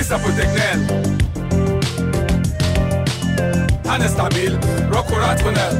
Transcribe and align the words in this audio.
Lyssna 0.00 0.18
på 0.18 0.28
Tegnell 0.28 0.80
Han 3.86 4.02
är 4.02 4.08
stabil, 4.08 4.58
rock 4.92 5.10
och 5.10 5.18
rationell 5.18 5.76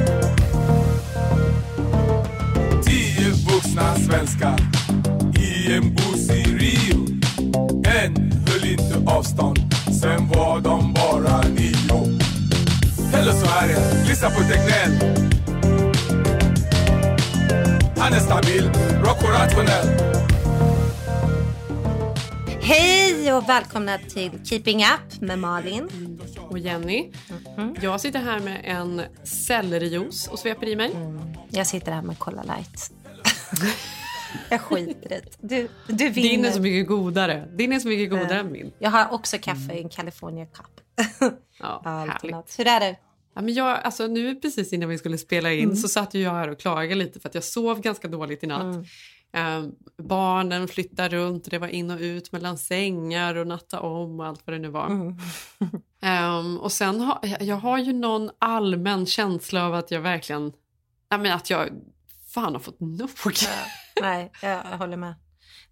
Tio 2.84 3.30
vuxna 3.30 3.94
svenskar 3.94 4.56
i 5.38 5.72
en 5.74 5.94
buss 5.94 6.30
i 6.30 6.42
Rio. 6.42 7.06
En 7.84 8.32
höll 8.46 8.70
inte 8.70 9.10
avstånd, 9.10 9.58
sen 10.00 10.28
var 10.28 10.60
de 10.60 10.94
bara 10.94 11.40
nio. 11.40 12.18
Eller 13.14 13.32
så 13.32 13.46
är 13.46 13.68
det, 13.68 14.08
lyssna 14.08 14.30
på 14.30 14.40
Tegnell 14.40 15.16
Han 17.98 18.12
är 18.12 18.20
stabil, 18.20 18.70
rock 19.04 19.22
och 19.22 19.30
rationell 19.30 20.10
Hej 22.70 23.32
och 23.32 23.48
välkomna 23.48 23.98
till 23.98 24.44
Keeping 24.44 24.84
Up 24.84 25.20
med 25.20 25.38
Malin. 25.38 25.88
Och 26.48 26.58
Jenny. 26.58 27.12
Mm. 27.56 27.74
Jag 27.82 28.00
sitter 28.00 28.18
här 28.18 28.40
med 28.40 28.60
en 28.64 29.02
sellerijuice 29.24 30.28
och 30.28 30.38
sveper 30.38 30.68
i 30.68 30.76
mig. 30.76 30.92
Mm. 30.92 31.34
Jag 31.48 31.66
sitter 31.66 31.92
här 31.92 32.02
med 32.02 32.18
Cola 32.18 32.42
Light. 32.42 32.92
jag 34.50 34.60
skiter 34.60 35.12
i 35.12 35.20
det. 35.20 35.36
Du, 35.40 35.68
du 35.86 36.08
vinner. 36.08 36.28
Din 36.30 36.44
är 36.44 36.50
så 36.50 36.60
mycket 36.60 36.88
godare. 36.88 37.48
Din 37.52 37.72
är 37.72 37.78
så 37.78 37.88
mycket 37.88 38.10
godare 38.10 38.40
mm. 38.40 38.46
än 38.46 38.52
min. 38.52 38.72
Jag 38.78 38.90
har 38.90 39.12
också 39.12 39.38
kaffe 39.38 39.74
i 39.74 39.82
en 39.82 39.88
California 39.88 40.46
Cup. 40.46 40.80
ja, 41.60 41.82
härligt. 42.20 42.58
Hur 42.58 42.66
är 42.66 42.80
det? 42.80 42.96
Ja, 43.34 43.42
men 43.42 43.54
jag, 43.54 43.80
alltså, 43.82 44.06
nu 44.06 44.34
precis 44.34 44.72
innan 44.72 44.88
vi 44.88 44.98
skulle 44.98 45.18
spela 45.18 45.52
in 45.52 45.64
mm. 45.64 45.76
så 45.76 45.88
satt 45.88 46.14
jag 46.14 46.30
här 46.30 46.48
och 46.48 46.60
klagade 46.60 46.94
lite 46.94 47.20
för 47.20 47.28
att 47.28 47.34
jag 47.34 47.44
sov 47.44 47.80
ganska 47.80 48.08
dåligt 48.08 48.44
i 48.44 48.46
natt. 48.46 48.86
Eh, 49.32 49.64
barnen 49.98 50.68
flyttade 50.68 51.16
runt, 51.16 51.50
det 51.50 51.58
var 51.58 51.68
in 51.68 51.90
och 51.90 52.00
ut 52.00 52.32
mellan 52.32 52.58
sängar 52.58 53.34
och 53.34 53.46
natta 53.46 53.80
om 53.80 54.20
och 54.20 54.26
allt 54.26 54.46
vad 54.46 54.54
det 54.54 54.58
nu 54.58 54.68
var. 54.68 54.86
Mm. 54.86 55.16
um, 56.38 56.58
och 56.60 56.72
sen 56.72 57.00
har 57.00 57.18
jag 57.40 57.56
har 57.56 57.78
ju 57.78 57.92
någon 57.92 58.30
allmän 58.38 59.06
känsla 59.06 59.66
av 59.66 59.74
att 59.74 59.90
jag 59.90 60.00
verkligen, 60.00 60.52
nej 61.10 61.20
men 61.20 61.32
att 61.32 61.50
jag 61.50 61.68
fan 62.34 62.52
har 62.52 62.60
fått 62.60 62.80
nog. 62.80 63.10
nej, 64.02 64.32
jag 64.42 64.62
håller 64.62 64.96
med. 64.96 65.14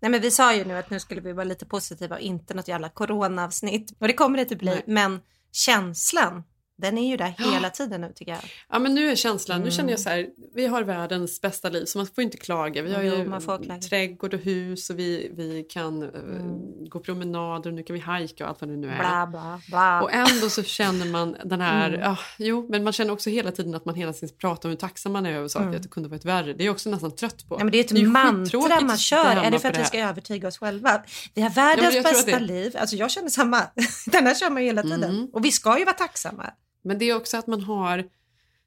Nej 0.00 0.10
men 0.10 0.20
vi 0.20 0.30
sa 0.30 0.54
ju 0.54 0.64
nu 0.64 0.76
att 0.76 0.90
nu 0.90 1.00
skulle 1.00 1.20
vi 1.20 1.32
vara 1.32 1.44
lite 1.44 1.66
positiva 1.66 2.16
och 2.16 2.22
inte 2.22 2.54
något 2.54 2.69
jävla 2.69 2.88
coronaavsnitt. 2.88 3.96
Och 3.98 4.06
det 4.06 4.14
kommer 4.14 4.36
det 4.36 4.42
inte 4.42 4.56
bli, 4.56 4.70
nej. 4.70 4.82
men 4.86 5.20
känslan 5.52 6.44
den 6.78 6.98
är 6.98 7.10
ju 7.10 7.16
där 7.16 7.34
hela 7.52 7.70
tiden 7.70 8.00
nu 8.00 8.12
tycker 8.14 8.32
jag. 8.32 8.40
Ja 8.68 8.78
men 8.78 8.94
nu 8.94 9.10
är 9.10 9.16
känslan, 9.16 9.56
mm. 9.56 9.64
nu 9.64 9.70
känner 9.70 9.90
jag 9.90 10.00
så 10.00 10.08
här, 10.08 10.26
vi 10.54 10.66
har 10.66 10.82
världens 10.82 11.40
bästa 11.40 11.68
liv 11.68 11.84
så 11.84 11.98
man 11.98 12.06
får 12.06 12.24
inte 12.24 12.36
klaga. 12.36 12.82
Vi 12.82 12.94
har 12.94 13.02
ju 13.02 13.08
jo, 13.08 13.78
trädgård 13.88 14.34
och 14.34 14.40
hus 14.40 14.90
och 14.90 14.98
vi, 14.98 15.30
vi 15.34 15.66
kan 15.70 16.02
eh, 16.02 16.08
mm. 16.08 16.88
gå 16.88 17.00
promenader 17.00 17.70
och 17.70 17.74
nu 17.74 17.82
kan 17.82 17.94
vi 17.94 18.00
hajka 18.00 18.44
och 18.44 18.50
allt 18.50 18.60
vad 18.60 18.70
det 18.70 18.76
nu 18.76 18.88
är. 18.90 18.98
Bla, 18.98 19.26
bla, 19.26 19.60
bla. 19.68 20.02
Och 20.02 20.12
ändå 20.12 20.50
så 20.50 20.62
känner 20.62 21.06
man 21.06 21.36
den 21.44 21.60
här, 21.60 21.88
mm. 21.88 22.00
ja, 22.00 22.18
jo 22.38 22.66
men 22.70 22.84
man 22.84 22.92
känner 22.92 23.12
också 23.12 23.30
hela 23.30 23.52
tiden 23.52 23.74
att 23.74 23.84
man 23.84 23.94
hela 23.94 24.12
tiden 24.12 24.28
pratar 24.38 24.68
om 24.68 24.70
hur 24.70 24.76
tacksam 24.76 25.12
man 25.12 25.26
är 25.26 25.32
över 25.32 25.48
saker, 25.48 25.66
mm. 25.66 25.76
att 25.76 25.82
det 25.82 25.88
kunde 25.88 26.08
varit 26.08 26.24
värre. 26.24 26.52
Det 26.52 26.62
är 26.62 26.66
jag 26.66 26.72
också 26.72 26.90
nästan 26.90 27.16
trött 27.16 27.48
på. 27.48 27.54
Ja, 27.54 27.64
men 27.64 27.72
det 27.72 27.78
är 27.78 27.84
ett 27.84 27.88
det 27.88 28.00
är 28.00 28.06
mantra 28.06 28.80
man 28.80 28.98
kör, 28.98 29.36
är 29.36 29.50
det 29.50 29.58
för 29.58 29.68
att 29.68 29.78
vi 29.78 29.84
ska 29.84 29.98
övertyga 29.98 30.48
oss 30.48 30.58
själva? 30.58 31.02
Vi 31.34 31.42
har 31.42 31.50
världens 31.50 31.94
ja, 31.94 32.02
bästa 32.02 32.38
det... 32.38 32.44
liv, 32.44 32.76
alltså 32.78 32.96
jag 32.96 33.10
känner 33.10 33.28
samma, 33.28 33.62
den 34.06 34.26
här 34.26 34.34
kör 34.34 34.50
man 34.50 34.62
hela 34.62 34.82
tiden. 34.82 35.04
Mm. 35.04 35.28
Och 35.32 35.44
vi 35.44 35.52
ska 35.52 35.78
ju 35.78 35.84
vara 35.84 35.96
tacksamma. 35.96 36.50
Men 36.82 36.98
det 36.98 37.04
är 37.04 37.16
också 37.16 37.36
att 37.36 37.46
man 37.46 37.62
har 37.62 38.04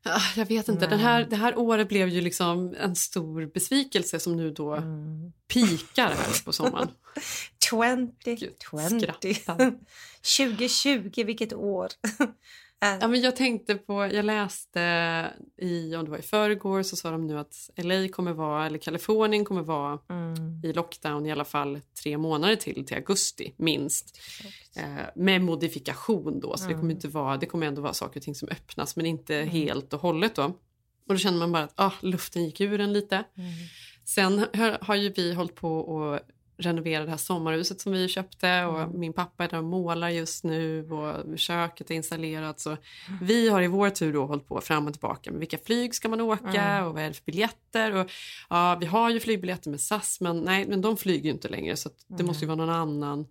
ah, 0.05 0.21
jag 0.35 0.45
vet 0.45 0.67
inte, 0.67 0.87
den 0.87 0.99
här, 0.99 1.27
det 1.29 1.35
här 1.35 1.57
året 1.57 1.89
blev 1.89 2.09
ju 2.09 2.21
liksom 2.21 2.75
en 2.79 2.95
stor 2.95 3.45
besvikelse 3.45 4.19
som 4.19 4.37
nu 4.37 4.51
då 4.51 4.73
mm. 4.73 5.31
pikar 5.47 6.07
här 6.07 6.45
på 6.45 6.53
sommaren. 6.53 6.89
2020. 8.69 9.71
2020, 10.37 11.23
vilket 11.25 11.53
år. 11.53 11.89
Ja, 12.83 13.07
men 13.07 13.21
jag 13.21 13.35
tänkte 13.35 13.75
på, 13.75 13.93
jag 13.93 14.25
läste 14.25 14.79
i, 15.57 15.95
om 15.95 16.05
det 16.05 16.11
var 16.11 16.17
i 16.17 16.21
förrgår 16.21 16.83
så 16.83 16.95
sa 16.95 17.11
de 17.11 17.27
nu 17.27 17.39
att 17.39 17.69
LA 17.75 18.07
kommer 18.07 18.33
vara, 18.33 18.65
eller 18.65 18.77
Kalifornien 18.77 19.45
kommer 19.45 19.61
vara 19.61 19.99
mm. 20.09 20.61
i 20.63 20.73
lockdown 20.73 21.25
i 21.25 21.31
alla 21.31 21.45
fall 21.45 21.81
tre 22.03 22.17
månader 22.17 22.55
till, 22.55 22.85
till 22.85 22.97
augusti 22.97 23.53
minst. 23.57 24.19
Eh, 24.75 25.05
med 25.15 25.41
modifikation 25.41 26.39
då, 26.39 26.57
så 26.57 26.63
mm. 26.63 26.73
det 26.73 26.79
kommer 26.79 26.93
inte 26.93 27.07
vara, 27.07 27.37
det 27.37 27.45
kommer 27.45 27.67
ändå 27.67 27.81
vara 27.81 27.93
saker 27.93 28.19
och 28.19 28.23
ting 28.23 28.35
som 28.35 28.49
öppnas 28.49 28.95
men 28.95 29.05
inte 29.05 29.35
mm. 29.35 29.49
helt 29.49 29.93
och 29.93 30.01
hållet 30.01 30.35
då. 30.35 30.43
Och 31.07 31.13
då 31.13 31.17
känner 31.17 31.37
man 31.37 31.51
bara 31.51 31.63
att 31.63 31.73
ah, 31.75 31.93
luften 32.01 32.45
gick 32.45 32.61
ur 32.61 32.79
en 32.79 32.93
lite. 32.93 33.15
Mm. 33.15 33.51
Sen 34.05 34.45
har, 34.53 34.77
har 34.81 34.95
ju 34.95 35.09
vi 35.09 35.33
hållit 35.33 35.55
på 35.55 35.79
och 35.79 36.19
renovera 36.61 37.03
det 37.05 37.09
här 37.09 37.17
sommarhuset 37.17 37.81
som 37.81 37.91
vi 37.91 38.07
köpte 38.07 38.65
och 38.65 38.81
mm. 38.81 38.99
min 38.99 39.13
pappa 39.13 39.43
är 39.43 39.47
där 39.47 39.57
och 39.57 39.63
målar 39.63 40.09
just 40.09 40.43
nu 40.43 40.89
och 40.89 41.39
köket 41.39 41.91
är 41.91 41.95
installerat. 41.95 42.59
Så 42.59 42.69
mm. 42.69 42.79
Vi 43.21 43.49
har 43.49 43.61
i 43.61 43.67
vår 43.67 43.89
tur 43.89 44.13
då 44.13 44.25
hållit 44.25 44.47
på 44.47 44.61
fram 44.61 44.87
och 44.87 44.93
tillbaka 44.93 45.31
med 45.31 45.39
vilka 45.39 45.57
flyg 45.57 45.95
ska 45.95 46.09
man 46.09 46.21
åka 46.21 46.61
mm. 46.61 46.87
och 46.87 46.93
vad 46.93 47.03
är 47.03 47.07
det 47.07 47.13
för 47.13 47.25
biljetter. 47.25 47.95
Och, 47.95 48.11
ja, 48.49 48.77
vi 48.79 48.85
har 48.85 49.09
ju 49.09 49.19
flygbiljetter 49.19 49.69
med 49.69 49.81
SAS 49.81 50.21
men 50.21 50.39
nej, 50.39 50.65
men 50.67 50.81
de 50.81 50.97
flyger 50.97 51.23
ju 51.23 51.31
inte 51.31 51.49
längre 51.49 51.75
så 51.75 51.89
det 52.07 52.23
måste 52.23 52.45
ju 52.45 52.47
vara 52.47 52.55
någon 52.55 52.69
annan. 52.69 53.27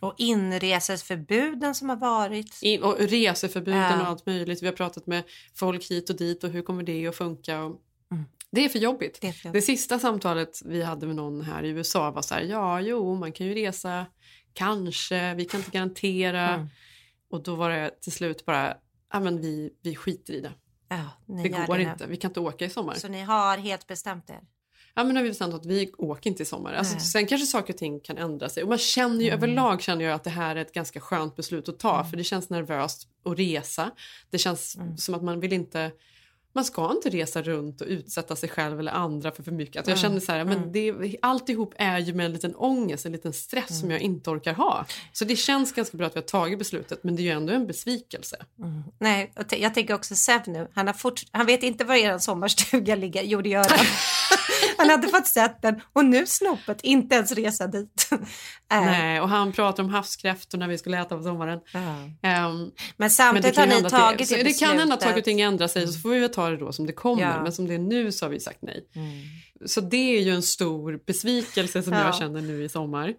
Och 0.00 0.14
inreseförbuden 0.18 1.74
som 1.74 1.88
har 1.88 1.96
varit. 1.96 2.58
In, 2.62 2.82
och 2.82 2.98
reseförbuden 2.98 4.00
och 4.00 4.06
allt 4.06 4.26
möjligt. 4.26 4.62
Vi 4.62 4.66
har 4.66 4.74
pratat 4.74 5.06
med 5.06 5.22
folk 5.54 5.90
hit 5.90 6.10
och 6.10 6.16
dit 6.16 6.44
och 6.44 6.50
hur 6.50 6.62
kommer 6.62 6.82
det 6.82 7.06
att 7.06 7.16
funka. 7.16 7.62
Och, 7.62 7.66
mm. 7.66 7.78
Det 8.52 8.64
är 8.64 8.68
för 8.68 8.78
jobbigt. 8.78 9.18
Det, 9.20 9.28
är 9.28 9.32
för 9.32 9.48
jobbigt. 9.48 9.62
det 9.62 9.66
sista 9.66 9.98
samtalet 9.98 10.62
vi 10.64 10.82
hade 10.82 11.06
med 11.06 11.16
någon 11.16 11.40
här 11.40 11.62
i 11.62 11.68
USA 11.68 12.10
var 12.10 12.22
så 12.22 12.34
här, 12.34 12.42
ja 12.42 12.80
jo 12.80 13.14
man 13.14 13.32
kan 13.32 13.46
ju 13.46 13.54
resa, 13.54 14.06
kanske, 14.52 15.34
vi 15.34 15.44
kan 15.44 15.60
inte 15.60 15.70
garantera. 15.70 16.48
Mm. 16.48 16.68
Och 17.30 17.42
då 17.42 17.54
var 17.54 17.70
det 17.70 18.00
till 18.00 18.12
slut 18.12 18.44
bara, 18.44 18.76
ja 19.12 19.20
men 19.20 19.40
vi, 19.40 19.70
vi 19.82 19.96
skiter 19.96 20.32
i 20.32 20.40
det. 20.40 20.52
Ja, 20.88 21.10
det 21.42 21.48
går 21.48 21.76
det 21.76 21.82
inte, 21.82 22.06
vi 22.06 22.16
kan 22.16 22.30
inte 22.30 22.40
åka 22.40 22.64
i 22.64 22.70
sommar. 22.70 22.94
Så 22.94 23.08
ni 23.08 23.22
har 23.22 23.58
helt 23.58 23.86
bestämt 23.86 24.30
er? 24.30 24.40
Ja 24.94 25.04
men 25.04 25.14
nu 25.14 25.20
har 25.20 25.24
vi 25.24 25.30
bestämt 25.30 25.54
att 25.54 25.66
vi 25.66 25.92
åker 25.98 26.30
inte 26.30 26.42
i 26.42 26.46
sommar. 26.46 26.72
Alltså, 26.72 26.98
sen 26.98 27.26
kanske 27.26 27.46
saker 27.46 27.72
och 27.72 27.78
ting 27.78 28.00
kan 28.00 28.18
ändra 28.18 28.48
sig. 28.48 28.62
Och 28.62 28.68
man 28.68 28.78
känner 28.78 29.20
ju 29.20 29.28
mm. 29.28 29.38
överlag 29.38 29.82
känner 29.82 30.04
jag 30.04 30.14
att 30.14 30.24
det 30.24 30.30
här 30.30 30.56
är 30.56 30.60
ett 30.60 30.72
ganska 30.72 31.00
skönt 31.00 31.36
beslut 31.36 31.68
att 31.68 31.78
ta. 31.78 31.94
Mm. 31.94 32.10
För 32.10 32.16
det 32.16 32.24
känns 32.24 32.50
nervöst 32.50 33.08
att 33.24 33.38
resa. 33.38 33.90
Det 34.30 34.38
känns 34.38 34.76
mm. 34.76 34.96
som 34.96 35.14
att 35.14 35.22
man 35.22 35.40
vill 35.40 35.52
inte 35.52 35.92
man 36.56 36.64
ska 36.64 36.90
inte 36.90 37.10
resa 37.10 37.42
runt 37.42 37.80
och 37.80 37.86
utsätta 37.86 38.36
sig 38.36 38.48
själv 38.48 38.80
eller 38.80 38.92
andra 38.92 39.32
för 39.32 39.42
för 39.42 39.52
mycket. 39.52 39.80
Att 39.80 39.88
jag 39.88 39.98
känner 39.98 40.20
så 40.20 40.32
här, 40.32 40.40
mm. 40.40 40.58
men 40.58 40.72
det, 40.72 41.16
alltihop 41.22 41.74
är 41.76 41.98
ju 41.98 42.14
med 42.14 42.26
en 42.26 42.32
liten 42.32 42.54
ångest, 42.56 43.06
en 43.06 43.12
liten 43.12 43.32
stress 43.32 43.70
mm. 43.70 43.80
som 43.80 43.90
jag 43.90 44.00
inte 44.00 44.30
orkar 44.30 44.54
ha. 44.54 44.86
Så 45.12 45.24
det 45.24 45.36
känns 45.36 45.72
ganska 45.72 45.96
bra 45.96 46.06
att 46.06 46.16
vi 46.16 46.20
har 46.20 46.26
tagit 46.26 46.58
beslutet 46.58 47.04
men 47.04 47.16
det 47.16 47.22
är 47.22 47.24
ju 47.24 47.30
ändå 47.30 47.52
en 47.52 47.66
besvikelse. 47.66 48.36
Mm. 48.58 48.82
Nej, 49.00 49.32
jag 49.50 49.74
tänker 49.74 49.94
också 49.94 50.14
Sev 50.14 50.40
nu, 50.46 50.68
han, 50.74 50.86
har 50.86 50.94
fort, 50.94 51.22
han 51.30 51.46
vet 51.46 51.62
inte 51.62 51.84
var 51.84 51.94
er 51.94 52.18
sommarstuga 52.18 52.94
ligger. 52.94 53.22
Jo 53.22 53.42
det 53.42 53.48
gör 53.48 53.66
han. 53.68 53.86
han 54.76 54.90
hade 54.90 55.08
fått 55.08 55.26
sett 55.26 55.62
den 55.62 55.80
och 55.92 56.04
nu 56.04 56.26
snopet 56.26 56.80
inte 56.82 57.14
ens 57.14 57.32
resa 57.32 57.66
dit. 57.66 58.08
Äh. 58.72 58.80
Nej, 58.80 59.20
och 59.20 59.28
han 59.28 59.52
pratar 59.52 59.82
om 59.82 59.88
havskräftor 59.88 60.58
när 60.58 60.68
vi 60.68 60.78
skulle 60.78 61.00
äta 61.00 61.16
på 61.16 61.22
sommaren. 61.22 61.58
Um, 61.58 62.72
men 62.96 63.10
samtidigt 63.10 63.56
men 63.56 63.70
har 63.70 63.82
ni 63.82 63.90
tagit 63.90 64.28
det, 64.28 64.36
det, 64.36 64.42
det 64.42 64.52
kan 64.52 64.78
hända 64.78 64.94
att 64.94 65.02
saker 65.02 65.18
och 65.18 65.24
ting 65.24 65.40
ändrar 65.40 65.68
sig 65.68 65.86
så 65.86 66.00
får 66.00 66.08
vi 66.08 66.18
väl 66.18 66.28
ta 66.28 66.45
det 66.50 66.56
då 66.56 66.72
som 66.72 66.86
det 66.86 66.92
kommer. 66.92 67.22
Ja. 67.22 67.42
Men 67.42 67.52
som 67.52 67.66
det 67.66 67.74
är 67.74 67.78
nu 67.78 68.12
så 68.12 68.24
har 68.24 68.30
vi 68.30 68.40
sagt 68.40 68.62
nej. 68.62 68.88
Mm. 68.94 69.08
Så 69.66 69.80
det 69.80 70.16
är 70.16 70.20
ju 70.20 70.30
en 70.30 70.42
stor 70.42 71.00
besvikelse 71.06 71.82
som 71.82 71.92
ja. 71.92 72.04
jag 72.04 72.14
känner 72.14 72.40
nu 72.40 72.64
i 72.64 72.68
sommar. 72.68 73.14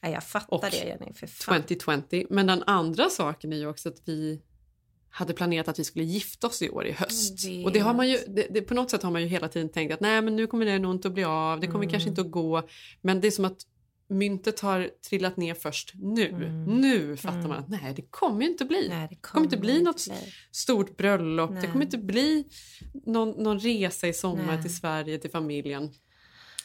Ja, 0.00 0.08
jag 0.08 0.24
fattar 0.24 0.54
Och 0.56 0.64
det 0.70 0.76
Jenny. 0.76 1.12
För 1.14 1.26
fan. 1.26 1.62
2020. 1.62 2.26
Men 2.30 2.46
den 2.46 2.62
andra 2.62 3.08
saken 3.08 3.52
är 3.52 3.56
ju 3.56 3.66
också 3.66 3.88
att 3.88 3.98
vi 4.04 4.40
hade 5.10 5.32
planerat 5.32 5.68
att 5.68 5.78
vi 5.78 5.84
skulle 5.84 6.04
gifta 6.04 6.46
oss 6.46 6.62
i 6.62 6.70
år 6.70 6.86
i 6.86 6.92
höst. 6.92 7.38
Och 7.64 7.72
det 7.72 7.78
har 7.78 7.94
man 7.94 8.08
ju, 8.08 8.18
det, 8.28 8.46
det, 8.50 8.62
på 8.62 8.74
något 8.74 8.90
sätt 8.90 9.02
har 9.02 9.10
man 9.10 9.22
ju 9.22 9.28
hela 9.28 9.48
tiden 9.48 9.68
tänkt 9.68 9.94
att 9.94 10.00
nej 10.00 10.22
men 10.22 10.36
nu 10.36 10.46
kommer 10.46 10.66
det 10.66 10.78
nog 10.78 10.94
inte 10.94 11.08
att 11.08 11.14
bli 11.14 11.24
av, 11.24 11.60
det 11.60 11.66
kommer 11.66 11.84
Mm. 11.84 11.90
kanske 11.90 12.08
inte 12.08 12.20
att 12.20 12.30
gå. 12.30 12.68
Men 13.00 13.20
det 13.20 13.26
är 13.26 13.30
som 13.30 13.44
att 13.44 13.58
myntet 14.14 14.60
har 14.60 14.90
trillat 15.08 15.36
ner 15.36 15.54
först 15.54 15.92
nu. 15.94 16.28
Mm. 16.28 16.64
Nu 16.64 17.16
fattar 17.16 17.38
Mm. 17.38 17.48
man 17.48 17.58
att 17.58 17.68
nej 17.68 17.92
det 17.96 18.02
kommer 18.10 18.42
ju 18.42 18.48
inte 18.50 18.64
bli. 18.64 18.88
Nej, 18.88 19.06
det 19.10 19.16
kommer 19.16 19.44
inte 19.44 19.56
bli 19.56 19.82
något 19.82 20.04
bli. 20.06 20.32
stort 20.50 20.96
bröllop, 20.96 21.50
Nej. 21.50 21.60
det 21.62 21.68
kommer 21.72 21.84
inte 21.84 21.98
bli 21.98 22.44
någon, 23.06 23.30
någon 23.30 23.58
resa 23.58 24.08
i 24.08 24.12
sommar 24.12 24.46
Nej. 24.54 24.62
till 24.62 24.76
Sverige, 24.76 25.18
till 25.18 25.30
familjen. 25.30 25.90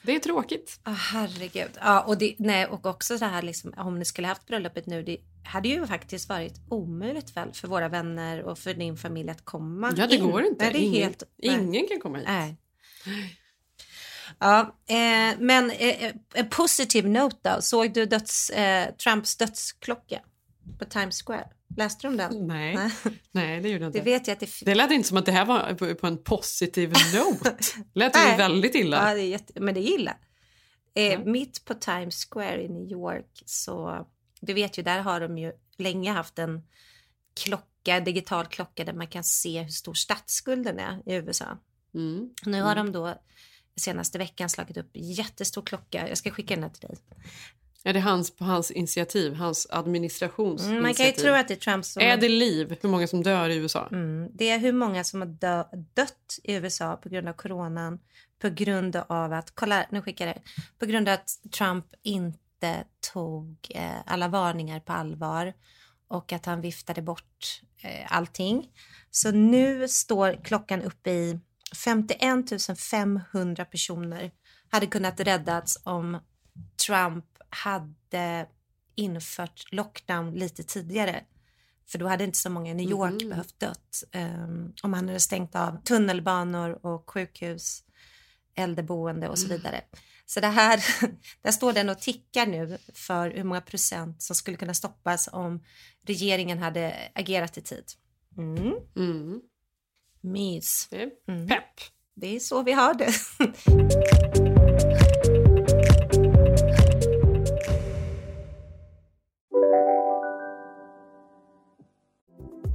Det 0.04 0.16
är 0.16 0.20
tråkigt. 0.20 0.80
Ah, 0.84 0.92
herregud. 0.92 1.72
Ja, 1.82 2.02
och, 2.02 2.18
det, 2.18 2.36
nej, 2.40 2.66
och 2.66 2.86
också 2.86 3.18
det 3.18 3.26
här 3.26 3.42
liksom, 3.42 3.74
om 3.78 4.00
ni 4.00 4.06
skulle 4.06 4.28
haft 4.28 4.48
bröllopet 4.48 4.86
nu. 4.86 5.04
Det 5.04 5.18
hade 5.44 5.70
ju 5.70 5.88
faktiskt 5.88 6.30
varit 6.30 6.54
omöjligt 6.70 7.38
väl 7.38 7.54
för 7.54 7.68
våra 7.68 7.90
vänner 7.90 8.44
och 8.44 8.60
för 8.60 8.74
din 8.74 8.98
familj 8.98 9.30
att 9.30 9.46
komma 9.46 9.94
Ja, 9.98 10.08
det 10.08 10.16
in. 10.16 10.32
går 10.32 10.44
inte. 10.44 10.64
Nej, 10.64 10.74
det 10.74 10.80
ingen, 10.80 11.04
helt, 11.04 11.24
ingen 11.42 11.88
kan 11.88 12.00
komma 12.00 12.18
hit. 12.18 12.28
Nej. 12.28 12.56
Ja, 14.40 14.76
eh, 14.88 15.38
men 15.40 15.72
eh, 15.72 16.14
en 16.34 16.50
positiv 16.50 17.10
note 17.10 17.56
då. 17.56 17.62
Såg 17.62 17.94
du 17.94 18.06
döds, 18.06 18.50
eh, 18.50 18.96
Trumps 18.96 19.38
dödsklocka 19.38 20.20
på 20.80 20.86
Times 20.86 21.24
Square? 21.24 21.48
Läste 21.78 22.08
du 22.08 22.08
om 22.08 22.18
den? 22.18 22.48
Nej, 22.48 22.76
Nej. 22.76 22.92
nej 23.32 23.62
det 23.62 23.70
gjorde 23.70 23.84
jag 23.84 23.94
Det 23.94 24.00
inte. 24.00 24.12
vet 24.12 24.28
jag 24.28 24.34
att 24.34 24.40
det... 24.40 24.66
Det 24.66 24.76
lät 24.76 24.92
inte 24.92 25.08
som 25.08 25.18
att 25.18 25.26
det 25.26 25.32
här 25.32 25.46
var 25.46 25.94
på, 25.96 26.08
en 26.08 26.24
positiv 26.24 26.90
note. 26.90 27.56
Det 27.94 28.00
lät 28.00 28.16
ju 28.16 28.38
väldigt 28.38 28.76
illa. 28.76 29.10
Ja, 29.10 29.14
det 29.16 29.22
är 29.22 29.28
jätte... 29.28 29.60
men 29.60 29.74
det 29.74 29.80
är 29.80 30.00
illa. 30.00 30.18
Eh. 30.96 31.20
Mitt 31.20 31.66
på 31.66 31.74
Times 31.74 32.26
Square 32.32 32.64
i 32.64 32.70
New 32.70 32.92
York 32.92 33.44
så, 33.46 34.08
du 34.42 34.54
vet 34.54 34.78
ju, 34.78 34.84
där 34.84 35.00
har 35.00 35.20
de 35.20 35.38
ju 35.38 35.52
länge 35.78 36.12
haft 36.12 36.40
en 36.40 36.62
klocka, 37.44 38.00
digital 38.00 38.46
klocka 38.46 38.84
där 38.84 38.94
man 38.94 39.08
kan 39.08 39.24
se 39.24 39.62
hur 39.62 39.70
stor 39.70 39.94
statsskulden 39.94 40.80
är 40.80 41.02
i 41.06 41.14
USA. 41.16 41.58
Mm. 41.94 42.30
Nu 42.46 42.62
har 42.62 42.76
de 42.76 42.92
då 42.92 43.16
senaste 43.80 44.18
veckan 44.18 44.50
slagit 44.50 44.78
upp 44.78 44.90
jättestor 44.94 45.62
klocka. 45.62 46.10
Jag 46.10 46.18
ska 46.18 46.32
skicka 46.32 46.56
den 46.56 46.64
här 46.64 46.70
till 46.70 46.88
dig. 46.88 46.98
Är 47.84 47.94
det 47.94 48.00
hans, 48.00 48.36
på 48.36 48.44
hans 48.44 48.72
initiativ, 48.72 49.34
hans 49.34 49.68
administrationsinitiativ? 49.70 50.72
Mm, 50.72 50.84
man 50.84 50.94
kan 50.94 51.06
ju 51.06 51.12
tro 51.12 51.34
att 51.34 51.48
det 51.48 51.54
är 51.54 51.56
Trump 51.56 51.86
som... 51.86 52.02
Är 52.04 52.18
det 52.18 52.30
liv? 52.30 52.78
Hur 52.82 52.90
många 52.90 53.08
som 53.08 53.24
dör 53.24 53.50
i 53.50 53.56
USA? 53.56 53.88
Mm, 53.92 54.30
det 54.34 54.50
är 54.50 54.60
hur 54.60 54.74
många 54.74 55.04
som 55.04 55.22
har 55.22 55.28
dö, 55.28 55.64
dött 55.94 56.40
i 56.44 56.54
USA 56.54 56.96
på 56.96 57.10
grund 57.10 57.28
av 57.28 57.34
coronan. 57.34 58.00
På 58.40 58.50
grund 58.50 58.96
av 58.96 59.34
att, 59.34 59.56
kolla 59.56 59.86
nu 59.90 60.02
skickar 60.02 60.28
jag 60.28 60.36
det. 60.36 60.42
På 60.80 60.86
grund 60.86 61.10
av 61.10 61.14
att 61.14 61.52
Trump 61.58 61.86
inte 62.04 62.84
tog 63.14 63.56
eh, 63.70 63.92
alla 64.06 64.28
varningar 64.28 64.80
på 64.80 64.94
allvar. 64.94 65.54
Och 66.08 66.34
att 66.34 66.46
han 66.46 66.62
viftade 66.62 67.02
bort 67.02 67.62
eh, 67.84 68.18
allting. 68.18 68.70
Så 69.12 69.32
nu 69.32 69.88
står 69.88 70.40
klockan 70.44 70.82
uppe 70.82 71.12
i 71.12 71.40
51 71.76 72.78
500 72.80 73.66
personer 73.66 74.32
hade 74.70 74.88
kunnat 74.88 75.20
räddats 75.20 75.80
om 75.84 76.20
Trump 76.88 77.26
hade 77.50 78.48
infört 78.96 79.72
lockdown 79.72 80.32
lite 80.34 80.64
tidigare. 80.64 81.24
För 81.88 82.00
då 82.00 82.08
hade 82.08 82.24
inte 82.24 82.38
så 82.38 82.50
många 82.50 82.72
i 82.72 82.74
New 82.74 82.90
York 82.90 83.22
Mhm. 83.22 83.30
behövt 83.30 83.60
dött. 83.60 84.04
Um, 84.16 84.74
om 84.84 84.94
han 84.94 85.08
hade 85.08 85.20
stängt 85.20 85.56
av 85.56 85.84
tunnelbanor 85.84 86.86
och 86.86 87.10
sjukhus, 87.10 87.84
äldreboende 88.56 89.30
och 89.30 89.40
så 89.40 89.48
vidare. 89.48 89.82
Så 90.26 90.40
det 90.40 90.48
här, 90.48 90.84
där 91.42 91.52
står 91.52 91.74
den 91.74 91.90
och 91.90 92.00
tickar 92.00 92.46
nu 92.46 92.78
för 92.94 93.32
hur 93.32 93.44
många 93.44 93.62
procent 93.62 94.22
som 94.22 94.36
skulle 94.36 94.58
kunna 94.58 94.74
stoppas 94.74 95.30
om 95.32 95.64
regeringen 96.06 96.60
hade 96.60 97.12
agerat 97.16 97.58
i 97.58 97.62
tid. 97.62 97.86
Mm. 98.96 99.42
Mys. 100.22 100.88
Det 100.92 101.02
är 101.04 101.10
Mm. 101.28 101.48
pepp. 101.48 101.64
Det 102.16 102.36
är 102.36 102.40
så 102.40 102.64
vi 102.64 102.72
har 102.72 102.94
det. 102.94 103.10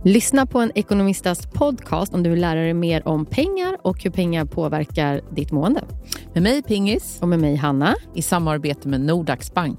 Lyssna 0.04 0.46
på 0.46 0.60
en 0.60 0.72
ekonomistas 0.74 1.46
podcast 1.46 2.14
om 2.14 2.22
du 2.22 2.30
vill 2.30 2.40
lära 2.40 2.60
dig 2.60 2.74
mer 2.74 3.08
om 3.08 3.26
pengar 3.26 3.76
och 3.82 4.02
hur 4.02 4.10
pengar 4.10 4.44
påverkar 4.44 5.20
ditt 5.30 5.52
mående. 5.52 5.84
Med 6.32 6.42
mig 6.42 6.62
Pingis. 6.62 7.18
Och 7.22 7.28
med 7.28 7.38
mig 7.38 7.56
Hanna. 7.56 7.94
I 8.14 8.22
samarbete 8.22 8.88
med 8.88 9.00
Nordax 9.00 9.54
Bank. 9.54 9.78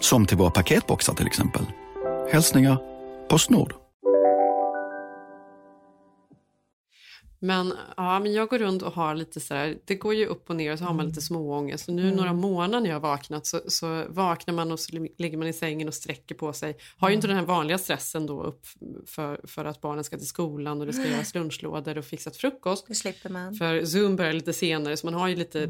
Som 0.00 0.26
till 0.26 0.36
våra 0.36 0.50
paketboxar 0.50 1.14
till 1.14 1.26
exempel. 1.26 1.62
Hälsningar 2.32 2.78
Postnord. 3.28 3.74
Men, 7.42 7.72
ja, 7.96 8.20
men 8.20 8.32
jag 8.32 8.48
går 8.48 8.58
runt 8.58 8.82
och 8.82 8.92
har 8.92 9.14
lite 9.14 9.40
så 9.40 9.54
här, 9.54 9.78
det 9.84 9.94
går 9.94 10.14
ju 10.14 10.26
upp 10.26 10.50
och 10.50 10.56
ner 10.56 10.72
och 10.72 10.78
så 10.78 10.84
har 10.84 10.94
man 10.94 11.06
lite 11.06 11.20
småångest. 11.20 11.88
Och 11.88 11.94
nu 11.94 12.02
Mm. 12.02 12.16
några 12.16 12.32
månader 12.32 12.80
när 12.80 12.88
jag 12.88 12.96
har 12.96 13.00
vaknat 13.00 13.46
så, 13.46 13.60
så 13.66 14.04
vaknar 14.08 14.54
man 14.54 14.72
och 14.72 14.80
så 14.80 15.08
ligger 15.18 15.38
man 15.38 15.48
i 15.48 15.52
sängen 15.52 15.88
och 15.88 15.94
sträcker 15.94 16.34
på 16.34 16.52
sig. 16.52 16.76
Har 16.96 17.08
ju 17.08 17.14
inte 17.14 17.26
den 17.26 17.36
här 17.36 17.44
vanliga 17.44 17.78
stressen 17.78 18.26
då 18.26 18.42
upp 18.42 18.66
för, 19.06 19.40
för 19.44 19.64
att 19.64 19.80
barnen 19.80 20.04
ska 20.04 20.16
till 20.16 20.26
skolan 20.26 20.80
och 20.80 20.86
det 20.86 20.92
ska 20.92 21.06
göras 21.06 21.34
lunchlådor 21.34 21.98
och 21.98 22.04
fixat 22.04 22.36
frukost. 22.36 22.84
Det 22.88 22.94
slipper 22.94 23.28
man. 23.28 23.54
För 23.54 23.84
Zoom 23.84 24.16
börjar 24.16 24.32
lite 24.32 24.52
senare 24.52 24.96
så 24.96 25.06
man 25.06 25.14
har 25.14 25.28
ju 25.28 25.36
lite 25.36 25.68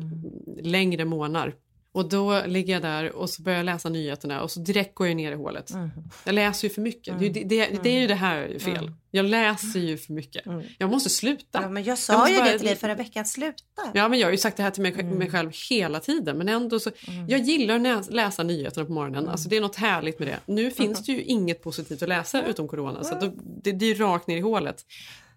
längre 0.62 1.04
månader. 1.04 1.54
Och 1.92 2.08
då 2.08 2.42
ligger 2.46 2.72
jag 2.72 2.82
där 2.82 3.12
och 3.16 3.30
så 3.30 3.42
börjar 3.42 3.58
jag 3.58 3.64
läsa 3.64 3.88
nyheterna 3.88 4.42
och 4.42 4.50
så 4.50 4.60
direkt 4.60 4.94
går 4.94 5.06
jag 5.06 5.16
ner 5.16 5.32
i 5.32 5.34
hålet. 5.34 5.70
Mm. 5.70 5.90
Jag 6.24 6.34
läser 6.34 6.68
ju 6.68 6.74
för 6.74 6.80
mycket. 6.82 7.18
Det, 7.18 7.24
är 7.24 7.26
ju- 7.26 7.32
det, 7.32 7.44
det, 7.44 7.82
det 7.82 7.90
är 7.96 8.00
ju 8.00 8.06
det 8.06 8.14
här 8.14 8.58
fel. 8.58 8.92
Jag 9.10 9.24
läser 9.24 9.80
ju 9.80 9.98
för 9.98 10.12
mycket. 10.12 10.42
Jag 10.78 10.90
måste 10.90 11.10
sluta. 11.10 11.44
Ja, 11.62 11.68
men 11.68 11.82
jag 11.84 11.92
Jag 11.92 11.98
sa 11.98 12.18
måste 12.18 12.32
ju 12.32 12.38
bara- 12.38 12.52
det 12.52 12.58
till 12.58 12.66
dig 12.66 12.76
förra 12.76 12.94
veckan, 12.94 13.24
sluta. 13.24 13.62
Ja, 13.94 14.08
men 14.08 14.18
jag 14.18 14.26
har 14.26 14.32
ju 14.32 14.38
sagt 14.38 14.56
det 14.56 14.62
här 14.62 14.70
till 14.70 14.82
mig, 14.82 15.02
mig 15.04 15.30
själv 15.30 15.50
hela 15.70 16.00
tiden. 16.00 16.38
Men 16.38 16.48
ändå 16.48 16.80
så, 16.80 16.90
jag 17.28 17.40
gillar 17.40 17.86
att 17.98 18.10
läsa 18.12 18.42
nyheterna 18.42 18.86
på 18.86 18.92
morgonen. 18.92 19.28
Alltså 19.28 19.48
det 19.48 19.56
är 19.56 19.60
något 19.60 19.76
härligt 19.76 20.18
med 20.18 20.28
det. 20.28 20.38
Nu 20.46 20.70
finns 20.70 21.06
det 21.06 21.12
ju 21.12 21.22
inget 21.22 21.62
positivt 21.62 22.02
att 22.02 22.08
läsa 22.08 22.42
utom 22.46 22.68
corona. 22.68 23.04
Så 23.04 23.14
då, 23.20 23.32
det, 23.62 23.72
det 23.72 23.84
är 23.84 23.88
ju 23.88 23.94
rakt 23.94 24.26
ner 24.26 24.36
i 24.36 24.40
hålet. 24.40 24.84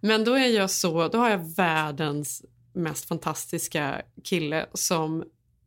Men 0.02 0.24
då 0.24 0.34
är 0.34 0.48
jag 0.48 0.72
så, 0.72 1.08
då 1.08 1.18
har 1.18 1.30
jag 1.30 1.56
världens 1.56 2.42
mest 2.76 3.06
fantastiska 3.08 4.02
kille 4.24 4.66
som 4.74 5.24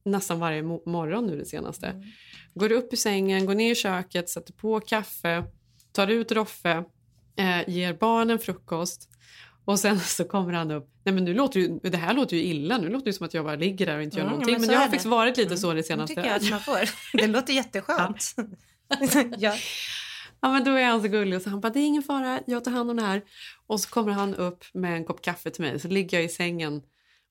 nästan 0.06 0.40
varje 0.40 0.62
mo- 0.62 0.88
morgon 0.88 1.26
nu 1.26 1.36
det 1.38 1.44
senaste. 1.44 2.02
Går 2.54 2.72
upp 2.72 2.92
i 2.92 2.96
sängen, 2.96 3.46
går 3.46 3.54
ner 3.54 3.72
i 3.72 3.74
köket, 3.74 4.28
sätter 4.28 4.52
på 4.52 4.80
kaffe, 4.80 5.44
tar 5.92 6.08
ut 6.08 6.32
Roffe, 6.32 6.84
eh, 7.38 7.68
ger 7.68 7.92
barnen 7.94 8.38
frukost 8.38 9.08
och 9.64 9.78
sen 9.80 10.00
så 10.00 10.24
kommer 10.24 10.52
han 10.52 10.70
upp. 10.70 10.88
Nej 11.04 11.14
men 11.14 11.24
nu 11.24 11.34
låter 11.34 11.60
ju, 11.60 11.78
det 11.82 11.96
här 11.96 12.14
låter 12.14 12.36
ju 12.36 12.42
illa. 12.42 12.78
Nu 12.78 12.88
låter 12.88 13.04
det 13.06 13.12
som 13.12 13.26
att 13.26 13.34
jag 13.34 13.44
bara 13.44 13.56
ligger 13.56 13.86
där 13.86 13.96
och 13.96 14.02
inte 14.02 14.16
gör 14.16 14.22
Mm, 14.24 14.32
någonting. 14.32 14.52
men 14.54 14.60
Men, 14.60 14.70
jag 14.70 14.78
har 14.78 14.84
det. 14.86 14.90
faktiskt 14.90 15.06
varit 15.10 15.36
lite 15.36 15.56
så 15.56 15.68
det 15.70 15.74
Det 15.74 15.82
senaste. 15.82 16.14
tycker 16.14 16.28
jag 16.28 16.36
att 16.36 16.50
man 16.50 16.60
får. 16.60 16.78
Det 17.18 17.26
låter 17.26 17.52
jätteskönt. 17.52 18.34
ja. 19.38 19.54
Ja 20.40 20.52
men 20.52 20.64
då 20.64 20.70
är 20.70 20.84
han 20.84 21.02
så 21.02 21.08
gullig 21.08 21.36
och 21.36 21.42
så 21.42 21.50
han 21.50 21.60
bara 21.60 21.72
det 21.72 21.80
är 21.80 21.86
ingen 21.86 22.02
fara, 22.02 22.40
jag 22.46 22.64
tar 22.64 22.70
hand 22.70 22.90
om 22.90 22.96
det 22.96 23.02
här. 23.02 23.22
Och 23.66 23.80
så 23.80 23.88
kommer 23.90 24.12
han 24.12 24.34
upp 24.34 24.64
med 24.74 24.96
en 24.96 25.04
kopp 25.04 25.22
kaffe 25.22 25.50
till 25.50 25.62
mig. 25.64 25.80
Så 25.80 25.88
ligger 25.88 26.16
jag 26.18 26.24
i 26.24 26.28
sängen 26.28 26.82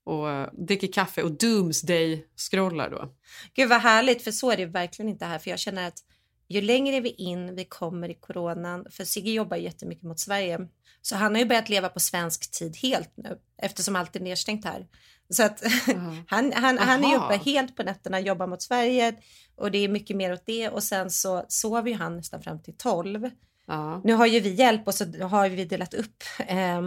och 0.06 0.30
eh, 0.30 0.50
dricker 0.54 0.92
kaffe 0.92 1.24
och 1.24 1.32
doomsday-scrollar 1.32 2.90
då. 2.90 3.14
Gud 3.54 3.70
vad 3.70 3.82
härligt, 3.82 4.24
för 4.24 4.32
så 4.32 4.52
är 4.52 4.58
det 4.58 4.66
verkligen 4.66 5.10
inte 5.10 5.26
här. 5.26 5.40
För 5.40 5.50
jag 5.50 5.60
känner 5.60 5.88
att 5.88 6.00
ju 6.48 6.62
längre 6.62 7.00
vi 7.00 7.10
in 7.10 7.56
vi 7.56 7.66
kommer 7.66 8.10
i 8.10 8.14
coronan, 8.14 8.86
för 8.92 9.04
Sigge 9.06 9.32
jobbar 9.32 9.58
jättemycket 9.58 10.04
mot 10.04 10.20
Sverige, 10.20 10.60
så 11.02 11.16
han 11.16 11.34
har 11.34 11.40
ju 11.40 11.46
börjat 11.48 11.70
leva 11.70 11.90
på 11.90 12.00
svensk 12.00 12.52
tid 12.52 12.78
helt 12.78 13.12
nu 13.16 13.38
eftersom 13.62 13.96
allt 13.96 14.16
är 14.16 14.20
nedstängt 14.20 14.66
här. 14.66 14.88
Så 15.30 15.44
att 15.44 15.64
han, 16.28 16.54
han, 16.56 16.78
han 16.78 17.04
är 17.04 17.18
uppe 17.18 17.38
helt 17.46 17.76
på 17.76 17.84
nätterna, 17.84 18.20
jobbar 18.20 18.48
mot 18.48 18.62
Sverige 18.62 19.16
och 19.56 19.72
det 19.72 19.78
är 19.78 19.88
mycket 19.88 20.18
mer 20.18 20.34
åt 20.34 20.46
det 20.46 20.70
och 20.70 20.84
sen 20.84 21.10
så 21.10 21.46
sover 21.48 21.90
ju 21.90 21.96
han 21.96 22.16
nästan 22.16 22.42
fram 22.42 22.64
till 22.64 22.78
12. 22.78 23.30
Ja. 23.68 24.02
Nu 24.04 24.14
har 24.14 24.26
ju 24.26 24.40
vi 24.40 24.54
hjälp 24.54 24.88
och 24.88 24.96
så 24.96 25.06
har 25.22 25.50
vi 25.50 25.66
delat 25.66 25.94
upp 25.94 26.24
eh, 26.48 26.82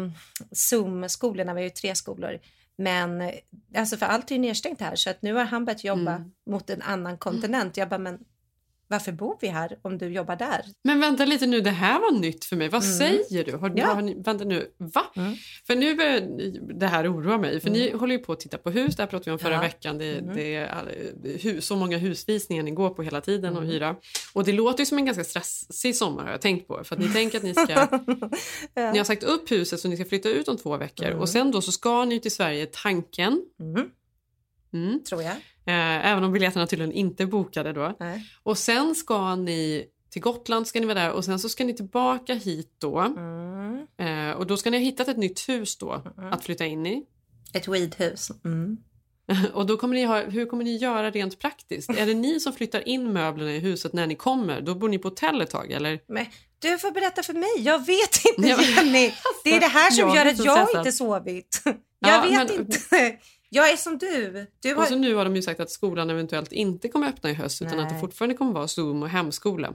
Zoom-skolorna, 0.52 1.54
vi 1.54 1.60
har 1.60 1.64
ju 1.64 1.70
tre 1.70 1.94
skolor. 1.94 2.38
Men 2.78 3.30
alltså 3.76 3.96
för 3.96 4.06
allt 4.06 4.30
är 4.30 4.34
ju 4.34 4.40
nedstängt 4.40 4.80
här 4.80 4.96
så 4.96 5.10
att 5.10 5.22
nu 5.22 5.34
har 5.34 5.44
han 5.44 5.64
börjat 5.64 5.84
jobba 5.84 6.12
Mm. 6.14 6.32
mot 6.50 6.70
en 6.70 6.82
annan 6.82 7.18
kontinent. 7.18 7.76
Jag 7.76 7.88
bara, 7.88 7.98
men 7.98 8.18
varför 8.88 9.12
bor 9.12 9.36
vi 9.40 9.48
här 9.48 9.78
om 9.82 9.98
du 9.98 10.06
jobbar 10.08 10.36
där? 10.36 10.64
Men 10.84 11.00
vänta 11.00 11.24
lite 11.24 11.46
nu, 11.46 11.60
det 11.60 11.70
här 11.70 12.00
var 12.00 12.12
nytt 12.20 12.44
för 12.44 12.56
mig. 12.56 12.68
Vad 12.68 12.82
Mm. 12.84 12.96
säger 12.98 13.44
du? 13.44 13.56
Har, 13.56 13.72
Ja. 13.76 13.86
har 13.86 14.02
ni, 14.02 14.14
vänta 14.22 14.44
nu, 14.44 14.66
va? 14.78 15.02
För 15.66 15.76
nu 15.76 15.94
börjar 15.94 16.20
det 16.78 16.86
här 16.86 17.12
oroa 17.12 17.38
mig. 17.38 17.60
För 17.60 17.70
ni 17.70 17.90
håller 17.90 18.12
ju 18.14 18.18
på 18.18 18.32
att 18.32 18.40
titta 18.40 18.58
på 18.58 18.70
hus, 18.70 18.96
det 18.96 19.02
här 19.02 19.08
pratade 19.08 19.30
vi 19.30 19.32
om 19.32 19.38
förra 19.38 19.48
Mm. 19.54 19.62
Ja. 19.64 19.68
veckan. 19.68 19.98
Det, 19.98 20.22
Mhm. 20.22 20.34
det 20.36 20.54
är 20.54 21.38
hus, 21.42 21.66
så 21.66 21.76
många 21.76 21.98
husvisningar 21.98 22.62
ni 22.62 22.70
går 22.70 22.90
på 22.90 23.02
hela 23.02 23.20
tiden 23.20 23.52
och 23.56 23.62
Mm. 23.62 23.70
hyra. 23.74 23.96
Och 24.32 24.44
det 24.44 24.52
låter 24.52 24.78
ju 24.80 24.86
som 24.86 24.98
en 24.98 25.04
ganska 25.04 25.24
stressig 25.24 25.96
sommar 25.96 26.24
har 26.24 26.30
jag 26.30 26.40
tänkt 26.40 26.68
på. 26.68 26.84
För 26.84 26.94
att 26.96 27.00
ni 27.02 27.08
tänker 27.08 27.38
att 27.38 27.44
ni 27.44 27.54
ska... 27.54 27.72
Ja. 28.74 28.92
Ni 28.92 28.98
har 28.98 29.04
sagt 29.04 29.22
upp 29.22 29.50
huset 29.50 29.80
så 29.80 29.88
ni 29.88 29.96
ska 29.96 30.04
flytta 30.04 30.28
ut 30.28 30.48
om 30.48 30.56
två 30.56 30.76
veckor. 30.76 31.06
Mm. 31.06 31.18
Och 31.18 31.28
sen 31.28 31.50
då 31.50 31.60
så 31.60 31.72
ska 31.72 32.04
ni 32.04 32.20
till 32.20 32.30
Sverige, 32.30 32.66
tanken. 32.66 33.42
Mm. 34.72 35.04
Tror 35.04 35.22
jag. 35.22 35.32
Eh, 35.66 36.06
även 36.10 36.24
om 36.24 36.32
biljetterna 36.32 36.66
tydligen 36.66 36.92
inte 36.92 37.22
är 37.22 37.26
bokade 37.26 37.72
då. 37.72 37.96
Nej. 38.00 38.24
Och 38.42 38.58
sen 38.58 38.94
ska 38.94 39.36
ni 39.36 39.86
till 40.10 40.22
Gotland 40.22 40.66
ska 40.66 40.80
ni 40.80 40.86
vara 40.86 40.98
där 41.00 41.10
och 41.12 41.24
sen 41.24 41.38
så 41.38 41.48
ska 41.48 41.64
ni 41.64 41.74
tillbaka 41.74 42.34
hit 42.34 42.74
då. 42.78 42.98
Mm. 42.98 43.86
Eh, 43.98 44.36
och 44.36 44.46
då 44.46 44.56
ska 44.56 44.70
ni 44.70 44.76
ha 44.76 44.84
hittat 44.84 45.08
ett 45.08 45.16
nytt 45.16 45.48
hus 45.48 45.76
då 45.78 46.02
att 46.32 46.44
flytta 46.44 46.66
in 46.66 46.86
i. 46.86 47.04
Ett 47.52 47.68
weedhus. 47.68 48.30
Mm. 48.44 48.76
Och 49.52 49.66
då 49.66 49.76
kommer 49.76 49.94
ni 49.94 50.04
ha, 50.04 50.22
hur 50.22 50.46
kommer 50.46 50.64
ni 50.64 50.76
göra 50.76 51.10
rent 51.10 51.38
praktiskt? 51.38 51.90
Är 51.90 52.06
det 52.06 52.14
ni 52.14 52.40
som 52.40 52.52
flyttar 52.52 52.88
in 52.88 53.12
möblerna 53.12 53.52
i 53.52 53.58
huset 53.58 53.92
när 53.92 54.06
ni 54.06 54.14
kommer? 54.14 54.60
Då 54.60 54.74
bor 54.74 54.88
ni 54.88 54.98
på 54.98 55.08
hotell 55.08 55.40
ett 55.40 55.50
tag 55.50 55.70
eller? 55.72 56.00
Men 56.08 56.26
du 56.58 56.78
får 56.78 56.90
berätta 56.90 57.22
för 57.22 57.32
mig, 57.32 57.48
jag 57.58 57.86
vet 57.86 58.24
inte 58.36 58.48
Ja, 58.48 58.62
Jenny. 58.62 59.12
Det 59.44 59.56
är 59.56 59.60
det 59.60 59.66
här 59.66 59.90
som 59.90 60.08
Jag 60.08 60.16
gör 60.16 60.26
att 60.26 60.44
jag 60.44 60.68
inte 60.78 60.92
sovit. 60.92 61.62
Ja, 61.64 61.72
Jag 61.98 62.22
vet 62.22 62.50
men- 62.50 62.60
inte. 62.60 63.18
Jag 63.48 63.70
är 63.72 63.76
som 63.76 63.98
du. 63.98 64.46
du 64.62 64.74
har... 64.74 64.82
Och 64.82 64.88
så 64.88 64.96
nu 64.96 65.14
har 65.14 65.24
de 65.24 65.36
ju 65.36 65.42
sagt 65.42 65.60
att 65.60 65.70
skolan 65.70 66.10
eventuellt 66.10 66.52
inte 66.52 66.88
kommer 66.88 67.08
öppna 67.08 67.30
i 67.30 67.34
höst 67.34 67.62
utan 67.62 67.80
att 67.80 67.88
det 67.88 68.00
fortfarande 68.00 68.34
kommer 68.36 68.52
vara 68.52 68.68
Zoom 68.68 69.02
och 69.02 69.08
hemskola. 69.08 69.74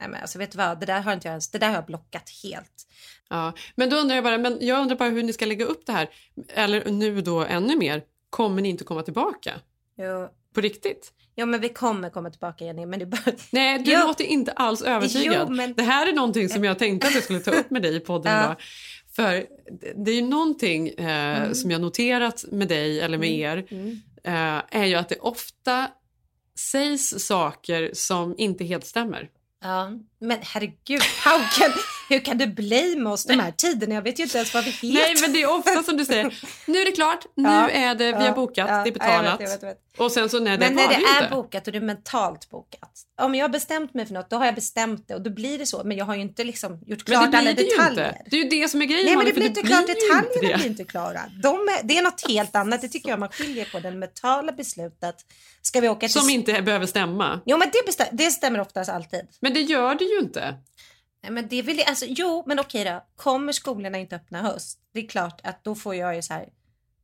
Nej, 0.00 0.08
men 0.08 0.20
alltså, 0.20 0.38
vet 0.38 0.50
du 0.52 0.58
vad? 0.58 0.80
Det 0.80 0.86
där 0.86 1.00
har 1.00 1.12
inte 1.12 1.28
jag 1.28 1.32
ens, 1.32 1.50
det 1.50 1.58
där 1.58 1.68
har 1.68 1.74
jag 1.74 1.86
blockat 1.86 2.30
helt. 2.42 2.86
Ja, 3.28 3.52
men 3.74 3.90
då 3.90 3.96
undrar 3.96 4.14
jag 4.14 4.24
bara, 4.24 4.38
men 4.38 4.58
jag 4.60 4.80
undrar 4.80 4.96
bara 4.96 5.08
hur 5.08 5.22
ni 5.22 5.32
ska 5.32 5.46
lägga 5.46 5.64
upp 5.64 5.86
det 5.86 5.92
här. 5.92 6.08
Eller 6.48 6.90
nu 6.90 7.20
då 7.20 7.44
ännu 7.44 7.76
mer, 7.76 8.02
kommer 8.30 8.62
ni 8.62 8.68
inte 8.68 8.84
komma 8.84 9.02
tillbaka? 9.02 9.52
Jo. 9.98 10.28
På 10.54 10.60
riktigt? 10.60 11.12
Ja, 11.34 11.46
men 11.46 11.60
vi 11.60 11.68
kommer 11.68 12.10
komma 12.10 12.30
tillbaka 12.30 12.64
Jenny. 12.64 12.86
Men 12.86 13.00
är 13.02 13.06
bara... 13.06 13.32
Nej, 13.50 13.78
du 13.78 13.92
Jo. 13.92 13.98
låter 14.06 14.24
inte 14.24 14.52
alls 14.52 14.82
övertygad. 14.82 15.46
Jo, 15.48 15.54
men- 15.54 15.74
Det 15.74 15.82
här 15.82 16.06
är 16.06 16.12
någonting 16.12 16.48
som 16.48 16.64
jag 16.64 16.78
tänkte 16.78 17.08
att 17.08 17.14
jag 17.14 17.22
skulle 17.24 17.40
ta 17.40 17.50
upp 17.50 17.70
med 17.70 17.82
dig 17.82 17.96
i 17.96 18.00
podden 18.00 18.38
idag. 18.40 18.56
För 19.16 19.46
det- 20.04 20.10
är 20.10 20.14
ju 20.14 20.22
någonting 20.22 20.88
eh, 20.88 21.36
Mm. 21.42 21.54
som 21.54 21.70
jag 21.70 21.80
noterat 21.80 22.44
med 22.52 22.68
dig 22.68 23.00
eller 23.00 23.18
med 23.18 23.30
er 23.38 23.66
Mm. 23.70 24.00
eh, 24.24 24.62
är 24.80 24.84
ju 24.84 24.94
att 24.94 25.08
det 25.08 25.18
ofta 25.18 25.88
sägs 26.72 27.26
saker 27.26 27.90
som 27.92 28.34
inte 28.38 28.64
helt 28.64 28.86
stämmer. 28.86 29.28
Ja, 29.62 29.90
men 30.20 30.38
herregud, 30.42 31.02
how 31.24 31.38
can, 31.58 31.72
hur 32.08 32.18
kan 32.20 32.38
du 32.38 32.46
blame 32.46 33.10
oss 33.10 33.24
de 33.24 33.40
här 33.40 33.50
tiderna? 33.50 33.94
Jag 33.94 34.02
vet 34.02 34.18
ju 34.18 34.22
inte 34.22 34.36
ens 34.38 34.54
vad 34.54 34.64
vi 34.64 34.70
heter. 34.70 34.88
Nej, 34.92 35.14
men 35.20 35.32
det 35.32 35.42
är 35.42 35.58
ofta 35.58 35.82
som 35.82 35.96
du 35.96 36.04
säger, 36.04 36.34
nu 36.66 36.78
är 36.78 36.84
det 36.84 36.92
klart, 36.92 37.26
nu 37.36 37.48
Ja, 37.48 37.68
är 37.70 37.94
det, 37.94 38.04
vi 38.06 38.12
har 38.26 38.32
bokat, 38.34 38.56
ja, 38.56 38.64
det 38.66 38.72
är 38.72 38.76
ja, 38.78 38.84
jag 38.86 38.92
betalat. 38.94 39.40
vet, 39.40 39.48
jag 39.48 39.48
vet, 39.54 39.62
jag 39.62 39.68
vet. 39.68 39.78
Och 39.98 40.12
sen 40.12 40.28
så 40.30 40.40
nej, 40.40 40.58
det 40.58 40.66
Men 40.66 40.74
när 40.76 40.88
det 40.88 40.94
det 40.94 41.00
ju 41.00 41.06
är 41.06 41.22
inte. 41.24 41.34
bokat 41.34 41.66
och 41.66 41.72
det 41.72 41.78
är 41.78 41.82
mentalt 41.82 42.50
bokat. 42.50 42.90
Om 43.20 43.34
jag 43.34 43.44
har 43.44 43.48
bestämt 43.48 43.94
mig 43.94 44.06
för 44.06 44.14
något, 44.14 44.30
då 44.30 44.36
har 44.36 44.46
jag 44.46 44.54
bestämt 44.54 45.08
det 45.08 45.14
och 45.14 45.22
då 45.22 45.30
blir 45.30 45.58
det 45.58 45.66
så. 45.66 45.84
Men 45.84 45.96
jag 45.96 46.04
har 46.04 46.14
ju 46.14 46.20
inte 46.20 46.44
liksom 46.44 46.72
gjort 46.86 46.88
Men 46.88 47.16
klart 47.18 47.32
det 47.32 47.38
alla 47.38 47.52
blir 47.54 47.64
det 47.64 47.70
ju 47.70 47.76
detaljer. 47.76 48.08
inte. 48.08 48.22
Det 48.30 48.36
är 48.36 48.42
ju 48.44 48.48
det 48.48 48.68
som 48.68 48.82
är 48.82 48.86
grejen 48.86 49.04
Nej, 49.06 49.16
men 49.16 49.26
det 49.26 49.32
blir 49.32 49.46
inte 49.46 49.60
klart. 49.62 49.88
ju 49.88 49.94
Detaljerna 49.94 50.48
det. 50.48 50.54
blir 50.56 50.66
inte 50.66 50.84
klara. 50.84 51.20
De 51.42 51.54
är, 51.56 51.82
det 51.86 51.98
är 51.98 52.02
något 52.02 52.28
helt 52.28 52.56
annat. 52.56 52.80
Det 52.82 52.88
tycker 52.88 53.08
jag 53.10 53.18
man 53.20 53.28
skiljer 53.28 53.64
på. 53.64 53.78
Det 53.80 53.90
mentala 53.90 54.52
beslutet. 54.52 55.14
Ska 55.62 55.80
vi 55.80 55.88
åka 55.88 56.00
till... 56.00 56.10
Som 56.20 56.30
inte 56.30 56.62
behöver 56.62 56.86
stämma. 56.86 57.40
Jo, 57.46 57.56
men 57.58 57.68
det, 57.72 57.86
bestäm... 57.86 58.06
det 58.12 58.30
stämmer 58.30 58.60
oftast 58.60 58.90
alltid. 58.90 59.20
Men 59.40 59.54
det 59.54 59.60
gör 59.60 59.94
det 59.94 60.04
ju 60.04 60.18
inte. 60.18 60.54
Men 61.30 61.48
det 61.48 61.62
vill 61.62 61.78
jag... 61.78 61.88
alltså, 61.88 62.04
jo, 62.08 62.44
men 62.46 62.60
okej 62.60 62.84
då. 62.84 63.04
Kommer 63.16 63.52
skolorna 63.52 63.98
inte 63.98 64.16
öppna 64.16 64.42
höst? 64.42 64.78
Det 64.92 65.00
är 65.00 65.08
klart 65.08 65.40
att 65.44 65.64
då 65.64 65.74
får 65.74 65.94
jag 65.94 66.16
ju 66.16 66.22
så 66.22 66.34
här. 66.34 66.48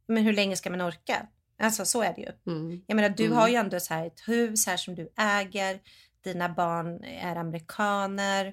Men 0.08 0.22
hur 0.24 0.32
länge 0.32 0.56
ska 0.56 0.70
man 0.70 0.80
orka? 0.80 1.26
Alltså 1.62 1.84
så 1.84 2.02
är 2.02 2.14
det 2.14 2.20
ju. 2.20 2.52
Mm. 2.52 2.82
Jag 2.86 2.96
menar, 2.96 3.08
du 3.08 3.24
Mm. 3.24 3.36
har 3.36 3.48
ju 3.48 3.54
ändå 3.54 3.80
så 3.80 3.94
här 3.94 4.06
ett 4.06 4.28
hus 4.28 4.66
här 4.66 4.76
som 4.76 4.94
du 4.94 5.12
äger. 5.18 5.78
Dina 6.24 6.48
barn 6.48 7.04
är 7.04 7.36
amerikaner. 7.36 8.46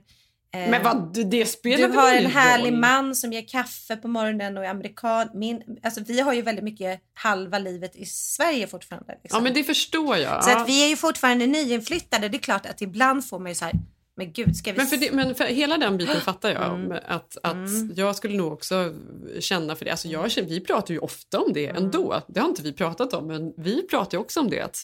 Eh, 0.52 0.70
Men 0.70 0.84
vad, 0.84 1.14
det- 1.30 1.46
spelar 1.46 1.88
du 1.88 1.94
har 1.94 2.12
en 2.12 2.20
ingen 2.20 2.32
härlig 2.32 2.72
roll? 2.72 2.80
man 2.80 3.16
som 3.16 3.34
ger 3.34 3.48
kaffe 3.48 3.96
på 3.98 4.08
morgonen 4.08 4.58
och 4.58 4.66
är 4.66 4.70
amerikan. 4.70 5.30
Min, 5.34 5.80
alltså 5.84 6.02
vi 6.08 6.20
har 6.20 6.34
ju 6.34 6.42
väldigt 6.42 6.64
mycket 6.64 7.02
halva 7.14 7.60
livet 7.60 7.96
i 7.96 8.06
Sverige 8.06 8.68
fortfarande. 8.68 9.18
Liksom. 9.24 9.38
Ja, 9.38 9.44
men 9.44 9.54
det 9.54 9.64
förstår 9.64 10.18
jag. 10.18 10.44
Så 10.44 10.58
att 10.58 10.70
vi 10.70 10.84
är 10.86 10.88
ju 10.88 10.96
fortfarande 10.96 11.48
nyinflyttade. 11.48 12.30
Det 12.30 12.38
är 12.38 12.42
klart 12.42 12.66
att 12.66 12.82
ibland 12.82 13.26
får 13.30 13.40
man 13.40 13.52
ju 13.52 13.56
så 13.56 13.66
här, 13.66 13.74
men 14.18 14.32
gud 14.32 14.56
ska 14.56 14.72
vi... 14.72 14.78
Men 14.78 14.88
för, 14.88 14.98
det, 14.98 15.12
men 15.12 15.36
för 15.36 15.44
hela 15.46 15.78
den 15.78 15.98
biten 15.98 16.22
fattar 16.22 16.50
jag. 16.50 16.64
Mm. 16.74 16.92
om 16.92 17.00
Att, 17.06 17.38
att 17.44 17.98
Jag 17.98 18.16
skulle 18.16 18.38
nog 18.38 18.54
också 18.54 18.94
känna 19.40 19.76
för 19.76 19.86
det. 19.86 19.92
Alltså 19.92 20.08
jag, 20.08 20.30
vi 20.48 20.60
pratar 20.60 20.94
ju 20.94 21.00
ofta 21.00 21.40
om 21.40 21.54
det 21.54 21.68
Mm. 21.68 21.84
ändå. 21.84 22.22
Det 22.28 22.40
har 22.40 22.48
inte 22.48 22.62
vi 22.62 22.74
pratat 22.74 23.14
om, 23.14 23.28
men 23.28 23.54
vi 23.58 23.88
pratar 23.88 24.18
ju 24.18 24.22
också 24.22 24.40
om 24.40 24.50
det. 24.50 24.62
Att, 24.62 24.84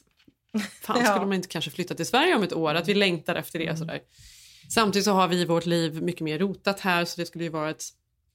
fan, 0.82 1.00
Ja. 1.06 1.06
skulle 1.06 1.26
man 1.26 1.34
inte 1.34 1.48
kanske 1.48 1.72
flytta 1.72 1.94
till 1.96 2.06
Sverige 2.06 2.36
om 2.36 2.44
ett 2.44 2.54
år? 2.54 2.76
Att 2.76 2.88
vi 2.88 2.94
längtar 2.94 3.36
efter 3.36 3.60
Mm. 3.60 3.74
det. 3.74 3.80
Sådär. 3.80 4.00
Samtidigt 4.70 5.06
så 5.06 5.12
har 5.12 5.28
vi 5.28 5.42
i 5.42 5.46
vårt 5.46 5.66
liv 5.66 6.02
mycket 6.02 6.22
mer 6.22 6.40
rotat 6.40 6.80
här 6.80 7.06
så 7.06 7.22
det 7.22 7.26
skulle 7.26 7.44
ju 7.44 7.50
vara 7.50 7.70
ett 7.70 7.84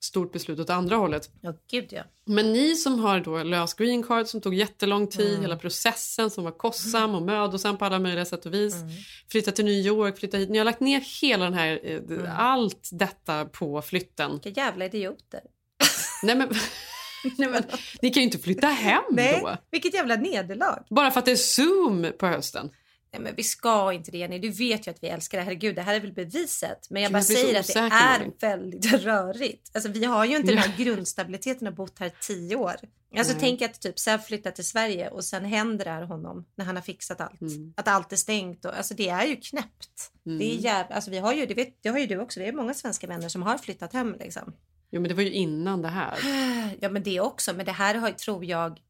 stort 0.01 0.33
beslut 0.33 0.61
åt 0.61 0.71
andra 0.71 0.97
hållet. 0.97 1.31
Ja, 1.41 1.55
gud 1.71 1.87
ja. 1.91 2.03
Men 2.25 2.53
ni 2.53 2.75
som 2.77 2.99
har 2.99 3.21
då 3.21 3.43
löst 3.43 3.79
green 3.79 4.03
card 4.03 4.27
som 4.27 4.41
tog 4.41 4.55
jättelång 4.55 5.07
tid, 5.07 5.29
Mm. 5.31 5.41
hela 5.43 5.57
processen 5.57 6.31
som 6.31 6.45
var 6.45 6.51
kostsam 6.51 7.15
och 7.15 7.23
mödosam 7.23 7.79
på 7.79 7.85
alla 7.85 7.99
möjliga 7.99 8.25
sätt 8.25 8.47
och 8.47 8.55
vis. 8.55 8.75
Mm. 8.75 8.89
Flytta 9.31 9.53
till 9.53 9.65
New 9.65 9.75
York, 9.87 10.19
flytta 10.19 10.37
hit. 10.37 10.49
Ni 10.51 10.59
har 10.59 10.65
lagt 10.65 10.81
ner 10.81 11.01
hela 11.23 11.45
den 11.45 11.55
här, 11.55 11.81
eh, 11.85 11.97
Mm. 11.97 12.27
allt 12.37 12.89
detta 12.93 13.45
på 13.45 13.83
flytten. 13.83 14.41
Vilka 14.45 14.61
jävla 14.61 14.85
idioter. 14.85 15.41
Nej 16.23 16.37
men, 16.37 16.49
nej 17.39 17.49
men, 17.49 17.63
ni 18.03 18.11
kan 18.11 18.21
ju 18.21 18.25
inte 18.25 18.39
flytta 18.39 18.67
hem 18.67 19.03
Nej, 19.11 19.41
då. 19.43 19.57
vilket 19.71 19.95
jävla 19.95 20.17
nederlag. 20.17 20.85
Bara 20.91 21.11
för 21.11 21.19
att 21.19 21.25
det 21.25 21.33
är 21.33 21.37
Zoom 21.37 22.07
på 22.19 22.27
hösten. 22.27 22.71
Nej, 23.13 23.23
men 23.23 23.35
vi 23.35 23.43
ska 23.43 23.93
inte 23.93 24.11
det 24.11 24.19
Jenny. 24.19 24.39
Du 24.39 24.51
vet 24.51 24.87
ju 24.87 24.91
att 24.91 25.03
vi 25.03 25.09
älskar 25.09 25.39
det. 25.39 25.45
Herregud, 25.45 25.75
det 25.75 25.83
här 25.83 25.95
är 25.95 26.01
väl 26.01 26.13
beviset. 26.13 26.91
Men 26.91 27.03
jag 27.03 27.13
bara 27.13 27.23
säger 27.23 27.61
att 27.61 27.67
det 27.67 27.79
är 27.81 28.31
väldigt 28.41 28.93
rörigt. 29.05 29.71
Alltså 29.75 29.91
vi 29.91 30.05
har 30.05 30.25
ju 30.25 30.37
inte 30.37 30.53
den 30.53 30.59
här 30.59 30.77
grundstabiliteten 30.85 31.67
och 31.67 31.75
bott 31.75 31.99
här 31.99 32.13
tio 32.21 32.57
år. 32.57 32.77
Alltså 33.17 33.33
Nej. 33.33 33.41
tänk 33.41 33.63
att 33.63 33.81
typ 33.81 33.99
Säv 33.99 34.19
flyttar 34.19 34.51
till 34.51 34.67
Sverige 34.67 35.09
och 35.09 35.25
sen 35.25 35.45
händer 35.45 35.85
det 35.85 35.91
här 35.91 36.03
honom 36.03 36.47
när 36.55 36.65
han 36.65 36.77
har 36.77 36.83
fixat 36.83 37.21
allt. 37.21 37.41
Mm. 37.41 37.75
Att 37.77 37.89
allt 37.89 38.13
är 38.13 38.17
stängt 38.17 38.65
och 38.65 38.77
alltså 38.77 38.95
det 38.95 39.09
är 39.09 39.27
ju 39.27 39.37
knäppt. 39.37 40.13
Mm. 40.27 40.39
Det 40.39 40.45
är 40.45 40.59
jävla, 40.59 40.95
alltså 40.95 41.11
vi 41.11 41.19
har 41.19 41.33
ju, 41.33 41.47
det, 41.47 41.55
vet, 41.55 41.83
det 41.83 41.89
har 41.89 41.99
ju 41.99 42.07
du 42.07 42.19
också, 42.19 42.41
vi 42.41 42.47
har 42.47 42.53
många 42.53 42.75
svenska 42.75 43.07
vänner 43.07 43.29
som 43.29 43.43
har 43.43 43.59
flyttat 43.59 43.93
hem 43.93 44.17
liksom. 44.19 44.53
Jo 44.91 45.01
men 45.01 45.09
det 45.09 45.15
var 45.15 45.23
ju 45.23 45.33
innan 45.33 45.83
det 45.83 45.89
här. 45.89 46.19
Ja 46.81 46.89
men 46.89 47.03
det 47.03 47.21
också, 47.21 47.53
men 47.53 47.67
det 47.67 47.73
här 47.73 47.95
har, 47.95 48.11
tror 48.11 48.45
jag 48.45 48.81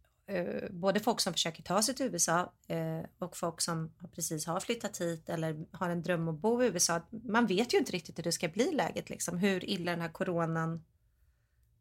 både 0.71 1.01
folk 1.01 1.21
som 1.21 1.33
försöker 1.33 1.63
ta 1.63 1.83
sig 1.83 1.95
till 1.95 2.07
USA 2.07 2.53
eh, 2.67 3.09
och 3.19 3.37
folk 3.37 3.61
som 3.61 3.93
precis 4.15 4.47
har 4.47 4.61
flyttat 4.61 5.01
hit 5.01 5.29
eller 5.29 5.57
har 5.73 5.91
en 5.91 6.03
dröm 6.03 6.29
att 6.29 6.35
bo 6.35 6.63
i 6.63 6.67
USA. 6.67 7.01
Man 7.11 7.47
vet 7.47 7.75
ju 7.75 7.79
inte 7.79 7.93
riktigt 7.93 8.19
hur 8.19 8.23
det 8.23 8.33
ska 8.33 8.49
bli 8.49 8.73
läget 8.73 9.11
liksom, 9.11 9.39
hur 9.39 9.71
illa 9.71 9.91
den 9.91 10.01
här 10.01 10.09
coronan 10.09 10.85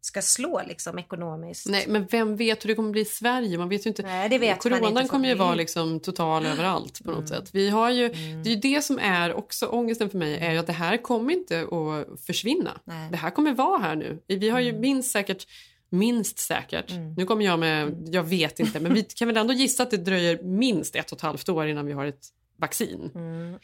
ska 0.01 0.22
slå 0.22 0.62
liksom 0.68 1.00
ekonomiskt. 1.00 1.70
Nej 1.70 1.86
men 1.88 2.06
vem 2.06 2.36
vet 2.36 2.63
hur 2.63 2.68
det 2.68 2.75
kommer 2.75 2.92
bli 2.92 3.01
i 3.01 3.06
Sverige? 3.06 3.58
Man 3.58 3.70
vet 3.70 3.86
ju 3.86 3.89
inte. 3.89 4.01
Nej, 4.01 4.30
det 4.30 4.38
vet 4.38 4.60
Coronan 4.60 4.98
inte, 4.98 5.10
kommer 5.10 5.30
ju 5.30 5.36
vara 5.36 5.56
liksom 5.56 6.00
total 6.00 6.46
överallt 6.46 7.04
på 7.04 7.12
något 7.12 7.30
sätt. 7.30 7.50
Vi 7.54 7.70
har 7.70 7.89
ju, 7.89 8.10
Det 8.10 8.50
är 8.50 8.54
ju 8.54 8.56
det 8.56 8.82
som 8.82 9.00
är 9.00 9.34
också 9.34 9.66
ångesten 9.66 10.10
för 10.10 10.18
mig 10.18 10.38
är 10.38 10.51
ju 10.51 10.58
att 10.58 10.68
det 10.68 10.74
här 10.74 10.98
kommer 10.98 11.34
inte 11.34 11.62
att 11.62 12.22
försvinna. 12.25 12.82
Nej. 12.84 13.12
Det 13.12 13.18
här 13.18 13.30
kommer 13.30 13.54
vara 13.54 13.80
här 13.80 13.96
nu. 13.96 14.24
Vi 14.27 14.50
har 14.50 14.60
ju 14.60 14.74
minst 14.74 15.12
säkert 15.12 15.48
Minst 15.89 16.39
säkert. 16.39 16.94
Nu 17.17 17.25
kommer 17.25 17.46
jag 17.46 17.60
med, 17.60 18.08
jag 18.12 18.24
vet 18.24 18.60
inte, 18.60 18.79
men 18.79 18.94
vi 18.94 19.03
kan 19.03 19.27
väl 19.27 19.38
ändå 19.38 19.53
gissa 19.53 19.84
att 19.84 19.91
det 19.91 19.98
dröjer 19.98 20.44
minst 20.44 20.96
ett 20.96 21.12
och 21.12 21.17
ett 21.17 21.22
halvt 21.22 21.50
år 21.50 21.67
innan 21.67 21.86
vi 21.86 21.94
har 21.94 22.06
ett 22.06 22.27
vaccin. 22.58 23.12
Mm. 23.15 23.60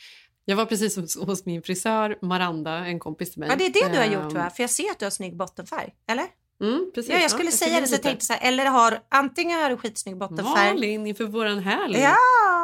Jag 0.46 0.56
var 0.56 0.65
precis 0.65 0.96
hos, 0.96 1.18
hos 1.18 1.46
min 1.46 1.62
frisör 1.62 2.18
Maranda, 2.22 2.72
en 2.72 3.00
kompis 3.00 3.32
till 3.32 3.39
mig. 3.39 3.50
Ja 3.50 3.56
det 3.56 3.65
är 3.65 3.74
det 3.74 3.94
du 3.94 3.98
har 3.98 4.06
gjort 4.06 4.24
Ehm, 4.24 4.34
va? 4.34 4.50
För 4.56 4.63
jag 4.63 4.70
ser 4.70 4.92
att 4.92 5.00
du 5.00 5.06
har 5.06 5.10
snygg 5.10 5.36
bottenfärg, 5.36 5.89
eller? 6.08 6.25
Mm, 6.62 6.92
precis. 6.96 7.12
Ja 7.12 7.20
jag 7.20 7.32
skulle 7.32 7.46
jag 7.46 7.53
säga 7.53 7.82
det 7.82 7.88
så 7.88 7.94
jag 7.94 8.01
tänkte 8.01 8.25
så 8.25 8.34
här, 8.34 8.48
eller 8.48 8.65
har 8.65 9.00
antingen 9.10 9.62
har 9.62 9.70
du 9.70 9.77
skitsnygg 9.77 10.18
bottenfärg. 10.18 10.74
Malin 10.74 11.08
inför 11.08 11.24
våran 11.24 11.60
helg. 11.60 12.00
Ja! 12.00 12.15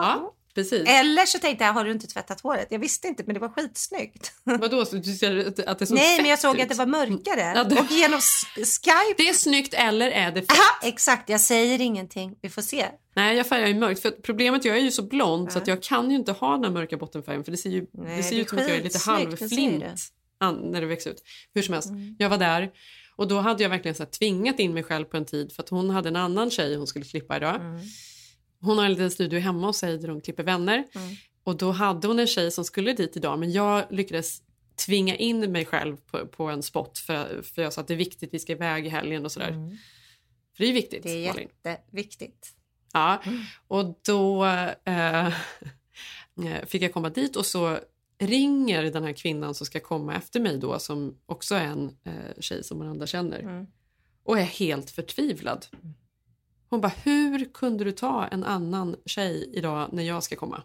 ja 0.02 0.34
precis. 0.64 0.90
Eller 0.90 1.26
så 1.26 1.40
tänkte 1.40 1.64
jag, 1.66 1.74
har 1.74 1.86
du 1.86 1.92
inte 1.92 2.08
tvättat 2.08 2.42
håret? 2.42 2.68
Jag 2.70 2.80
visste 2.80 3.08
inte 3.08 3.24
men 3.26 3.34
det 3.34 3.40
var 3.40 3.50
skitsnyggt. 3.50 4.32
Vadå, 4.44 4.86
så 4.86 4.96
du 4.96 5.14
ser 5.14 5.48
att- 5.48 5.60
att 5.60 5.80
det 5.80 5.86
såg 5.86 5.98
Nej, 5.98 6.22
men 6.22 6.30
jag 6.30 6.40
såg 6.40 6.56
ut? 6.56 6.62
att 6.64 6.70
det 6.70 6.76
var 6.76 6.86
mörkare. 6.86 7.54
Ja, 7.56 7.64
det- 7.64 7.80
Och 7.80 7.92
genom 7.92 8.20
Skype. 8.56 9.14
Det 9.18 9.30
är 9.30 9.34
snyggt 9.34 9.74
eller 9.74 10.12
är 10.12 10.32
det 10.32 10.42
fett? 10.42 10.52
Aha, 10.52 10.80
exakt, 10.90 11.30
jag 11.30 11.42
säger 11.42 11.82
ingenting. 11.82 12.36
Vi 12.42 12.50
får 12.50 12.62
se. 12.62 12.86
Nej, 13.16 13.38
jag 13.38 13.48
färgar 13.48 13.68
ju 13.68 13.76
mörkt. 13.76 14.02
För 14.02 14.12
problemet 14.12 14.66
jag 14.66 14.78
är 14.78 14.82
ju 14.82 14.92
så 14.92 15.02
blond 15.04 15.52
så 15.52 15.58
att 15.58 15.68
jag 15.68 15.84
kan 15.84 16.10
ju 16.12 16.16
inte 16.16 16.32
ha 16.32 16.52
den 16.52 16.64
här 16.64 16.72
mörka 16.72 16.98
bottenfärgen 16.98 17.44
för 17.44 17.52
det 17.52 17.58
ser 17.58 17.70
ju, 17.70 17.86
Nej, 17.94 18.18
det 18.18 18.24
ser 18.24 18.36
det 18.36 18.42
ut 18.42 18.50
som 18.50 18.58
att 18.58 18.68
jag 18.68 18.78
är 18.78 18.84
lite 18.84 19.00
halvflint 19.00 19.84
när 20.72 20.82
det 20.82 20.88
växer 20.88 21.10
ut. 21.10 21.24
Hur 21.54 21.62
som 21.62 21.74
helst, 21.74 21.90
jag 22.18 22.30
var 22.30 22.38
där 22.38 22.70
Och 23.16 23.28
då 23.28 23.40
hade 23.40 23.64
jag 23.64 23.70
verkligen 23.70 23.96
så 23.96 24.06
tvingat 24.06 24.60
in 24.60 24.74
mig 24.74 24.84
själv 24.84 25.06
på 25.06 25.18
en 25.18 25.26
tid 25.26 25.52
för 25.56 25.64
att 25.64 25.70
hon 25.70 25.90
hade 25.90 26.10
en 26.10 26.16
annan 26.16 26.52
tjej 26.52 26.76
hon 26.76 26.88
skulle 26.88 27.06
klippa 27.06 27.38
idag. 27.38 27.56
Mm. 27.56 27.80
Hon 28.62 28.78
har 28.78 28.86
en 28.86 28.92
liten 28.92 29.12
studio 29.12 29.40
hemma 29.40 29.68
hos 29.68 29.78
sig 29.78 29.98
där 29.98 30.08
hon 30.08 30.22
klipper 30.22 30.44
vänner. 30.44 30.88
Mm. 30.96 31.16
Och 31.44 31.58
då 31.58 31.72
hade 31.72 32.08
hon 32.08 32.20
en 32.20 32.28
tjej 32.28 32.52
som 32.52 32.66
skulle 32.66 32.94
dit 32.94 33.18
idag 33.18 33.40
men 33.40 33.52
jag 33.52 33.86
lyckades 33.90 34.42
tvinga 34.86 35.16
in 35.16 35.52
mig 35.52 35.66
själv 35.66 35.98
på, 35.98 36.28
på 36.28 36.44
en 36.44 36.64
spot 36.64 36.98
för, 36.98 37.42
för 37.42 37.62
jag 37.62 37.74
sa 37.74 37.82
att 37.82 37.88
det 37.88 37.94
är 37.94 37.98
viktigt, 37.98 38.34
vi 38.34 38.40
ska 38.40 38.52
iväg 38.54 38.86
i 38.86 38.90
helgen 38.90 39.26
och 39.26 39.32
sådär. 39.32 39.50
Mm. 39.50 39.78
För 40.58 40.64
det 40.64 40.70
är 40.70 40.74
viktigt. 40.74 41.04
Det 41.04 41.26
är 41.26 41.28
Malin. 41.28 41.50
jätteviktigt. 41.64 42.56
Ja, 42.94 43.22
och 43.68 44.00
då 44.06 44.46
eh, 44.86 45.30
fick 46.66 46.82
jag 46.82 46.94
komma 46.94 47.10
dit 47.10 47.36
och 47.36 47.46
så 47.46 47.80
ringer 48.20 48.84
den 48.84 49.04
här 49.04 49.14
kvinnan 49.14 49.56
som 49.56 49.66
ska 49.66 49.80
komma 49.80 50.16
efter 50.16 50.40
mig 50.40 50.58
då 50.58 50.80
som 50.80 51.18
också 51.26 51.56
är 51.56 51.66
en 51.66 51.98
eh, 52.04 52.14
tjej 52.40 52.64
som 52.64 52.80
Miranda 52.80 53.08
känner 53.08 53.40
Mm. 53.40 53.68
och 54.24 54.40
är 54.40 54.44
helt 54.44 54.92
förtvivlad. 54.92 55.66
Hon 56.70 56.82
bara, 56.82 56.94
hur 57.04 57.54
kunde 57.54 57.84
du 57.84 57.92
ta 57.92 58.28
en 58.28 58.44
annan 58.44 58.96
tjej 59.06 59.50
idag 59.54 59.90
när 59.92 60.04
jag 60.04 60.24
ska 60.24 60.36
komma? 60.36 60.64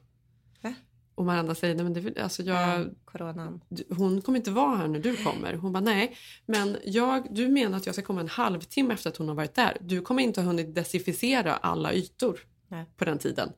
Va? 0.60 0.74
Och 1.14 1.24
Miranda 1.24 1.54
säger, 1.54 1.74
nej 1.74 1.84
men 1.84 1.92
det, 1.92 2.22
alltså 2.22 2.42
jag, 2.42 2.80
Ja, 2.80 2.84
coronan. 3.04 3.60
hon 3.90 4.22
kommer 4.22 4.38
inte 4.38 4.50
vara 4.50 4.76
här 4.76 4.88
när 4.88 5.00
du 5.00 5.16
kommer. 5.16 5.54
Hon 5.54 5.72
bara, 5.72 5.80
nej, 5.80 6.16
men 6.46 6.76
jag, 6.84 7.26
du 7.30 7.48
menar 7.48 7.78
att 7.78 7.86
jag 7.86 7.94
ska 7.94 8.04
komma 8.04 8.20
en 8.20 8.28
halvtimme 8.28 8.94
efter 8.94 9.10
att 9.10 9.16
hon 9.16 9.28
har 9.28 9.34
varit 9.34 9.54
där. 9.54 9.76
Du 9.80 10.00
kommer 10.00 10.22
inte 10.22 10.40
ha 10.40 10.46
hunnit 10.46 10.74
desinficera 10.74 11.56
alla 11.56 11.92
ytor 11.92 12.40
Nej. 12.68 12.84
på 12.96 13.04
den 13.04 13.18
tiden. 13.18 13.52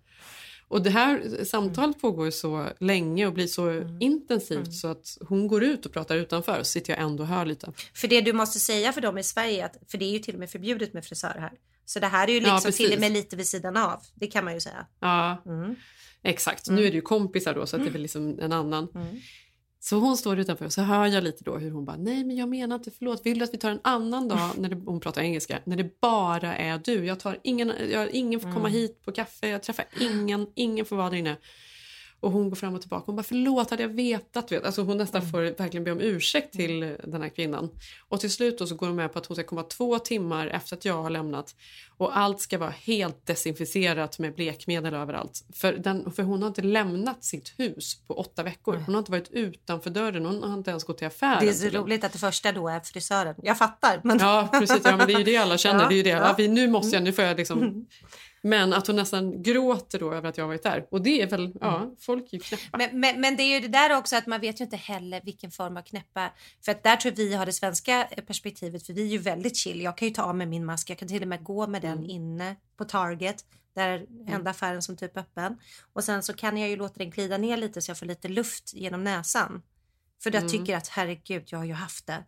Och 0.69 0.83
det 0.83 0.91
här 0.91 1.45
samtalet 1.45 2.00
pågår 2.00 2.25
ju 2.25 2.33
så 2.33 2.69
länge 2.79 3.26
och 3.26 3.33
blir 3.33 3.47
så 3.47 3.97
intensivt 4.00 4.73
så 4.73 4.88
att 4.88 5.19
hon 5.29 5.49
går 5.49 5.65
ut 5.65 5.87
och 5.87 5.93
pratar 5.93 6.17
utanför 6.17 6.59
så 6.59 6.65
sitter 6.65 6.93
jag 6.93 7.03
ändå 7.03 7.23
och 7.23 7.29
hör 7.29 7.45
lite. 7.45 7.73
För 7.95 8.09
det 8.09 8.21
du 8.21 8.33
måste 8.33 8.59
säga 8.59 8.93
för 8.93 9.00
dem 9.00 9.19
i 9.19 9.23
Sverige, 9.23 9.65
att, 9.65 9.76
för 9.88 9.99
det 9.99 10.05
är 10.05 10.11
ju 10.11 10.19
till 10.19 10.35
och 10.35 10.41
med 10.41 10.50
förbjudet 10.50 10.93
med 10.93 11.05
frisör 11.05 11.37
här. 11.41 11.53
Så 11.87 12.00
det 12.00 12.07
här 12.07 12.28
är 12.28 12.33
ju 12.33 12.38
Ja, 12.40 12.55
liksom 12.55 12.73
till 12.73 12.78
precis. 12.85 12.95
och 12.95 13.00
med 13.00 13.12
lite 13.12 13.37
vid 13.37 13.47
sidan 13.47 13.76
av. 13.76 14.00
Det 14.14 14.26
kan 14.26 14.45
man 14.45 14.55
ju 14.55 14.61
säga. 14.61 14.87
Ja, 15.00 15.43
Mm. 15.47 15.75
exakt. 16.23 16.69
Nu 16.71 16.81
är 16.87 16.90
det 16.90 16.95
ju 16.97 17.00
kompisar 17.00 17.55
då 17.55 17.66
så 17.66 17.76
det 17.76 17.87
är 17.87 17.90
väl 17.90 18.02
liksom 18.02 18.38
en 18.40 18.52
annan. 18.52 18.88
Så 19.81 19.97
hon 19.97 20.16
står 20.16 20.38
utanför 20.38 20.64
och 20.64 20.73
så 20.73 20.83
hör 20.83 21.07
jag 21.07 21.25
lite 21.25 21.45
då 21.45 21.57
hur 21.59 21.71
hon 21.71 21.85
bara, 21.85 21.97
nej 21.97 22.25
men 22.25 22.37
jag 22.37 22.49
menar 22.49 22.76
inte, 22.76 22.90
förlåt, 22.90 23.26
vill 23.26 23.38
du 23.38 23.45
att 23.45 23.55
vi 23.55 23.59
tar 23.59 23.71
en 23.71 23.81
annan 23.85 24.28
dag, 24.28 24.50
när 24.59 24.69
det, 24.69 24.76
hon 24.87 25.00
pratar 25.00 25.23
engelska, 25.23 25.59
när 25.64 25.76
det 25.76 26.00
bara 26.00 26.57
är 26.57 26.78
du. 26.85 27.05
Jag 27.07 27.21
tar 27.21 27.38
ingen, 27.43 27.73
jag, 27.90 28.11
ingen 28.11 28.40
får 28.40 28.49
komma 28.52 28.69
Mm. 28.69 28.73
hit 28.73 29.02
på 29.05 29.12
kaffe, 29.12 29.49
jag 29.49 29.62
träffar 29.62 29.85
ingen, 30.00 30.47
ingen 30.55 30.85
får 30.87 30.97
vara 30.97 31.11
där 31.11 31.16
inne. 31.16 31.37
Och 32.21 32.33
hon 32.33 32.49
går 32.49 32.57
fram 32.57 32.75
och 32.75 32.81
tillbaka. 32.81 33.03
Hon 33.07 33.17
bara 33.17 33.23
förlåt 33.23 33.71
hade 33.71 33.83
jag 33.83 33.91
vetat. 33.91 34.53
Vet. 34.53 34.65
Alltså 34.65 34.83
hon 34.83 34.97
nästan 34.97 35.31
får 35.31 35.59
verkligen 35.59 35.85
be 35.85 35.93
om 35.93 36.01
ursäkt 36.01 36.53
till 36.53 36.97
den 37.05 37.23
här 37.23 37.29
kvinnan. 37.29 37.71
Och 38.09 38.21
till 38.21 38.31
slut 38.33 38.69
så 38.69 38.75
går 38.75 38.87
hon 38.87 38.97
med 38.97 39.13
på 39.13 39.19
att 39.19 39.27
hon 39.27 39.37
ska 39.37 39.45
komma 39.45 39.63
två 39.63 39.99
timmar 39.99 40.47
efter 40.47 40.77
att 40.77 40.85
jag 40.85 41.03
har 41.03 41.11
lämnat. 41.11 41.55
Och 41.97 42.17
allt 42.19 42.41
ska 42.41 42.59
vara 42.59 42.71
helt 42.71 43.27
desinficerat 43.27 44.19
med 44.19 44.35
blekmedel 44.35 44.95
överallt. 44.95 45.45
För, 45.55 45.73
den, 45.73 46.13
för 46.13 46.23
hon 46.23 46.43
har 46.43 46.49
inte 46.49 46.63
lämnat 46.63 47.25
sitt 47.25 47.55
hus 47.57 48.01
på 48.07 48.15
åtta 48.15 48.43
veckor. 48.43 48.83
Hon 48.87 48.95
har 48.95 48.99
inte 48.99 49.11
varit 49.11 49.31
utanför 49.31 49.91
dörren. 49.91 50.25
Hon 50.25 50.43
har 50.43 50.55
inte 50.55 50.71
ens 50.71 50.85
gått 50.85 50.99
till 50.99 51.07
affären. 51.07 51.39
Det 51.41 51.49
är 51.49 51.53
så 51.53 51.69
roligt 51.69 52.05
att 52.05 52.13
det 52.13 52.19
första 52.19 52.53
då 52.53 52.69
är 52.69 52.81
frisören. 52.81 53.35
Jag 53.43 53.59
fattar. 53.59 54.01
Men... 54.05 54.19
Ja, 54.19 54.49
precis. 54.53 54.81
Ja, 54.85 54.97
men 54.97 55.07
det 55.07 55.13
är 55.13 55.19
ju 55.19 55.25
det 55.25 55.37
alla 55.37 55.59
känner. 55.59 55.77
Ja, 55.87 55.89
det 55.89 55.95
är 55.95 55.97
ju 55.97 56.03
det. 56.03 56.09
ja. 56.09 56.29
Ja, 56.29 56.35
vi, 56.39 56.49
nu 56.49 56.69
måste 56.69 56.97
jag, 56.97 57.03
nu 57.03 57.13
får 57.13 57.25
jag 57.25 57.37
liksom... 57.37 57.87
Men 58.47 58.73
att 58.73 58.87
hon 58.87 58.97
nästan 58.97 59.43
gråter 59.43 59.99
då 59.99 60.12
över 60.12 60.29
att 60.29 60.38
jag 60.38 60.47
varit 60.47 60.62
där. 60.62 60.87
Och 60.91 61.03
det 61.03 61.23
är 61.23 61.26
väl, 61.26 61.53
ja, 61.61 61.95
folk 61.99 62.33
är 62.33 62.37
ju 62.37 62.41
knäppa. 62.41 62.79
Men, 62.79 63.00
men, 63.00 63.21
men 63.21 63.37
det 63.37 63.43
är 63.43 63.55
ju 63.55 63.61
det 63.61 63.69
där 63.69 63.97
också 63.97 64.17
att 64.17 64.26
man 64.26 64.41
vet 64.41 64.61
ju 64.61 64.65
inte 64.65 64.76
heller 64.76 65.21
vilken 65.25 65.50
form 65.50 65.76
av 65.76 65.83
knäppa. 65.83 66.33
För 66.65 66.73
att 66.73 66.83
där 66.83 66.97
tror 66.97 67.12
jag 67.12 67.17
vi 67.17 67.35
har 67.35 67.47
det 67.47 67.53
svenska 67.53 68.05
eh, 68.11 68.25
perspektivet 68.25 68.87
för 68.87 68.93
vi 68.93 69.03
är 69.03 69.07
ju 69.07 69.19
väldigt 69.19 69.57
chill. 69.57 69.81
Jag 69.81 69.99
kan 69.99 70.09
ju 70.09 70.15
ta 70.15 70.23
av 70.23 70.37
mig 70.37 70.47
min 70.47 70.65
mask. 70.65 70.91
Jag 70.91 70.99
kan 70.99 71.09
till 71.09 71.23
och 71.23 71.29
med 71.29 71.45
gå 71.45 71.67
med 71.67 71.83
den 71.83 72.05
inne 72.05 72.57
på 72.76 72.85
Target. 72.85 73.45
Där 73.75 74.07
enda 74.29 74.50
affären 74.50 74.83
som 74.83 74.97
typ 74.97 75.17
är 75.17 75.21
öppen. 75.21 75.59
Och 75.93 76.05
sen 76.05 76.23
så 76.23 76.33
kan 76.33 76.57
jag 76.57 76.69
ju 76.71 76.76
låta 76.76 76.95
den 76.99 77.11
glida 77.11 77.38
ner 77.38 77.57
lite 77.57 77.83
så 77.83 77.91
jag 77.91 77.99
får 77.99 78.07
lite 78.07 78.29
luft 78.29 78.75
genom 78.75 79.05
näsan. 79.05 79.62
För 80.23 80.31
jag 80.31 80.41
Mm. 80.43 80.53
tycker 80.53 80.76
att 80.76 80.88
herregud, 80.88 81.43
jag 81.47 81.59
har 81.59 81.65
ju 81.65 81.73
haft 81.73 82.06
det. 82.06 82.25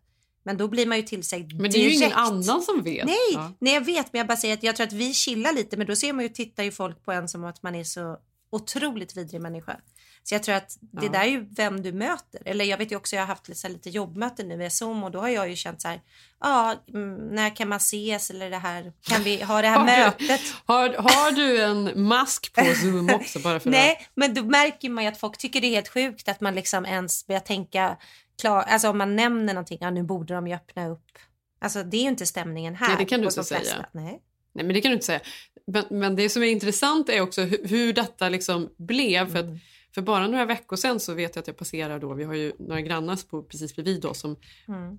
Men 0.48 0.56
då 0.56 0.68
blir 0.68 0.86
man 0.86 0.96
ju 0.96 1.02
tillsagd 1.02 1.52
Men 1.60 1.70
det 1.70 1.78
är 1.78 1.82
ju 1.82 1.88
ingen 1.88 2.00
direkt. 2.00 2.16
annan 2.16 2.62
som 2.62 2.82
vet. 2.82 3.04
Nej, 3.06 3.16
Ja. 3.32 3.52
nej 3.60 3.74
jag 3.74 3.80
vet 3.84 4.12
men 4.12 4.18
jag 4.18 4.26
bara 4.26 4.36
säger 4.36 4.54
att 4.54 4.62
jag 4.62 4.76
tror 4.76 4.86
att 4.86 4.92
vi 4.92 5.14
chillar 5.14 5.52
lite 5.52 5.76
men 5.76 5.86
då 5.86 5.96
ser 5.96 6.12
man 6.12 6.22
ju 6.22 6.28
tittar 6.28 6.62
ju 6.62 6.70
folk 6.72 7.04
på 7.04 7.12
en 7.12 7.28
som 7.28 7.44
att 7.44 7.62
man 7.62 7.74
är 7.74 7.84
så 7.84 8.16
otroligt 8.52 9.16
vidrig 9.16 9.40
människa. 9.40 9.76
Så 10.22 10.34
jag 10.34 10.42
tror 10.42 10.54
att 10.54 10.76
det 10.80 11.06
Ja. 11.06 11.12
där 11.12 11.20
är 11.20 11.24
ju 11.30 11.48
vem 11.56 11.82
du 11.82 11.92
möter. 11.92 12.40
Eller 12.44 12.64
jag 12.64 12.78
vet 12.78 12.92
ju 12.92 12.96
också 12.96 13.16
jag 13.16 13.22
har 13.22 13.26
haft 13.26 13.48
lite, 13.48 13.68
lite 13.68 13.90
jobbmöten 13.90 14.48
nu 14.48 14.56
via 14.56 14.70
Zoom 14.70 15.04
och 15.04 15.10
då 15.10 15.18
har 15.20 15.28
jag 15.28 15.48
ju 15.50 15.56
känt 15.56 15.82
så 15.82 15.88
här. 15.88 16.00
Ja, 16.40 16.74
mm, 16.94 17.14
när 17.16 17.56
kan 17.56 17.68
man 17.68 17.76
ses 17.76 18.30
eller 18.30 18.50
det 18.50 18.56
här? 18.58 18.92
Kan 19.02 19.22
vi 19.22 19.42
ha 19.42 19.62
det 19.62 19.68
här 19.68 19.78
Har 19.78 19.86
du- 20.18 20.26
mötet? 20.26 20.40
Har, 20.64 20.88
har 20.88 21.32
du 21.32 21.62
en 21.62 22.02
mask 22.02 22.52
på 22.54 22.64
Zoom 22.82 23.10
också? 23.14 23.38
Bara 23.38 23.60
för 23.60 23.70
Nej, 23.70 24.06
men 24.14 24.34
då 24.34 24.42
märker 24.42 24.88
man 24.90 25.04
ju 25.04 25.10
att 25.10 25.20
folk 25.20 25.38
tycker 25.38 25.60
det 25.60 25.66
är 25.66 25.74
helt 25.74 25.88
sjukt 25.88 26.28
att 26.28 26.40
man 26.40 26.54
liksom 26.54 26.86
ens 26.86 27.26
börjar 27.26 27.40
tänka 27.40 27.96
klar, 28.40 28.62
alltså 28.62 28.88
om 28.88 28.98
man 28.98 29.16
nämner 29.16 29.54
någonting, 29.54 29.78
ja 29.80 29.90
nu 29.90 30.02
borde 30.02 30.34
de 30.34 30.46
ju 30.48 30.54
öppna 30.54 30.88
upp. 30.88 31.18
Alltså 31.60 31.82
det 31.82 31.96
är 31.96 32.02
ju 32.02 32.08
inte 32.08 32.26
stämningen 32.26 32.74
här. 32.74 32.88
Nej, 32.88 32.96
det 32.98 33.04
kan 33.04 33.20
du 33.20 33.24
inte 33.24 33.34
flesta. 33.34 33.64
säga. 33.64 33.86
Nej. 33.92 34.22
Nej, 34.52 34.64
men 34.64 34.74
det 34.74 34.80
kan 34.80 34.90
du 34.90 34.94
inte 34.94 35.06
säga. 35.06 35.20
Men, 35.66 35.84
men 35.90 36.16
det 36.16 36.28
som 36.28 36.42
är 36.42 36.46
intressant 36.46 37.08
är 37.08 37.20
också 37.20 37.42
hur, 37.42 37.68
hur 37.68 37.92
detta 37.92 38.28
liksom 38.28 38.70
blev. 38.76 39.32
För, 39.32 39.38
att, 39.38 39.46
för 39.94 40.02
bara 40.02 40.26
några 40.26 40.44
veckor 40.44 40.76
sedan 40.76 41.00
så 41.00 41.14
vet 41.14 41.36
jag 41.36 41.42
att 41.42 41.46
jag 41.46 41.56
passerar 41.56 41.98
då, 41.98 42.14
vi 42.14 42.24
har 42.24 42.34
ju 42.34 42.52
några 42.58 42.80
grannar 42.80 43.18
bor 43.30 43.42
precis 43.42 43.74
bredvid 43.74 44.04
oss 44.04 44.20
som 44.20 44.36
Mm. 44.68 44.98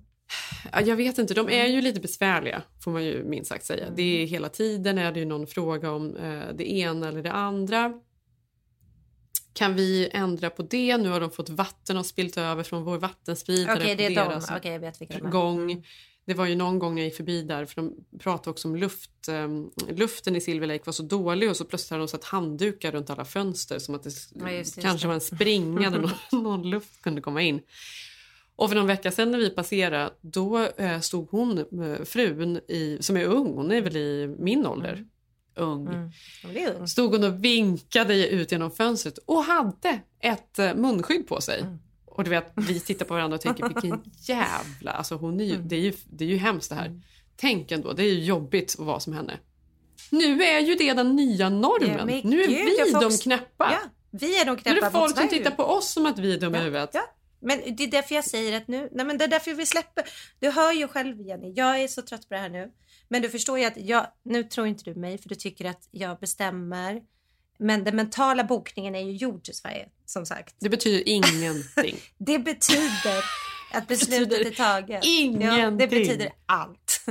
Ja, 0.72 0.80
jag 0.80 0.96
vet 0.96 1.18
inte, 1.18 1.34
de 1.34 1.48
är 1.48 1.66
ju 1.66 1.80
lite 1.80 2.00
besvärliga 2.00 2.62
får 2.84 2.90
man 2.90 3.04
ju 3.04 3.24
minst 3.24 3.48
sagt 3.48 3.64
säga. 3.64 3.86
Det 3.96 4.02
är 4.02 4.26
hela 4.26 4.48
tiden 4.48 4.98
är 4.98 5.12
det 5.12 5.20
ju 5.20 5.26
någon 5.26 5.46
fråga 5.46 5.90
om 5.90 6.16
eh, 6.16 6.54
det 6.54 6.72
ena 6.72 7.08
eller 7.08 7.22
det 7.22 7.32
andra. 7.32 8.00
Kan 9.52 9.74
vi 9.74 10.08
ändra 10.12 10.50
på 10.50 10.62
det? 10.62 10.96
Nu 10.96 11.08
har 11.08 11.20
de 11.20 11.30
fått 11.30 11.48
vatten 11.48 11.96
och 11.96 12.06
spilt 12.06 12.36
över 12.38 12.62
från 12.62 12.84
vår 12.84 12.98
vattenspridare 12.98 13.76
Okej, 13.80 13.96
det 13.96 14.04
är 14.06 14.08
på 14.08 14.14
de. 14.20 14.28
deras 14.28 14.50
Okej, 14.50 14.72
jag 14.72 14.80
vet 14.80 15.00
vilka 15.00 15.18
de 15.18 15.26
är. 15.26 15.30
gång. 15.30 15.86
Det 16.26 16.34
var 16.34 16.46
ju 16.46 16.56
någon 16.56 16.78
gång 16.78 16.98
jag 16.98 17.04
gick 17.04 17.16
förbi 17.16 17.42
där 17.42 17.66
för 17.66 17.76
de 17.82 17.94
pratade 18.18 18.50
också 18.50 18.68
om 18.68 18.76
luft. 18.76 19.10
Um, 19.28 19.70
luften 19.88 20.36
i 20.36 20.40
Silver 20.40 20.66
Lake 20.66 20.82
var 20.86 20.92
så 20.92 21.02
dålig 21.02 21.50
och 21.50 21.56
så 21.56 21.64
plötsligt 21.64 21.90
hade 21.90 22.02
de 22.02 22.08
satt 22.08 22.24
handdukar 22.24 22.92
runt 22.92 23.10
alla 23.10 23.24
fönster 23.24 23.78
som 23.78 23.94
att 23.94 24.02
det 24.02 24.10
Ja, 24.34 24.50
just 24.50 24.74
det, 24.74 24.80
kanske 24.82 24.94
just 24.94 25.02
det. 25.02 25.08
var 25.08 25.14
en 25.14 25.20
springa 25.20 25.90
där 25.90 25.98
någon, 26.32 26.42
någon 26.42 26.70
luft 26.70 27.02
kunde 27.02 27.20
komma 27.20 27.42
in. 27.42 27.60
Och 28.56 28.68
för 28.68 28.76
någon 28.76 28.86
vecka 28.86 29.10
sedan 29.10 29.30
när 29.30 29.38
vi 29.38 29.50
passerade 29.50 30.10
då 30.20 30.58
eh, 30.76 31.00
stod 31.00 31.30
hon, 31.30 31.58
eh, 31.58 32.04
frun 32.04 32.60
i, 32.68 32.98
som 33.00 33.16
är 33.16 33.24
ung, 33.24 33.54
hon 33.54 33.70
är 33.72 33.80
väl 33.82 33.96
i 33.96 34.34
min 34.38 34.66
ålder, 34.66 35.04
ung. 35.54 35.86
Mm. 35.86 36.10
Ja, 36.54 36.70
ungt. 36.70 36.90
Stod 36.90 37.12
hon 37.12 37.24
och 37.24 37.44
vinkade 37.44 38.28
ut 38.28 38.52
genom 38.52 38.70
fönstret 38.70 39.18
och 39.18 39.42
hade 39.44 40.00
ett 40.20 40.58
eh, 40.58 40.74
munskydd 40.74 41.28
på 41.28 41.40
sig. 41.40 41.60
Mm. 41.60 41.78
Och 42.04 42.24
du 42.24 42.30
vet, 42.30 42.52
vi 42.56 42.80
tittar 42.80 43.04
på 43.06 43.14
varandra 43.14 43.34
och 43.34 43.40
tänker 43.40 43.68
vilken 43.68 44.02
jävla... 44.22 44.90
Alltså 44.92 45.14
hon 45.14 45.40
är 45.40 45.44
Mm. 45.44 45.56
ju, 45.62 45.68
det, 45.68 45.76
är 45.76 45.80
ju, 45.80 45.92
det 46.10 46.24
är 46.24 46.28
ju 46.28 46.36
hemskt 46.36 46.68
det 46.68 46.74
här. 46.76 47.00
Tänk 47.36 47.70
ändå, 47.72 47.92
det 47.92 48.02
är 48.02 48.12
ju 48.14 48.24
jobbigt 48.24 48.76
att 48.78 48.86
vara 48.86 49.00
som 49.00 49.12
henne. 49.12 49.38
Nu 50.10 50.42
är 50.42 50.60
ju 50.60 50.74
det 50.74 50.92
den 50.92 51.16
nya 51.16 51.48
normen. 51.48 52.08
Ja, 52.08 52.20
nu 52.24 52.42
är 52.42 52.46
gud, 52.48 52.58
vi 52.86 52.92
de 52.92 53.04
också- 53.06 53.22
knäppa. 53.22 53.70
Ja, 53.72 53.88
vi 54.10 54.40
är 54.40 54.44
de 54.44 54.50
nu 54.50 54.56
är 54.56 54.62
knäppa 54.62 54.86
det 54.86 54.90
folk 54.90 55.18
som 55.18 55.28
tittar 55.28 55.50
på 55.50 55.62
oss 55.64 55.90
som 55.92 56.06
att 56.06 56.18
vi 56.18 56.34
är 56.34 56.38
dumma 56.38 56.58
i 56.58 56.60
huvudet. 56.60 56.90
Ja. 56.92 57.02
Men 57.42 57.76
det 57.76 57.84
är 57.84 57.88
därför 57.90 58.14
jag 58.14 58.24
säger 58.24 58.56
att 58.56 58.68
nu, 58.68 58.88
nej 58.92 59.06
men 59.06 59.18
det 59.18 59.24
är 59.24 59.28
därför 59.28 59.54
vi 59.54 59.66
släpper. 59.66 60.04
Du 60.40 60.50
hör 60.50 60.72
ju 60.72 60.88
själv 60.88 61.20
Jenny, 61.20 61.52
jag 61.56 61.80
är 61.82 61.88
så 61.88 62.02
trött 62.02 62.28
på 62.28 62.34
det 62.34 62.40
här 62.40 62.48
nu. 62.48 62.70
Men 63.10 63.22
du 63.22 63.30
förstår 63.30 63.58
ju 63.58 63.64
att 63.64 63.76
jag, 63.76 64.06
nu 64.22 64.44
tror 64.44 64.66
inte 64.66 64.84
du 64.84 64.94
mig 64.94 65.18
för 65.18 65.28
du 65.28 65.34
tycker 65.34 65.64
att 65.64 65.88
jag 65.90 66.18
bestämmer. 66.18 67.02
Men 67.58 67.84
den 67.84 67.96
mentala 67.96 68.44
bokningen 68.44 68.94
är 68.94 69.00
ju 69.00 69.12
gjord 69.12 69.48
i 69.48 69.52
Sverige 69.52 69.88
som 70.06 70.26
sagt. 70.26 70.56
Det 70.58 70.68
betyder 70.68 71.08
ingenting. 71.08 71.96
Det 72.18 72.38
betyder 72.38 73.24
att 73.72 73.88
beslutet 73.88 74.28
betyder 74.28 74.50
är 74.50 74.54
taget. 74.54 74.88
Ja, 74.88 75.00
det 75.00 75.06
ingenting. 75.06 75.88
betyder 75.88 76.32
allt. 76.46 77.04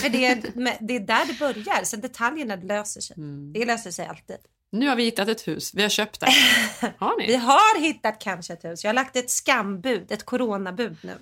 För 0.00 0.08
det 0.08 0.26
är, 0.26 0.36
det 0.80 0.96
är 0.96 1.00
där 1.00 1.26
det 1.26 1.38
börjar. 1.38 1.84
Sen 1.84 2.00
detaljerna 2.00 2.56
löser 2.56 3.00
sig. 3.00 3.16
Mm. 3.16 3.52
Det 3.52 3.64
löser 3.64 3.90
sig 3.90 4.06
alltid. 4.06 4.36
Nu 4.72 4.88
har 4.88 4.96
vi 4.96 5.04
hittat 5.04 5.28
ett 5.28 5.48
hus, 5.48 5.74
vi 5.74 5.82
har 5.82 5.88
köpt 5.88 6.20
det. 6.20 6.26
Har 6.98 7.18
ni? 7.18 7.26
Vi 7.26 7.36
har 7.36 7.80
hittat 7.80 8.20
kanske 8.20 8.52
ett 8.52 8.64
hus. 8.64 8.84
Jag 8.84 8.88
har 8.88 8.94
lagt 8.94 9.16
ett 9.16 9.30
skambud, 9.30 10.12
ett 10.12 10.24
coronabud 10.24 10.96
nu. 11.02 11.14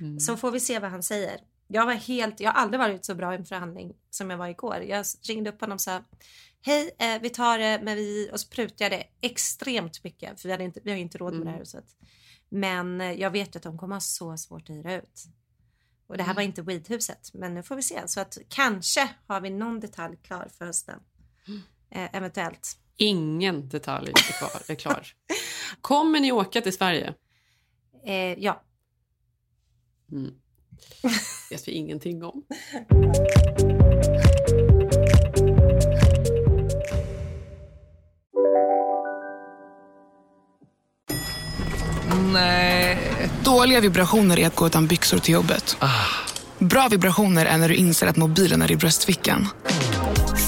Mm. 0.00 0.20
Så 0.20 0.36
får 0.36 0.50
vi 0.50 0.60
se 0.60 0.78
vad 0.78 0.90
han 0.90 1.02
säger. 1.02 1.40
Jag 1.72 1.86
var 1.86 1.92
helt, 1.94 2.40
jag 2.40 2.52
har 2.52 2.60
aldrig 2.62 2.78
varit 2.80 3.04
så 3.04 3.14
bra 3.14 3.32
i 3.32 3.36
en 3.36 3.44
förhandling 3.44 3.92
som 4.10 4.30
jag 4.30 4.38
var 4.38 4.48
igår. 4.48 4.76
Jag 4.76 5.06
ringde 5.28 5.50
upp 5.50 5.60
honom 5.60 5.74
och 5.74 5.80
sa 5.80 6.02
Hej, 6.62 6.90
eh, 6.98 7.20
vi 7.22 7.30
tar 7.30 7.58
det, 7.58 7.80
men 7.82 7.96
vi... 7.96 8.30
Och 8.32 8.40
så 8.40 8.48
prutade 8.48 8.84
jag 8.84 8.90
det 8.92 9.26
extremt 9.28 10.04
mycket, 10.04 10.40
för 10.40 10.48
vi, 10.48 10.52
hade 10.52 10.64
inte, 10.64 10.80
vi 10.84 10.90
har 10.90 10.96
ju 10.96 11.02
inte 11.02 11.18
råd 11.18 11.32
med 11.32 11.40
det 11.42 11.50
här 11.50 11.56
Mm. 11.56 11.60
huset. 11.60 11.84
Men 12.48 13.00
eh, 13.00 13.12
jag 13.12 13.30
vet 13.30 13.56
att 13.56 13.62
de 13.62 13.78
kommer 13.78 13.96
ha 13.96 14.00
så 14.00 14.36
svårt 14.36 14.62
att 14.70 14.76
hyra 14.76 14.94
ut. 14.94 15.24
Och 16.06 16.16
det 16.16 16.22
här 16.22 16.30
Mm. 16.30 16.36
var 16.36 16.42
inte 16.42 16.62
weedhuset, 16.62 17.30
men 17.34 17.54
nu 17.54 17.62
får 17.62 17.76
vi 17.76 17.82
se. 17.82 18.08
Så 18.08 18.20
att 18.20 18.38
kanske 18.48 19.10
har 19.26 19.40
vi 19.40 19.50
någon 19.50 19.80
detalj 19.80 20.16
klar 20.22 20.48
för 20.58 20.64
hösten. 20.66 21.00
Mm. 21.48 21.60
Eh, 21.92 22.08
eventuellt. 22.16 22.78
Ingen 22.96 23.68
detalj 23.68 24.10
är 24.10 24.14
klar. 24.38 24.62
Är 24.68 24.74
klar. 24.74 25.06
Kommer 25.80 26.20
ni 26.20 26.32
åka 26.32 26.60
till 26.60 26.72
Sverige? 26.72 27.14
Eh, 28.04 28.14
ja. 28.14 28.62
Mm. 30.12 30.34
vet 31.50 31.68
vi 31.68 31.72
ingenting 31.72 32.24
om. 32.24 32.42
Nej. 42.32 42.98
Dåliga 43.44 43.80
vibrationer 43.80 44.38
är 44.38 44.46
att 44.46 44.56
gå 44.56 44.66
utan 44.66 44.86
byxor 44.86 45.18
till 45.18 45.34
jobbet. 45.34 45.76
Bra 46.58 46.88
vibrationer 46.90 47.46
är 47.46 47.58
när 47.58 47.68
du 47.68 47.74
inser 47.74 48.06
att 48.06 48.16
mobilen 48.16 48.62
är 48.62 48.72
i 48.72 48.76
bröstfickan. 48.76 49.48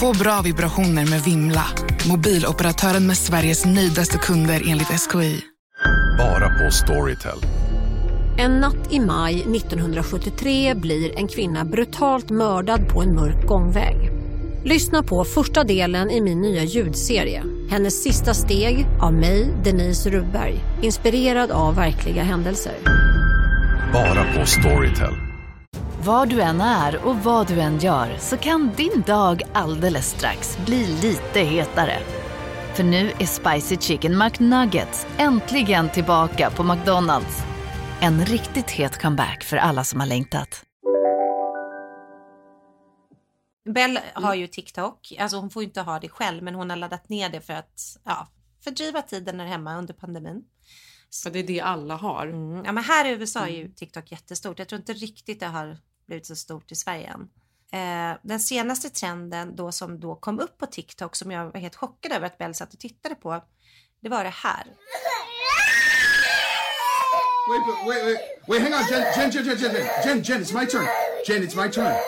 Få 0.00 0.12
bra 0.12 0.40
vibrationer 0.42 1.06
med 1.06 1.22
Vimla. 1.22 1.64
Mobiloperatören 2.08 3.06
med 3.06 3.18
Sveriges 3.18 3.64
nöjdaste 3.64 4.18
kunder 4.18 4.62
enligt 4.66 4.88
SKI. 4.88 5.40
Bara 6.18 6.48
på 6.48 6.70
Storytel. 6.70 7.38
En 8.36 8.60
natt 8.60 8.92
i 8.92 9.00
maj 9.00 9.34
1973 9.34 10.74
blir 10.74 11.18
en 11.18 11.28
kvinna 11.28 11.64
brutalt 11.64 12.30
mördad 12.30 12.88
på 12.88 13.02
en 13.02 13.14
mörk 13.14 13.46
gångväg. 13.46 14.10
Lyssna 14.64 15.02
på 15.02 15.24
första 15.24 15.64
delen 15.64 16.10
i 16.10 16.20
min 16.20 16.40
nya 16.40 16.62
ljudserie. 16.62 17.42
Hennes 17.70 18.02
sista 18.02 18.34
steg 18.34 18.86
av 19.00 19.14
mig, 19.14 19.48
Denise 19.64 20.10
Rubberg. 20.10 20.54
Inspirerad 20.82 21.50
av 21.50 21.74
verkliga 21.74 22.22
händelser. 22.22 22.72
Bara 23.92 24.24
på 24.38 24.46
Storytel. 24.46 25.14
Var 26.04 26.26
du 26.26 26.40
än 26.40 26.60
är 26.60 27.06
och 27.06 27.16
vad 27.16 27.48
du 27.48 27.60
än 27.60 27.78
gör 27.78 28.16
så 28.18 28.36
kan 28.36 28.70
din 28.76 29.02
dag 29.06 29.42
alldeles 29.52 30.10
strax 30.10 30.58
bli 30.66 30.86
lite 31.02 31.40
hetare. 31.40 31.98
För 32.74 32.84
nu 32.84 33.10
är 33.18 33.26
Spicy 33.26 33.76
Chicken 33.76 34.18
McNuggets 34.18 35.06
äntligen 35.16 35.88
tillbaka 35.88 36.50
på 36.50 36.62
McDonalds. 36.62 37.51
En 38.04 38.24
riktigt 38.24 38.70
het 38.70 39.02
comeback 39.02 39.44
för 39.44 39.56
alla 39.56 39.84
som 39.84 40.00
har 40.00 40.06
längtat. 40.06 40.64
Bell 43.74 43.98
har 44.14 44.34
ju 44.34 44.46
TikTok, 44.46 45.12
alltså 45.18 45.36
hon 45.36 45.50
får 45.50 45.62
ju 45.62 45.68
inte 45.68 45.80
ha 45.80 46.00
det 46.00 46.08
själv 46.08 46.42
men 46.42 46.54
hon 46.54 46.70
har 46.70 46.76
laddat 46.76 47.08
ner 47.08 47.28
det 47.28 47.40
för 47.40 47.52
att 47.52 47.80
ja, 48.04 48.28
fördriva 48.64 49.02
tiden 49.02 49.38
där 49.38 49.44
hemma 49.44 49.78
under 49.78 49.94
pandemin. 49.94 50.44
För 51.22 51.30
det 51.30 51.38
är 51.38 51.46
det 51.46 51.60
alla 51.60 51.96
har. 51.96 52.26
Mm. 52.26 52.64
Ja 52.64 52.72
men 52.72 52.84
här 52.84 53.04
i 53.04 53.10
USA 53.10 53.46
är 53.46 53.56
ju 53.56 53.68
TikTok 53.68 54.12
jättestort. 54.12 54.58
Jag 54.58 54.68
tror 54.68 54.80
inte 54.80 54.92
riktigt 54.92 55.40
det 55.40 55.46
har 55.46 55.78
blivit 56.06 56.26
så 56.26 56.36
stort 56.36 56.72
i 56.72 56.74
Sverige 56.74 57.06
än. 57.06 57.28
Eh, 57.72 58.18
den 58.22 58.40
senaste 58.40 58.90
trenden 58.90 59.56
då 59.56 59.72
som 59.72 60.00
då 60.00 60.14
kom 60.14 60.40
upp 60.40 60.58
på 60.58 60.66
TikTok 60.66 61.16
som 61.16 61.30
jag 61.30 61.50
var 61.50 61.60
helt 61.60 61.76
chockad 61.76 62.12
över 62.12 62.26
att 62.26 62.38
Bell 62.38 62.54
satt 62.54 62.74
och 62.74 62.80
tittade 62.80 63.14
på. 63.14 63.44
Det 64.00 64.08
var 64.08 64.24
det 64.24 64.34
här. 64.34 64.64
Wait, 67.48 67.60
wait, 67.66 68.04
wait, 68.04 68.18
wait, 68.46 68.60
hang 68.60 68.72
on, 68.72 68.88
Jen, 68.88 69.12
Jen, 69.14 69.30
Jen, 69.30 69.44
Jen, 69.44 69.58
Jen, 69.58 69.90
Jen, 70.04 70.22
Jen, 70.22 70.40
it's 70.40 70.52
my 70.52 70.64
turn. 70.64 70.88
Jen, 71.26 71.42
it's 71.42 71.56
my 71.56 71.68
turn. 71.68 72.00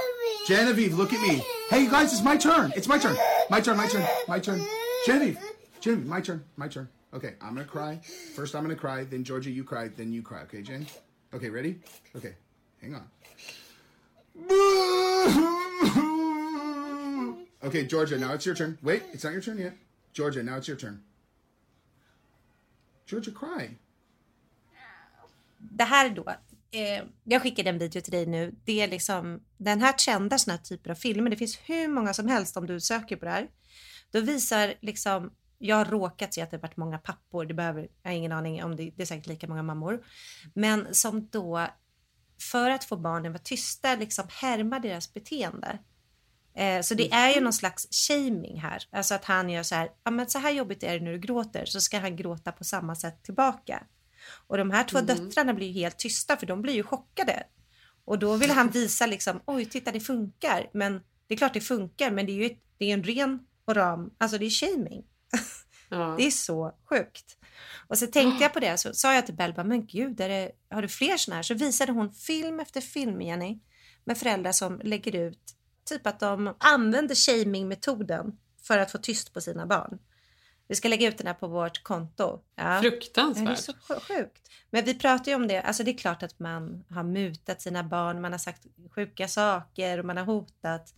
Genevieve, 0.46 0.94
look 0.94 1.12
at 1.12 1.20
me. 1.20 1.42
Hey, 1.70 1.82
you 1.82 1.90
guys, 1.90 2.12
it's 2.12 2.22
my 2.22 2.36
turn. 2.36 2.72
It's 2.76 2.86
my 2.86 2.98
turn. 2.98 3.16
My 3.50 3.60
turn, 3.60 3.76
my 3.76 3.88
turn, 3.88 4.06
my 4.28 4.38
turn. 4.38 4.64
Genevieve, 5.04 5.38
Genevieve, 5.80 6.06
my 6.06 6.20
turn, 6.20 6.44
my 6.56 6.68
turn. 6.68 6.88
Okay, 7.12 7.34
I'm 7.40 7.54
gonna 7.54 7.64
cry. 7.64 8.00
First, 8.34 8.54
I'm 8.54 8.62
gonna 8.62 8.76
cry. 8.76 9.04
Then, 9.04 9.24
Georgia, 9.24 9.50
you 9.50 9.64
cry. 9.64 9.88
Then 9.88 10.12
you 10.12 10.22
cry. 10.22 10.42
Okay, 10.42 10.62
Jen? 10.62 10.86
Okay, 11.32 11.50
ready? 11.50 11.80
Okay, 12.16 12.34
hang 12.80 12.94
on. 12.94 13.10
Okay, 17.64 17.86
Georgia, 17.86 18.18
now 18.18 18.34
it's 18.34 18.46
your 18.46 18.54
turn. 18.54 18.78
Wait, 18.82 19.02
it's 19.12 19.24
not 19.24 19.32
your 19.32 19.42
turn 19.42 19.58
yet. 19.58 19.74
Georgia, 20.12 20.42
now 20.44 20.58
it's 20.58 20.68
your 20.68 20.76
turn. 20.76 21.02
Georgia, 23.06 23.32
cry. 23.32 23.70
Det 25.70 25.84
här 25.84 26.10
då, 26.10 26.28
eh, 26.70 27.04
jag 27.24 27.42
skickade 27.42 27.70
en 27.70 27.78
video 27.78 28.02
till 28.02 28.12
dig 28.12 28.26
nu. 28.26 28.54
Det 28.64 28.80
är 28.80 28.88
liksom, 28.88 29.42
den 29.56 29.80
här 29.80 29.92
trendar 29.92 30.38
sådana 30.38 30.56
här 30.56 30.64
typer 30.64 30.90
av 30.90 30.94
filmer. 30.94 31.30
Det 31.30 31.36
finns 31.36 31.58
hur 31.64 31.88
många 31.88 32.14
som 32.14 32.28
helst 32.28 32.56
om 32.56 32.66
du 32.66 32.80
söker 32.80 33.16
på 33.16 33.24
det 33.24 33.30
här. 33.30 33.48
Då 34.10 34.20
visar 34.20 34.74
liksom, 34.80 35.32
jag 35.58 35.76
har 35.76 35.84
råkat 35.84 36.34
se 36.34 36.42
att 36.42 36.50
det 36.50 36.56
har 36.56 36.62
varit 36.62 36.76
många 36.76 36.98
pappor. 36.98 37.44
Det 37.44 37.54
behöver, 37.54 37.88
jag 38.02 38.10
har 38.10 38.16
ingen 38.16 38.32
aning 38.32 38.64
om 38.64 38.76
det, 38.76 38.90
det 38.96 39.02
är 39.02 39.06
säkert 39.06 39.26
lika 39.26 39.46
många 39.46 39.62
mammor. 39.62 40.04
Men 40.54 40.94
som 40.94 41.28
då, 41.32 41.66
för 42.52 42.70
att 42.70 42.84
få 42.84 42.96
barnen 42.96 43.26
att 43.26 43.32
vara 43.32 43.42
tysta, 43.44 43.96
liksom 43.96 44.24
härma 44.30 44.78
deras 44.78 45.14
beteende. 45.14 45.78
Eh, 46.56 46.80
så 46.80 46.94
det 46.94 47.12
är 47.12 47.34
ju 47.34 47.40
någon 47.40 47.52
slags 47.52 47.88
shaming 47.90 48.60
här. 48.60 48.82
Alltså 48.90 49.14
att 49.14 49.24
han 49.24 49.50
gör 49.50 49.62
så 49.62 49.74
här, 49.74 49.90
ja 50.04 50.10
men 50.10 50.30
så 50.30 50.38
här 50.38 50.50
jobbigt 50.50 50.82
är 50.82 50.98
det 50.98 51.04
när 51.04 51.12
du 51.12 51.18
gråter, 51.18 51.64
så 51.64 51.80
ska 51.80 51.98
han 51.98 52.16
gråta 52.16 52.52
på 52.52 52.64
samma 52.64 52.94
sätt 52.94 53.22
tillbaka. 53.22 53.82
Och 54.46 54.56
de 54.58 54.70
här 54.70 54.84
två 54.84 54.98
Mm. 54.98 55.16
döttrarna 55.16 55.54
blir 55.54 55.66
ju 55.66 55.72
helt 55.72 55.98
tysta 55.98 56.36
för 56.36 56.46
de 56.46 56.62
blir 56.62 56.74
ju 56.74 56.82
chockade. 56.82 57.42
Och 58.04 58.18
då 58.18 58.36
vill 58.36 58.50
han 58.50 58.70
visa 58.70 59.06
liksom, 59.06 59.40
oj 59.46 59.64
titta 59.64 59.92
det 59.92 60.00
funkar. 60.00 60.70
Men 60.74 61.00
det 61.26 61.34
är 61.34 61.38
klart 61.38 61.54
det 61.54 61.60
funkar, 61.60 62.10
men 62.10 62.26
det 62.26 62.32
är 62.32 62.34
ju 62.34 62.46
ett, 62.46 62.62
det 62.78 62.90
är 62.90 62.94
en 62.94 63.04
ren 63.04 63.38
och 63.64 63.76
ram, 63.76 64.10
alltså 64.18 64.38
det 64.38 64.46
är 64.46 64.50
shaming. 64.50 65.04
Ja. 65.88 66.14
Det 66.18 66.26
är 66.26 66.30
så 66.30 66.74
sjukt. 66.90 67.36
Och 67.88 67.98
så 67.98 68.06
tänkte 68.06 68.42
jag 68.42 68.52
på 68.52 68.60
det, 68.60 68.78
så 68.78 68.94
sa 68.94 69.14
jag 69.14 69.26
till 69.26 69.34
Bell, 69.34 69.54
men 69.64 69.86
gud, 69.86 70.16
det, 70.16 70.52
har 70.70 70.82
du 70.82 70.88
fler 70.88 71.16
sådana 71.16 71.36
här? 71.36 71.42
Så 71.42 71.54
visade 71.54 71.92
hon 71.92 72.12
film 72.12 72.60
efter 72.60 72.80
film, 72.80 73.22
Jenny, 73.22 73.60
med 74.04 74.18
föräldrar 74.18 74.52
som 74.52 74.80
lägger 74.84 75.14
ut 75.16 75.54
typ 75.84 76.06
att 76.06 76.20
de 76.20 76.54
använder 76.60 77.14
shaming-metoden 77.14 78.38
för 78.62 78.78
att 78.78 78.92
få 78.92 78.98
tyst 78.98 79.34
på 79.34 79.40
sina 79.40 79.66
barn. 79.66 79.98
Vi 80.68 80.74
ska 80.74 80.88
lägga 80.88 81.08
ut 81.08 81.18
den 81.18 81.26
här 81.26 81.34
på 81.34 81.46
vårt 81.48 81.82
konto. 81.82 82.40
Ja. 82.56 82.80
Fruktansvärt. 82.82 83.46
Det 83.46 83.52
är 83.52 83.56
så 83.56 83.72
sj- 83.72 84.00
sjukt. 84.00 84.48
Men 84.70 84.84
vi 84.84 84.94
pratar 84.98 85.32
ju 85.32 85.34
om 85.36 85.48
det, 85.48 85.60
alltså 85.62 85.82
det 85.84 85.90
är 85.90 85.96
klart 85.98 86.22
att 86.22 86.38
man 86.38 86.84
har 86.90 87.02
mutat 87.02 87.62
sina 87.62 87.82
barn, 87.84 88.20
man 88.20 88.32
har 88.32 88.38
sagt 88.38 88.62
sjuka 88.94 89.28
saker 89.28 89.98
och 89.98 90.04
man 90.04 90.16
har 90.16 90.24
hotat. 90.24 90.94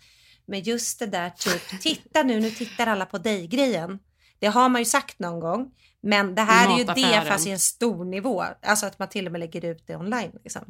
Men 0.46 0.60
just 0.62 0.98
det 0.98 1.06
där 1.06 1.30
typ, 1.30 1.80
titta 1.82 2.22
nu, 2.22 2.40
nu 2.40 2.50
tittar 2.50 2.86
alla 2.86 3.06
på 3.06 3.18
dig-grejen. 3.18 3.98
Det 4.38 4.46
har 4.46 4.68
man 4.68 4.80
ju 4.80 4.84
sagt 4.84 5.18
någon 5.18 5.40
gång. 5.40 5.74
Men 6.00 6.34
det 6.34 6.42
här 6.42 6.74
är 6.74 6.78
ju 6.78 6.84
det 6.84 7.24
fast 7.28 7.46
i 7.46 7.50
en 7.50 7.58
stor 7.58 8.04
nivå. 8.04 8.44
Alltså 8.62 8.86
att 8.86 8.98
man 8.98 9.08
till 9.08 9.26
och 9.26 9.32
med 9.32 9.38
lägger 9.38 9.64
ut 9.64 9.86
det 9.86 9.96
online. 9.96 10.32
Liksom. 10.44 10.62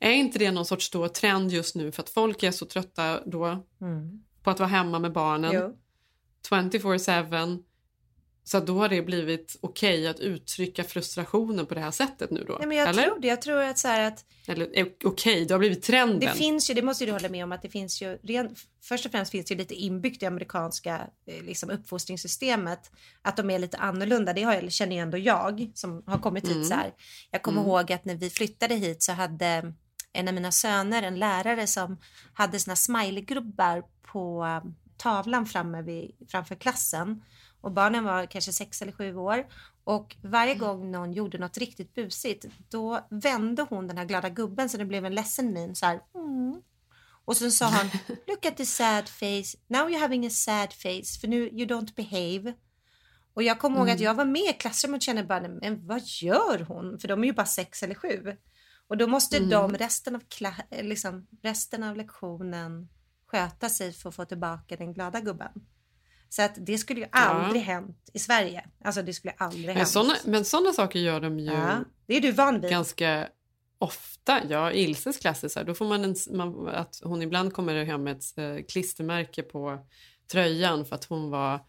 Är 0.00 0.10
inte 0.10 0.38
det 0.38 0.50
någon 0.50 0.66
sorts 0.66 0.90
då 0.90 1.08
trend 1.08 1.50
just 1.52 1.74
nu 1.74 1.92
för 1.92 2.02
att 2.02 2.10
folk 2.10 2.42
är 2.42 2.50
så 2.50 2.66
trötta 2.66 3.20
då 3.26 3.64
Mm. 3.80 4.22
på 4.42 4.50
att 4.50 4.58
vara 4.58 4.68
hemma 4.68 4.98
med 4.98 5.12
barnen 5.12 5.50
Jo. 5.54 5.76
24-7 6.50 7.62
så 8.50 8.60
då 8.60 8.78
har 8.78 8.88
det 8.88 9.02
blivit 9.02 9.56
okej 9.60 10.06
att 10.08 10.20
uttrycka 10.20 10.84
frustrationen 10.84 11.66
på 11.66 11.74
det 11.74 11.80
här 11.80 11.90
sättet 11.90 12.30
nu 12.30 12.44
då? 12.44 12.56
Nej, 12.58 12.68
men 12.68 12.76
jag 12.76 12.88
Eller? 12.88 13.02
tror 13.02 13.20
det. 13.20 13.28
Jag 13.28 13.42
tror 13.42 13.62
att 13.62 13.78
så 13.78 13.88
här 13.88 14.00
att 14.08 14.24
Eller 14.46 14.68
eh, 14.78 14.86
okej, 15.04 15.44
det 15.44 15.54
har 15.54 15.58
blivit 15.58 15.82
trenden. 15.82 16.20
Det 16.20 16.32
finns 16.32 16.70
ju, 16.70 16.74
det 16.74 16.82
måste 16.82 17.06
du 17.06 17.12
hålla 17.12 17.28
med 17.28 17.44
om, 17.44 17.52
att 17.52 17.62
det 17.62 17.68
finns 17.68 18.02
ju, 18.02 18.18
ren, 18.22 18.54
först 18.82 19.06
och 19.06 19.12
främst 19.12 19.30
finns 19.30 19.46
det 19.46 19.54
ju 19.54 19.58
lite 19.58 19.74
inbyggt 19.74 20.22
i 20.22 20.26
amerikanska 20.26 21.00
eh, 21.26 21.42
liksom, 21.44 21.70
uppfostringssystemet, 21.70 22.90
att 23.22 23.36
de 23.36 23.50
är 23.50 23.58
lite 23.58 23.76
annorlunda. 23.76 24.32
Det 24.32 24.42
har, 24.42 24.54
jag- 24.54 24.72
känner 24.72 24.96
ju 24.96 25.02
ändå 25.02 25.18
jag 25.18 25.70
som 25.74 26.02
har 26.06 26.18
kommit 26.18 26.44
hit 26.44 26.52
Mm. 26.52 26.64
så 26.64 26.74
här. 26.74 26.92
Jag 27.30 27.42
kommer 27.42 27.60
Mm. 27.60 27.70
ihåg 27.70 27.92
att 27.92 28.04
när 28.04 28.14
vi 28.14 28.30
flyttade 28.30 28.74
hit 28.74 29.02
så 29.02 29.12
hade 29.12 29.72
en 30.12 30.28
av 30.28 30.34
mina 30.34 30.52
söner 30.52 31.02
en 31.02 31.18
lärare 31.18 31.66
som 31.66 31.98
hade 32.32 32.58
såna 32.58 32.76
smileygubbar 32.76 33.82
på 34.12 34.44
eh, 34.44 34.70
tavlan 34.96 35.46
framme 35.46 35.82
vid, 35.82 36.10
framför 36.28 36.54
klassen. 36.54 37.22
Och 37.60 37.72
barnen 37.72 38.04
var 38.04 38.26
kanske 38.26 38.52
sex 38.52 38.82
eller 38.82 38.92
sju 38.92 39.16
år. 39.16 39.46
Och 39.84 40.16
varje 40.22 40.54
gång 40.54 40.90
någon 40.90 41.12
gjorde 41.12 41.38
något 41.38 41.58
riktigt 41.58 41.94
busigt, 41.94 42.44
då 42.68 43.06
vände 43.10 43.66
hon 43.70 43.86
den 43.88 43.98
här 43.98 44.04
glada 44.04 44.28
gubben 44.28 44.68
så 44.68 44.76
det 44.76 44.84
blev 44.84 45.04
en 45.04 45.14
ledsen 45.14 45.52
min 45.52 45.74
så 45.74 45.86
här. 45.86 46.00
Mm. 46.14 46.62
Och 47.24 47.36
sen 47.36 47.52
sa 47.52 47.66
han, 47.66 47.86
look 48.26 48.46
at 48.46 48.56
the 48.56 48.66
sad 48.66 49.08
face, 49.08 49.56
now 49.66 49.88
you're 49.88 50.00
having 50.00 50.26
a 50.26 50.30
sad 50.30 50.72
face, 50.72 51.20
för 51.20 51.28
nu 51.28 51.36
you 51.36 51.66
don't 51.66 51.94
behave. 51.94 52.54
Och 53.34 53.42
jag 53.42 53.58
kommer 53.58 53.78
ihåg 53.78 53.90
att 53.90 53.94
Mm. 53.96 54.04
jag 54.04 54.14
var 54.14 54.24
med 54.24 54.42
i 54.50 54.52
klassrummet 54.52 54.98
och 54.98 55.02
kände 55.02 55.24
bara, 55.24 55.48
men 55.48 55.86
vad 55.86 56.02
gör 56.04 56.64
hon? 56.68 56.98
För 56.98 57.08
de 57.08 57.22
är 57.22 57.26
ju 57.26 57.32
bara 57.32 57.46
sex 57.46 57.82
eller 57.82 57.94
sju. 57.94 58.36
Och 58.88 58.96
då 58.96 59.06
måste 59.06 59.36
Mm. 59.36 59.50
de 59.50 59.74
resten 59.76 60.14
av, 60.16 60.22
liksom, 60.70 61.26
resten 61.42 61.82
av 61.82 61.96
lektionen 61.96 62.88
sköta 63.26 63.68
sig 63.68 63.92
för 63.92 64.08
att 64.08 64.14
få 64.14 64.24
tillbaka 64.24 64.76
den 64.76 64.92
glada 64.92 65.20
gubben. 65.20 65.50
Så 66.32 66.42
att 66.42 66.52
det 66.56 66.78
skulle 66.78 67.00
ju 67.00 67.06
aldrig 67.12 67.62
hänt 67.62 68.10
i 68.14 68.18
Sverige. 68.18 68.64
Alltså 68.84 69.02
det 69.02 69.12
skulle 69.14 69.34
aldrig 69.36 69.66
Men 69.66 69.76
hänt. 69.76 69.88
såna, 69.88 70.14
men 70.24 70.44
såna 70.44 70.72
saker 70.72 70.98
gör 70.98 71.20
de 71.20 71.38
ju 71.38 71.46
Ja, 71.52 71.78
det 72.06 72.16
är 72.16 72.20
du 72.20 72.32
van 72.32 72.60
vid. 72.60 72.70
ganska 72.70 73.28
ofta. 73.78 74.40
Ja, 74.48 74.72
Ilses 74.72 75.18
klassisar, 75.18 75.64
då 75.64 75.74
får 75.74 75.84
man, 75.84 76.04
en, 76.04 76.14
man 76.30 76.68
att 76.68 77.00
hon 77.04 77.22
ibland 77.22 77.52
kommer 77.52 77.84
hem 77.84 78.02
med 78.04 78.16
ett 78.16 78.38
eh, 78.38 78.64
klistermärke 78.68 79.42
på 79.42 79.78
tröjan 80.32 80.84
för 80.84 80.94
att 80.94 81.04
hon 81.04 81.30
var 81.30 81.60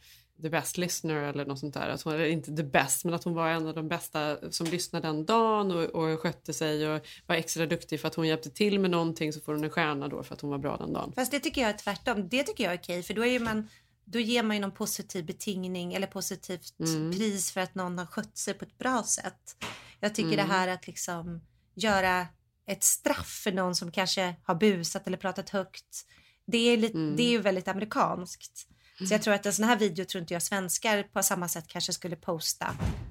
the 0.42 0.50
best 0.50 0.78
listener 0.78 1.16
eller 1.16 1.46
något 1.46 1.60
sånt 1.60 1.74
där. 1.74 1.90
Att 1.90 2.02
hon, 2.02 2.14
eller 2.14 2.26
inte 2.26 2.56
the 2.56 2.64
best, 2.64 3.06
men 3.06 3.14
att 3.14 3.24
hon 3.24 3.34
var 3.34 3.50
en 3.50 3.68
av 3.68 3.74
de 3.76 3.88
bästa 3.88 4.52
som 4.52 4.68
lyssnade 4.68 5.08
den 5.08 5.26
dagen 5.26 5.72
och, 5.72 5.84
och 5.84 6.20
skötte 6.20 6.54
sig 6.54 6.88
och 6.88 7.02
var 7.26 7.36
extra 7.36 7.66
duktig 7.66 8.02
för 8.02 8.08
att 8.08 8.16
hon 8.16 8.28
hjälpte 8.28 8.50
till 8.50 8.80
med 8.80 8.92
någonting 8.92 9.34
så 9.34 9.40
får 9.42 9.54
hon 9.54 9.64
en 9.64 9.70
stjärna 9.70 10.08
då 10.08 10.24
för 10.24 10.34
att 10.36 10.42
hon 10.42 10.50
var 10.50 10.58
bra 10.58 10.78
den 10.78 10.94
dagen. 10.94 11.12
Fast 11.16 11.32
det 11.32 11.40
tycker 11.40 11.62
jag 11.62 11.70
är 11.70 11.78
tvärtom. 11.78 12.30
Det 12.30 12.44
tycker 12.44 12.64
jag 12.64 12.74
är 12.74 12.78
okej 12.78 13.04
för 13.04 13.14
då, 13.14 13.22
är 13.26 13.32
ju 13.32 13.40
man, 13.40 13.70
då 14.12 14.20
ger 14.20 14.44
man 14.44 14.56
ju 14.56 14.62
någon 14.62 14.72
positiv 14.72 15.26
betingning 15.26 15.94
eller 15.94 16.08
positivt 16.08 16.80
Mm. 16.80 17.12
pris 17.12 17.52
för 17.52 17.62
att 17.62 17.76
någon 17.76 17.98
har 17.98 18.06
skött 18.06 18.38
sig 18.38 18.54
på 18.54 18.66
ett 18.66 18.78
bra 18.78 19.04
sätt. 19.04 19.64
Jag 20.00 20.16
tycker 20.16 20.34
Mm. 20.34 20.48
det 20.48 20.54
här 20.54 20.68
att 20.68 20.88
liksom 20.88 21.42
göra 21.76 22.28
ett 22.68 22.84
straff 22.84 23.42
för 23.44 23.52
någon 23.52 23.76
som 23.76 23.92
kanske 23.92 24.36
har 24.44 24.56
busat 24.56 25.08
eller 25.08 25.18
pratat 25.18 25.50
högt. 25.50 26.06
Det 26.46 26.58
är, 26.58 26.78
lite, 26.78 26.98
det 26.98 27.24
är 27.24 27.30
ju 27.30 27.42
väldigt 27.42 27.68
amerikanskt. 27.68 28.68
Så 29.08 29.14
jag 29.14 29.22
tror 29.22 29.34
att 29.34 29.46
en 29.46 29.54
sån 29.54 29.66
här 29.66 29.78
video 29.78 30.06
tror 30.06 30.22
inte 30.22 30.34
jag 30.34 30.42
svenskar 30.44 31.04
på 31.04 31.24
samma 31.24 31.48
sätt 31.48 31.68
kanske 31.68 31.94
skulle 31.94 32.16
posta 32.16 32.68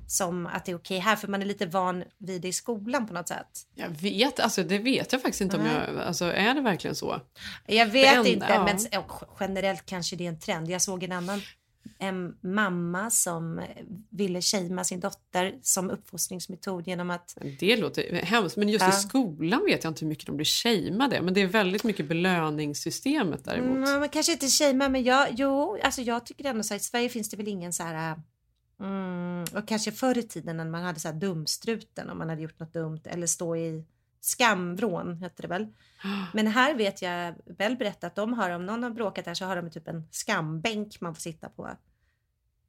som 0.06 0.46
att 0.46 0.64
det 0.64 0.72
är 0.72 0.76
okej 0.76 0.98
här 0.98 1.16
för 1.16 1.28
man 1.28 1.42
är 1.42 1.46
lite 1.46 1.66
van 1.66 2.04
vid 2.18 2.42
det 2.42 2.48
i 2.48 2.52
skolan 2.52 3.06
på 3.06 3.14
något 3.14 3.28
sätt. 3.28 3.46
Jag 3.74 3.88
vet, 3.88 4.40
alltså 4.40 4.62
det 4.62 4.78
vet 4.78 5.12
jag 5.12 5.22
faktiskt 5.22 5.40
inte 5.40 5.56
om 5.56 5.62
Nej. 5.62 5.72
jag, 5.94 6.02
alltså 6.02 6.24
är 6.24 6.54
det 6.54 6.60
verkligen 6.60 6.96
så? 6.96 7.20
Jag 7.66 7.86
vet 7.86 8.16
enda- 8.16 8.28
inte, 8.30 8.46
ja. 8.48 8.64
men 8.64 9.04
generellt 9.40 9.86
kanske 9.86 10.16
det 10.16 10.24
är 10.24 10.28
en 10.28 10.38
trend. 10.40 10.70
Jag 10.70 10.82
såg 10.82 11.02
en 11.02 11.12
annan 11.12 11.42
en 11.98 12.36
mamma 12.40 13.10
som 13.10 13.62
ville 14.10 14.42
shamea 14.42 14.84
sin 14.84 15.00
dotter 15.00 15.58
som 15.62 15.90
uppfostringsmetod 15.90 16.86
genom 16.86 17.10
att... 17.10 17.38
Det 17.60 17.76
låter 17.76 18.12
hemskt, 18.12 18.56
men 18.56 18.68
just 18.68 18.84
Ja. 18.84 18.88
i 18.88 18.92
skolan 18.92 19.64
vet 19.64 19.84
jag 19.84 19.90
inte 19.90 20.00
hur 20.00 20.08
mycket 20.08 20.26
de 20.26 20.36
blir 20.36 20.46
shameade. 20.46 21.22
Men 21.22 21.34
det 21.34 21.40
är 21.40 21.46
väldigt 21.46 21.84
mycket 21.84 22.06
belöningssystemet 22.08 23.44
däremot. 23.44 23.88
Mm, 23.88 24.00
men 24.00 24.08
kanske 24.08 24.32
inte 24.32 24.48
shamea, 24.48 24.88
men 24.88 25.04
jag, 25.04 25.28
jo, 25.30 25.78
alltså 25.82 26.02
jag 26.02 26.26
tycker 26.26 26.44
ändå 26.44 26.62
så 26.62 26.74
här, 26.74 26.78
i 26.80 26.82
Sverige 26.82 27.08
finns 27.08 27.30
det 27.30 27.36
väl 27.36 27.48
ingen 27.48 27.72
så 27.72 27.82
här... 27.82 28.22
Mm, 28.80 29.44
och 29.54 29.68
kanske 29.68 29.92
förr 29.92 30.18
i 30.18 30.22
tiden 30.22 30.56
när 30.56 30.64
man 30.64 30.82
hade 30.82 31.00
så 31.00 31.08
här 31.08 31.14
dumstruten 31.14 32.10
om 32.10 32.18
man 32.18 32.28
hade 32.28 32.42
gjort 32.42 32.60
något 32.60 32.72
dumt 32.72 33.00
eller 33.04 33.26
stå 33.26 33.56
i 33.56 33.84
skamvrån 34.20 35.16
hette 35.16 35.42
det 35.42 35.48
väl. 35.48 35.66
Men 36.34 36.46
här 36.46 36.74
vet 36.74 37.02
jag 37.02 37.34
väl 37.46 37.76
berättat 37.76 38.04
att 38.04 38.14
de 38.14 38.32
har, 38.32 38.50
om 38.50 38.66
någon 38.66 38.82
har 38.82 38.90
bråkat 38.90 39.26
här 39.26 39.34
så 39.34 39.44
har 39.44 39.56
de 39.56 39.70
typ 39.70 39.88
en 39.88 40.08
skambänk 40.10 41.00
man 41.00 41.14
får 41.14 41.20
sitta 41.20 41.48
på. 41.48 41.70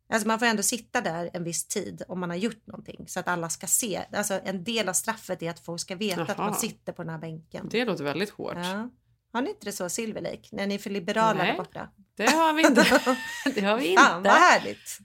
Alltså 0.10 0.28
man 0.28 0.40
får 0.40 0.46
ändå 0.46 0.64
sitta 0.64 1.02
där 1.02 1.30
en 1.34 1.44
viss 1.44 1.68
tid 1.68 2.04
om 2.08 2.20
man 2.20 2.30
har 2.30 2.38
gjort 2.38 2.68
någonting 2.68 3.08
så 3.08 3.20
att 3.20 3.28
alla 3.28 3.50
ska 3.50 3.68
se. 3.68 4.06
Alltså 4.14 4.40
en 4.44 4.64
del 4.64 4.90
av 4.90 4.94
straffet 4.94 5.42
är 5.44 5.50
att 5.50 5.60
folk 5.60 5.82
ska 5.82 5.96
veta 5.96 6.22
att 6.22 6.28
Jaha. 6.28 6.38
man 6.38 6.56
sitter 6.56 6.94
på 6.94 7.04
den 7.04 7.10
här 7.10 7.20
bänken. 7.20 7.68
Det 7.72 7.86
låter 7.86 8.04
väldigt 8.04 8.30
hårt. 8.30 8.58
Ja. 8.58 8.90
Har 9.34 9.42
ni 9.42 9.50
inte 9.50 9.66
det 9.66 9.72
så 9.72 9.90
Silver 9.90 10.22
Lake? 10.22 10.48
När 10.52 10.68
ni 10.68 10.76
är 10.76 10.80
för 10.80 10.90
liberala 10.90 11.34
Nej. 11.34 11.48
där 11.52 11.58
borta? 11.58 11.90
Det 12.16 12.30
har 12.30 12.54
vi 12.54 12.68
inte. 12.68 13.02
det 13.56 13.62
har 13.62 13.78
vi 13.78 13.88
inte. 13.88 14.04
Fan 14.04 14.24
vad 14.24 14.32
härligt. 14.32 15.00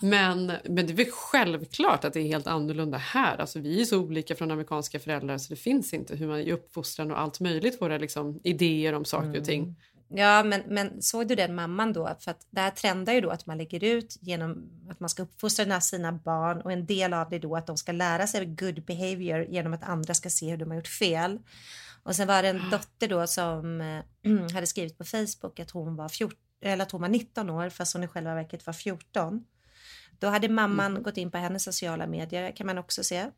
Men, 0.00 0.52
men 0.64 0.86
det 0.86 0.92
är 0.92 0.96
väl 0.96 1.10
självklart 1.10 2.04
att 2.04 2.12
det 2.12 2.20
är 2.20 2.26
helt 2.26 2.46
annorlunda 2.46 2.98
här. 2.98 3.40
Alltså, 3.40 3.58
vi 3.58 3.80
är 3.80 3.84
så 3.84 3.98
olika 3.98 4.34
från 4.34 4.50
amerikanska 4.50 4.98
föräldrar 4.98 5.38
så 5.38 5.54
det 5.54 5.60
finns 5.60 5.92
inte 5.92 6.16
hur 6.16 6.26
man 6.26 6.40
är 6.40 6.52
uppfostran 6.52 7.10
och 7.10 7.20
allt 7.20 7.40
möjligt. 7.40 7.82
Våra 7.82 7.98
liksom, 7.98 8.40
idéer 8.44 8.92
om 8.92 9.04
saker 9.04 9.38
och 9.38 9.44
ting. 9.44 9.76
Ja, 10.14 10.42
men, 10.44 10.62
men 10.68 11.02
såg 11.02 11.28
du 11.28 11.34
den 11.34 11.54
mamman 11.54 11.92
då? 11.92 12.16
För 12.20 12.30
att 12.30 12.46
det 12.50 12.60
här 12.60 12.70
trendar 12.70 13.12
ju 13.12 13.20
då 13.20 13.30
att 13.30 13.46
man 13.46 13.58
lägger 13.58 13.84
ut 13.84 14.18
genom 14.20 14.70
att 14.90 15.00
man 15.00 15.08
ska 15.08 15.22
uppfostra 15.22 15.80
sina 15.80 16.12
barn 16.12 16.60
och 16.60 16.72
en 16.72 16.86
del 16.86 17.12
av 17.12 17.30
det 17.30 17.38
då 17.38 17.56
att 17.56 17.66
de 17.66 17.76
ska 17.76 17.92
lära 17.92 18.26
sig 18.26 18.46
good 18.46 18.84
behavior 18.84 19.46
genom 19.48 19.72
att 19.72 19.82
andra 19.82 20.14
ska 20.14 20.30
se 20.30 20.50
hur 20.50 20.56
de 20.56 20.70
har 20.70 20.76
gjort 20.76 20.88
fel. 20.88 21.38
Och 22.02 22.16
sen 22.16 22.28
var 22.28 22.42
det 22.42 22.48
en 22.48 22.70
dotter 22.70 23.08
då 23.08 23.26
som 23.26 23.80
eh, 23.80 24.02
hade 24.54 24.66
skrivit 24.66 24.98
på 24.98 25.04
Facebook 25.04 25.60
att 25.60 25.70
hon 25.70 25.96
var 25.96 26.08
14, 26.08 26.38
eller 26.60 26.82
att 26.82 26.90
hon 26.92 27.00
var 27.00 27.08
19 27.08 27.50
år 27.50 27.68
fast 27.68 27.92
hon 27.92 28.04
i 28.04 28.08
själva 28.08 28.34
verket 28.34 28.66
var 28.66 28.72
14. 28.72 29.44
Då 30.18 30.28
hade 30.28 30.48
mamman 30.48 31.02
gått 31.02 31.16
in 31.16 31.30
på 31.30 31.38
hennes 31.38 31.64
sociala 31.64 32.06
medier 32.06 32.56
kan 32.56 32.66
man 32.66 32.78
också 32.78 33.04
se. 33.04 33.30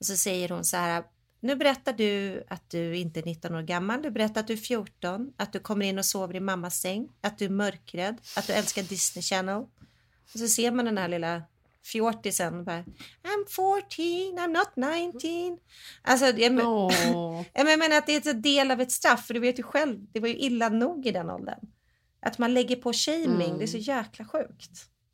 Och 0.00 0.06
så 0.06 0.16
säger 0.16 0.48
hon 0.48 0.64
så 0.64 0.76
här. 0.76 1.04
Nu 1.40 1.56
berättar 1.56 1.92
du 1.92 2.44
att 2.48 2.70
du 2.70 2.96
inte 2.96 3.20
är 3.20 3.24
19 3.24 3.54
år 3.54 3.62
gammal. 3.62 4.02
Du 4.02 4.10
berättar 4.10 4.40
att 4.40 4.46
du 4.46 4.52
är 4.52 4.56
14, 4.56 5.32
att 5.36 5.52
du 5.52 5.58
kommer 5.58 5.86
in 5.86 5.98
och 5.98 6.04
sover 6.04 6.36
i 6.36 6.40
mammas 6.40 6.80
säng, 6.80 7.08
att 7.20 7.38
du 7.38 7.44
är 7.44 7.48
mörkrädd, 7.48 8.20
att 8.36 8.46
du 8.46 8.52
älskar 8.52 8.82
Disney 8.82 9.22
Channel. 9.22 9.66
Och 10.34 10.38
så 10.38 10.48
ser 10.48 10.70
man 10.70 10.84
den 10.84 10.98
här 10.98 11.08
lilla 11.08 11.42
fjortisen 11.92 12.64
bara 12.64 12.84
I'm 13.22 13.46
14, 13.48 14.38
I'm 14.38 14.48
not 14.48 14.76
19. 14.76 15.58
Alltså, 16.02 16.26
jag, 16.26 16.52
men, 16.52 16.66
Åh. 16.66 17.42
jag 17.54 17.78
menar 17.78 17.98
att 17.98 18.06
det 18.06 18.26
är 18.26 18.30
en 18.30 18.42
del 18.42 18.70
av 18.70 18.80
ett 18.80 18.92
straff, 18.92 19.26
för 19.26 19.34
du 19.34 19.40
vet 19.40 19.58
ju 19.58 19.62
själv, 19.62 19.98
det 20.12 20.20
var 20.20 20.28
ju 20.28 20.36
illa 20.36 20.68
nog 20.68 21.06
i 21.06 21.10
den 21.10 21.30
åldern. 21.30 21.60
Att 22.20 22.38
man 22.38 22.54
lägger 22.54 22.76
på 22.76 22.92
shaming, 22.92 23.58
det 23.58 23.64
är 23.64 23.66
så 23.66 23.78
jäkla 23.78 24.24
sjukt. 24.24 24.70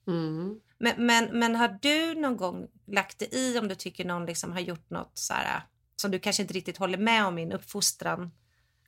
Mm. 0.07 0.61
Men, 0.79 1.07
men, 1.07 1.39
men 1.39 1.57
har 1.57 1.79
du 1.83 2.15
någon 2.15 2.37
gång 2.37 2.67
lagt 2.87 3.19
det 3.19 3.35
i 3.35 3.59
om 3.59 3.69
du 3.69 3.75
tycker 3.75 4.05
någon 4.05 4.27
liksom 4.27 4.53
har 4.53 4.61
gjort 4.61 4.91
något 4.91 5.13
så 5.15 5.35
här, 5.35 5.63
som 5.97 6.11
du 6.11 6.19
kanske 6.19 6.43
inte 6.43 6.55
riktigt 6.55 6.77
håller 6.77 6.99
med 6.99 7.27
om 7.27 7.39
i 7.39 7.43
en 7.43 7.53
uppfostran? 7.53 8.31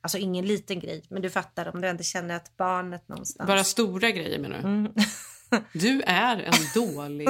Alltså 0.01 0.17
ingen 0.17 0.45
liten 0.45 0.79
grej, 0.79 1.05
men 1.09 1.21
du 1.21 1.29
fattar 1.29 1.75
om 1.75 1.81
du 1.81 1.87
ändå 1.87 2.03
känner 2.03 2.35
att 2.35 2.57
barnet 2.57 3.07
någonstans... 3.07 3.47
Bara 3.47 3.63
stora 3.63 4.11
grejer 4.11 4.39
menar 4.39 4.57
du? 4.57 4.67
Mm. 4.67 4.93
Du 5.73 6.01
är 6.01 6.37
en 6.37 6.53
dålig 6.73 7.29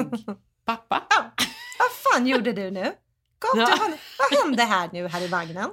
pappa. 0.68 1.04
Vad 1.80 1.92
fan 2.14 2.28
gjorde 2.28 2.54
du 2.54 2.72
nu? 2.72 2.92
Kom, 3.40 3.60
Ja. 3.60 3.66
du, 3.66 3.98
vad, 4.20 4.44
hände 4.46 4.64
här 4.64 4.90
nu 4.94 5.08
här 5.08 5.22
i 5.22 5.28
vagnen? 5.28 5.70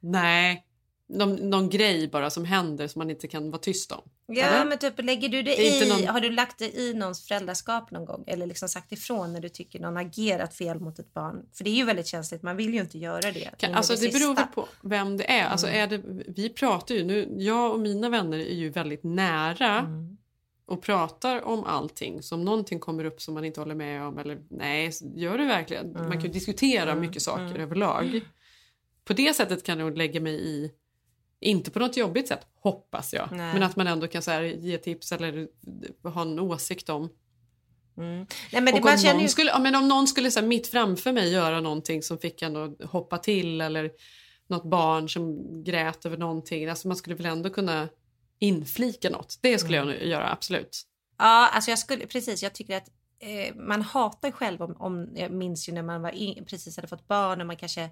Nej, 0.00 0.62
någon, 1.08 1.34
någon 1.34 1.68
grej 1.70 2.08
bara 2.08 2.30
som 2.30 2.44
händer 2.44 2.88
som 2.88 2.98
man 3.00 3.10
inte 3.10 3.28
kan 3.28 3.50
vara 3.50 3.60
tyst 3.62 3.92
om. 3.92 4.02
Ja, 4.26 4.44
Eller? 4.44 4.64
men 4.64 4.78
typ 4.78 5.02
lägger 5.02 5.28
du 5.28 5.42
det 5.42 5.56
Det 5.56 5.66
i, 5.84 5.88
någon- 5.88 6.08
har 6.08 6.20
du 6.20 6.30
lagt 6.30 6.58
det 6.58 6.78
i 6.78 6.94
någons 6.94 7.28
föräldraskap 7.28 7.90
någon 7.90 8.04
gång? 8.04 8.24
Eller 8.26 8.46
liksom 8.46 8.68
sagt 8.68 8.92
ifrån 8.92 9.32
när 9.32 9.40
du 9.40 9.48
tycker 9.48 9.80
någon 9.80 9.96
agerat 9.96 10.54
fel 10.54 10.80
mot 10.80 10.98
ett 10.98 11.14
barn? 11.14 11.36
För 11.56 11.64
det 11.64 11.70
är 11.70 11.74
ju 11.74 11.84
väldigt 11.84 12.06
känsligt, 12.06 12.42
man 12.42 12.56
vill 12.56 12.74
ju 12.74 12.80
inte 12.80 12.98
göra 12.98 13.32
det. 13.32 13.50
Kan, 13.58 13.74
alltså 13.74 13.92
det 13.94 14.00
beror 14.00 14.10
sista. 14.10 14.34
väl 14.34 14.46
på 14.54 14.68
vem 14.82 15.16
det 15.16 15.30
är. 15.30 15.44
Alltså 15.48 15.66
Mm. 15.66 15.80
är 15.82 15.86
det, 15.98 16.02
vi 16.36 16.48
pratar 16.48 16.94
ju 16.94 17.04
nu, 17.04 17.34
jag 17.38 17.72
och 17.72 17.80
mina 17.80 18.08
vänner 18.08 18.38
är 18.38 18.54
ju 18.54 18.70
väldigt 18.70 19.04
nära 19.04 19.78
Mm. 19.78 20.16
Och 20.66 20.82
pratar 20.82 21.44
om 21.44 21.64
allting. 21.64 22.22
Så 22.22 22.34
om 22.34 22.44
någonting 22.44 22.80
kommer 22.80 23.04
upp 23.04 23.20
som 23.22 23.34
man 23.34 23.44
inte 23.44 23.60
håller 23.60 23.74
med 23.74 24.02
om 24.02 24.18
eller 24.18 24.38
nej, 24.50 24.90
gör 25.14 25.38
det 25.38 25.44
verkligen? 25.44 25.92
Man 25.92 26.12
kan 26.12 26.20
ju 26.20 26.28
diskutera 26.28 26.90
Mm. 26.90 27.00
mycket 27.00 27.22
saker 27.22 27.44
Mm. 27.44 27.60
överlag. 27.60 28.20
På 29.04 29.12
det 29.12 29.36
sättet 29.36 29.62
kan 29.62 29.78
jag 29.78 29.86
nog 29.86 29.96
lägga 29.96 30.20
mig 30.20 30.34
i, 30.34 30.70
inte 31.40 31.70
på 31.70 31.78
något 31.78 31.96
jobbigt 31.96 32.28
sätt, 32.28 32.46
hoppas 32.60 33.14
jag. 33.14 33.28
Nej. 33.32 33.52
Men 33.54 33.62
att 33.62 33.76
man 33.76 33.86
ändå 33.86 34.06
kan 34.06 34.22
så 34.22 34.30
här, 34.30 34.42
ge 34.42 34.78
tips 34.78 35.12
eller 35.12 35.48
ha 36.02 36.22
en 36.22 36.38
åsikt 36.38 36.88
om. 36.88 37.08
Mm. 37.96 38.26
Nej, 38.52 38.62
men 38.62 38.74
om, 38.74 38.80
någon 38.80 39.20
ju... 39.20 39.28
skulle, 39.28 39.58
men 39.58 39.74
om 39.74 39.88
någon 39.88 40.06
skulle 40.06 40.30
så 40.30 40.40
här, 40.40 40.46
mitt 40.46 40.66
framför 40.66 41.12
mig 41.12 41.32
göra 41.32 41.60
någonting 41.60 42.02
som 42.02 42.18
fick 42.18 42.42
en 42.42 42.56
att 42.56 42.82
hoppa 42.84 43.18
till 43.18 43.60
eller 43.60 43.90
något 44.46 44.64
barn 44.64 45.08
som 45.08 45.42
grät 45.64 46.06
över 46.06 46.16
någonting. 46.16 46.68
Alltså 46.68 46.88
man 46.88 46.96
skulle 46.96 47.16
väl 47.16 47.26
ändå 47.26 47.50
kunna 47.50 47.88
inflika 48.38 49.10
något. 49.10 49.38
Det 49.40 49.58
skulle 49.58 49.78
Mm. 49.78 49.94
jag 49.94 50.06
göra, 50.06 50.32
absolut. 50.32 50.82
Ja, 51.18 51.48
alltså 51.48 51.70
jag 51.70 51.78
skulle, 51.78 52.06
precis, 52.06 52.42
jag 52.42 52.54
tycker 52.54 52.76
att 52.76 52.88
eh, 53.18 53.54
man 53.54 53.82
hatar 53.82 54.30
själv 54.30 54.62
om, 54.62 54.76
om, 54.78 55.08
jag 55.14 55.30
minns 55.32 55.68
ju 55.68 55.72
när 55.72 55.82
man 55.82 56.02
var 56.02 56.10
in, 56.10 56.44
precis 56.44 56.76
hade 56.76 56.88
fått 56.88 57.08
barn 57.08 57.40
och 57.40 57.46
man 57.46 57.56
kanske 57.56 57.90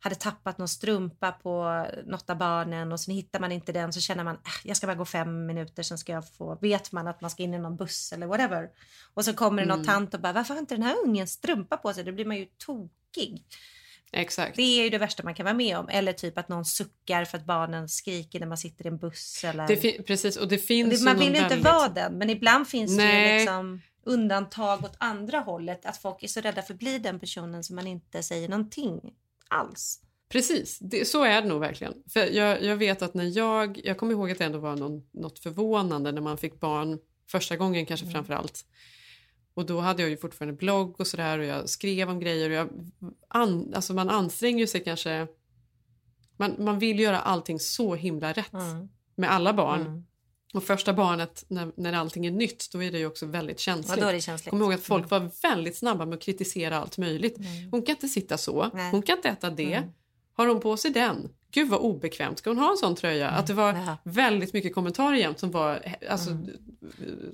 hade 0.00 0.14
tappat 0.14 0.58
någon 0.58 0.68
strumpa 0.68 1.32
på 1.32 1.86
något 2.06 2.30
av 2.30 2.36
barnen 2.38 2.92
och 2.92 3.00
sen 3.00 3.14
hittar 3.14 3.40
man 3.40 3.52
inte 3.52 3.72
den 3.72 3.92
så 3.92 4.00
känner 4.00 4.24
man 4.24 4.34
äh, 4.34 4.40
jag 4.64 4.76
ska 4.76 4.86
bara 4.86 4.96
gå 4.96 5.04
fem 5.04 5.46
minuter 5.46 5.82
sen 5.82 5.98
ska 5.98 6.12
jag 6.12 6.34
få, 6.34 6.58
vet 6.60 6.92
man 6.92 7.08
att 7.08 7.20
man 7.20 7.30
ska 7.30 7.42
in 7.42 7.54
i 7.54 7.58
någon 7.58 7.76
buss 7.76 8.12
eller 8.12 8.26
whatever. 8.26 8.68
Och 9.14 9.24
så 9.24 9.32
kommer 9.34 9.62
det 9.62 9.68
någon 9.68 9.78
Mm. 9.78 9.86
tant 9.86 10.14
och 10.14 10.20
bara 10.20 10.32
varför 10.32 10.54
har 10.54 10.60
inte 10.60 10.74
den 10.74 10.82
här 10.82 10.96
ungen 11.04 11.28
strumpa 11.28 11.76
på 11.76 11.92
sig? 11.94 12.04
Då 12.04 12.12
blir 12.12 12.24
man 12.24 12.36
ju 12.36 12.46
tokig. 12.66 13.44
Exakt. 14.12 14.56
Det 14.56 14.62
är 14.62 14.84
ju 14.84 14.90
det 14.90 14.98
värsta 14.98 15.22
man 15.22 15.34
kan 15.34 15.44
vara 15.44 15.54
med 15.54 15.78
om. 15.78 15.88
Eller 15.88 16.12
typ 16.12 16.38
att 16.38 16.48
någon 16.48 16.64
suckar 16.64 17.24
för 17.24 17.38
att 17.38 17.44
barnen 17.44 17.88
skriker 17.88 18.40
när 18.40 18.46
man 18.46 18.58
sitter 18.58 18.84
i 18.84 18.88
en 18.88 18.98
buss. 18.98 19.44
Eller... 19.44 20.02
Precis, 20.02 20.36
och 20.36 20.48
det 20.48 20.58
finns 20.58 20.98
Det, 20.98 21.04
man 21.04 21.18
vill 21.18 21.28
ju 21.28 21.36
inte 21.36 21.48
väldigt... 21.48 21.64
vara 21.64 21.88
den, 21.88 22.18
men 22.18 22.30
ibland 22.30 22.68
finns 22.68 22.96
det 22.96 23.02
ju 23.02 23.08
Nej. 23.08 23.38
liksom 23.38 23.80
undantag 24.04 24.84
åt 24.84 24.96
andra 24.98 25.38
hållet. 25.38 25.86
Att 25.86 25.96
folk 25.96 26.22
är 26.22 26.28
så 26.28 26.40
rädda 26.40 26.62
för 26.62 26.74
att 26.74 26.80
bli 26.80 26.98
den 26.98 27.20
personen 27.20 27.64
som 27.64 27.76
man 27.76 27.86
inte 27.86 28.22
säger 28.22 28.48
någonting 28.48 29.00
alls. 29.48 30.00
Precis, 30.28 30.78
det, 30.78 31.04
så 31.08 31.24
är 31.24 31.42
det 31.42 31.48
nog 31.48 31.60
verkligen. 31.60 31.94
För 32.12 32.20
jag, 32.20 32.62
jag 32.62 32.76
vet 32.76 33.02
att 33.02 33.14
när 33.14 33.38
jag, 33.38 33.80
jag 33.84 33.98
kommer 33.98 34.12
ihåg 34.12 34.30
att 34.30 34.38
det 34.38 34.44
ändå 34.44 34.58
var 34.58 34.76
någon, 34.76 35.02
något 35.12 35.38
förvånande 35.38 36.12
när 36.12 36.20
man 36.20 36.38
fick 36.38 36.60
barn 36.60 36.98
första 37.30 37.56
gången 37.56 37.86
kanske 37.86 38.06
Mm. 38.06 38.14
framför 38.14 38.34
allt. 38.34 38.64
Och 39.56 39.66
då 39.66 39.80
hade 39.80 40.02
jag 40.02 40.10
ju 40.10 40.16
fortfarande 40.16 40.56
blogg 40.56 41.00
och 41.00 41.06
sådär 41.06 41.38
och 41.38 41.44
jag 41.44 41.68
skrev 41.68 42.10
om 42.10 42.20
grejer 42.20 42.50
och 42.50 42.56
jag, 42.56 42.68
an, 43.28 43.72
alltså 43.74 43.94
man 43.94 44.10
anstränger 44.10 44.66
sig 44.66 44.84
kanske, 44.84 45.26
man, 46.36 46.54
man 46.58 46.78
vill 46.78 47.00
göra 47.00 47.20
allting 47.20 47.60
så 47.60 47.94
himla 47.94 48.32
rätt 48.32 48.52
Mm. 48.52 48.88
med 49.14 49.30
alla 49.32 49.52
barn. 49.52 49.80
Mm. 49.80 50.04
Och 50.54 50.64
första 50.64 50.92
barnet, 50.92 51.44
när, 51.48 51.72
när 51.76 51.92
allting 51.92 52.26
är 52.26 52.30
nytt, 52.30 52.72
då 52.72 52.82
är 52.82 52.92
det 52.92 52.98
ju 52.98 53.06
också 53.06 53.26
väldigt 53.26 53.60
känsligt. 53.60 54.00
Ja, 54.00 54.20
känsligt. 54.20 54.50
Kommer 54.50 54.64
ihåg 54.64 54.74
att 54.74 54.84
folk 54.84 55.10
var 55.10 55.30
väldigt 55.42 55.76
snabba 55.76 56.06
med 56.06 56.16
att 56.16 56.22
kritisera 56.22 56.78
allt 56.78 56.98
möjligt. 56.98 57.38
Mm. 57.38 57.70
Hon 57.70 57.82
kan 57.82 57.94
inte 57.94 58.08
sitta 58.08 58.38
så, 58.38 58.70
Nej. 58.74 58.90
hon 58.90 59.02
kan 59.02 59.16
inte 59.16 59.28
äta 59.28 59.50
det. 59.50 59.74
Mm. 59.74 59.90
Har 60.32 60.46
hon 60.46 60.60
på 60.60 60.76
sig 60.76 60.90
den? 60.90 61.28
Gud 61.56 61.68
vad 61.68 61.80
obekvämt, 61.80 62.38
ska 62.38 62.50
hon 62.50 62.58
ha 62.58 62.70
en 62.70 62.76
sån 62.76 62.94
tröja? 62.94 63.28
Att 63.28 63.46
det 63.46 63.54
var 63.54 63.70
Mm. 63.70 63.84
Ja. 63.86 63.96
väldigt 64.04 64.52
mycket 64.52 64.74
kommentarer 64.74 65.16
jämt 65.16 65.38
som 65.38 65.50
var 65.50 65.82
alltså, 66.10 66.30
Mm. 66.30 66.50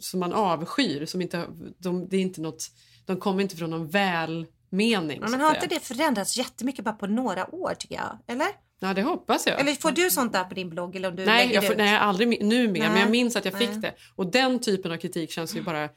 som 0.01 0.21
man 0.21 0.33
avskyr. 0.33 1.07
Som 1.07 1.21
inte, 1.23 1.47
de, 1.79 2.09
det 2.09 2.17
är 2.17 2.21
inte 2.21 2.41
något, 2.41 2.71
de 3.07 3.17
kommer 3.17 3.43
inte 3.43 3.57
från 3.57 3.71
någon 3.71 3.89
välmening. 3.89 5.21
Men 5.21 5.41
har 5.41 5.55
inte 5.55 5.67
det 5.67 5.81
förändrats 5.81 6.37
jättemycket 6.39 6.85
bara 6.85 6.95
på 6.95 7.07
några 7.07 7.55
år 7.55 7.75
tycker 7.79 7.95
jag? 7.95 8.19
Eller? 8.27 8.47
Ja, 8.81 8.95
det 8.95 9.03
hoppas 9.03 9.47
jag. 9.47 9.61
Eller 9.61 9.73
får 9.73 9.91
du 9.91 10.11
sånt 10.11 10.33
där 10.33 10.45
på 10.45 10.55
din 10.55 10.71
blogg? 10.71 10.97
Eller 10.97 11.09
om 11.09 11.17
du 11.17 11.25
nej, 11.25 11.51
jag 11.55 11.67
får, 11.67 11.75
nej, 11.77 11.97
aldrig 11.97 12.29
mi- 12.29 12.45
nu 12.45 12.69
mer, 12.69 12.81
men 12.81 12.93
Nej. 12.93 13.01
jag 13.01 13.11
minns 13.11 13.37
att 13.37 13.45
jag 13.45 13.55
Nej. 13.55 13.67
fick 13.67 13.83
det. 13.83 13.95
Och 14.17 14.27
den 14.31 14.59
typen 14.59 14.93
av 14.93 14.97
kritik 14.97 15.31
känns 15.31 15.57
ju 15.57 15.63
bara 15.63 15.89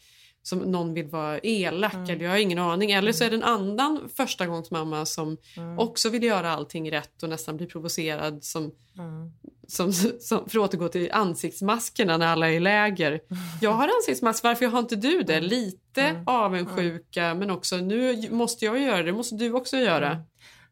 som 0.47 0.59
någon 0.59 0.93
vill 0.93 1.07
vara 1.07 1.39
elak 1.43 1.93
Mm. 1.93 2.09
eller 2.09 2.23
jag 2.23 2.31
har 2.31 2.37
ingen 2.37 2.59
aning. 2.59 2.91
Eller 2.91 3.11
så 3.11 3.23
är 3.23 3.29
det 3.29 3.35
en 3.35 3.43
annan 3.43 4.09
förstagångsmamma 4.17 5.05
som 5.05 5.37
Mm. 5.57 5.79
också 5.79 6.09
vill 6.09 6.23
göra 6.23 6.51
allting 6.51 6.91
rätt 6.91 7.23
och 7.23 7.29
nästan 7.29 7.57
blir 7.57 7.67
provocerad 7.67 8.43
som, 8.43 8.71
Mm. 8.97 9.31
som, 9.67 9.93
som 9.93 10.49
för 10.49 10.59
att 10.59 10.73
återgå 10.73 10.87
till 10.87 11.11
ansiktsmaskerna 11.11 12.17
när 12.17 12.27
alla 12.27 12.47
är 12.49 12.53
i 12.53 12.59
läger. 12.59 13.19
Jag 13.61 13.71
har 13.71 13.87
ansiktsmask, 13.87 14.43
varför 14.43 14.65
har 14.65 14.79
inte 14.79 14.95
du 14.95 15.23
det? 15.23 15.39
Lite 15.39 16.23
avundsjuka 16.25 17.33
men 17.33 17.51
också 17.51 17.77
nu 17.77 18.29
måste 18.31 18.65
jag 18.65 18.79
göra 18.81 19.03
det, 19.03 19.13
måste 19.13 19.35
du 19.35 19.51
också 19.53 19.77
göra. 19.77 20.23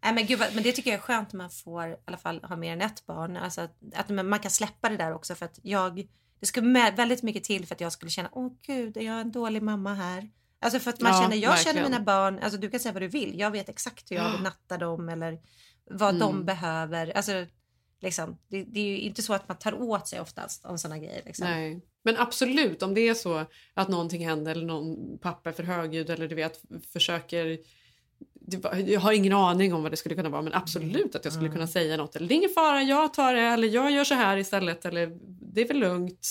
Nej, 0.03 0.13
men, 0.13 0.25
gud, 0.25 0.39
men 0.53 0.63
det 0.63 0.71
tycker 0.71 0.91
jag 0.91 0.97
är 0.97 1.01
skönt 1.01 1.33
när 1.33 1.38
man 1.38 1.49
får 1.49 1.88
i 1.88 1.95
alla 2.05 2.17
fall 2.17 2.39
ha 2.43 2.55
mer 2.55 2.73
än 2.73 2.81
ett 2.81 3.05
barn. 3.05 3.38
Alltså 3.38 3.62
att, 3.62 3.71
att 3.95 4.09
man 4.09 4.39
kan 4.39 4.51
släppa 4.51 4.89
det 4.89 4.97
där 4.97 5.13
också 5.15 5.36
för 5.36 5.45
att 5.45 5.59
jag 5.62 6.07
det 6.43 6.47
skulle 6.47 6.67
med 6.67 6.95
väldigt 6.95 7.23
mycket 7.23 7.43
till 7.43 7.65
för 7.65 7.75
att 7.75 7.82
jag 7.82 7.91
skulle 7.91 8.12
känna 8.12 8.29
åh 8.32 8.51
gud 8.62 8.97
är 8.97 9.01
jag 9.01 9.21
en 9.21 9.32
dålig 9.32 9.62
mamma 9.63 9.93
här? 9.93 10.29
Alltså 10.60 10.79
för 10.79 10.89
att 10.89 11.01
man 11.01 11.12
Ja, 11.12 11.21
känner 11.21 11.36
jag 11.36 11.60
känner 11.60 11.73
verkligen. 11.73 11.91
mina 11.91 11.99
barn, 12.03 12.39
alltså 12.39 12.60
du 12.60 12.69
kan 12.69 12.79
säga 12.79 12.93
vad 12.93 13.01
du 13.01 13.08
vill, 13.08 13.39
jag 13.39 13.51
vet 13.51 13.69
exakt 13.69 14.12
hur 14.12 14.15
jag 14.15 14.32
vill 14.32 14.41
natta 14.41 14.77
dem 14.77 15.10
eller 15.10 15.39
vad 15.89 16.15
de 16.19 16.34
Mm. 16.34 16.45
behöver. 16.45 17.17
Alltså 17.17 17.45
liksom, 18.01 18.38
det, 18.47 18.63
det 18.63 18.79
är 18.79 18.86
ju 18.86 18.97
inte 18.99 19.21
så 19.21 19.34
att 19.34 19.47
man 19.47 19.58
tar 19.58 19.82
åt 19.82 20.08
sig 20.08 20.19
oftast 20.19 20.65
om 20.65 20.77
sådana 20.77 20.97
grejer. 20.97 21.21
Liksom. 21.25 21.47
Nej. 21.47 21.82
Men 22.03 22.17
absolut, 22.17 22.84
om 22.84 22.93
det 22.93 23.01
är 23.08 23.13
så 23.13 23.45
att 23.73 23.88
någonting 23.88 24.27
händer 24.27 24.51
eller 24.51 24.65
någon 24.65 25.17
pappa 25.17 25.49
är 25.49 25.53
för 25.53 25.63
högljudd 25.63 26.10
eller 26.10 26.27
du 26.27 26.36
vet 26.36 26.62
försöker 26.93 27.58
var- 28.58 28.76
jag 28.76 28.99
har 28.99 29.12
ingen 29.13 29.34
aning 29.34 29.73
om 29.73 29.84
vad 29.84 29.91
det 29.91 29.97
skulle 29.97 30.15
kunna 30.15 30.30
vara 30.30 30.41
men 30.41 30.54
absolut 30.54 31.15
att 31.15 31.26
jag 31.26 31.34
skulle 31.34 31.49
kunna 31.49 31.67
säga 31.67 31.97
något. 31.97 32.15
Eller 32.15 32.28
det 32.28 32.34
är 32.34 32.36
ingen 32.36 32.49
fara, 32.49 32.82
jag 32.82 33.13
tar 33.13 33.34
det 33.34 33.41
eller 33.41 33.67
jag 33.67 33.91
gör 33.91 34.04
så 34.04 34.13
här 34.15 34.38
istället 34.38 34.86
eller 34.86 35.17
det 35.54 35.62
är 35.62 35.67
väl 35.67 35.80
lugnt. 35.80 36.28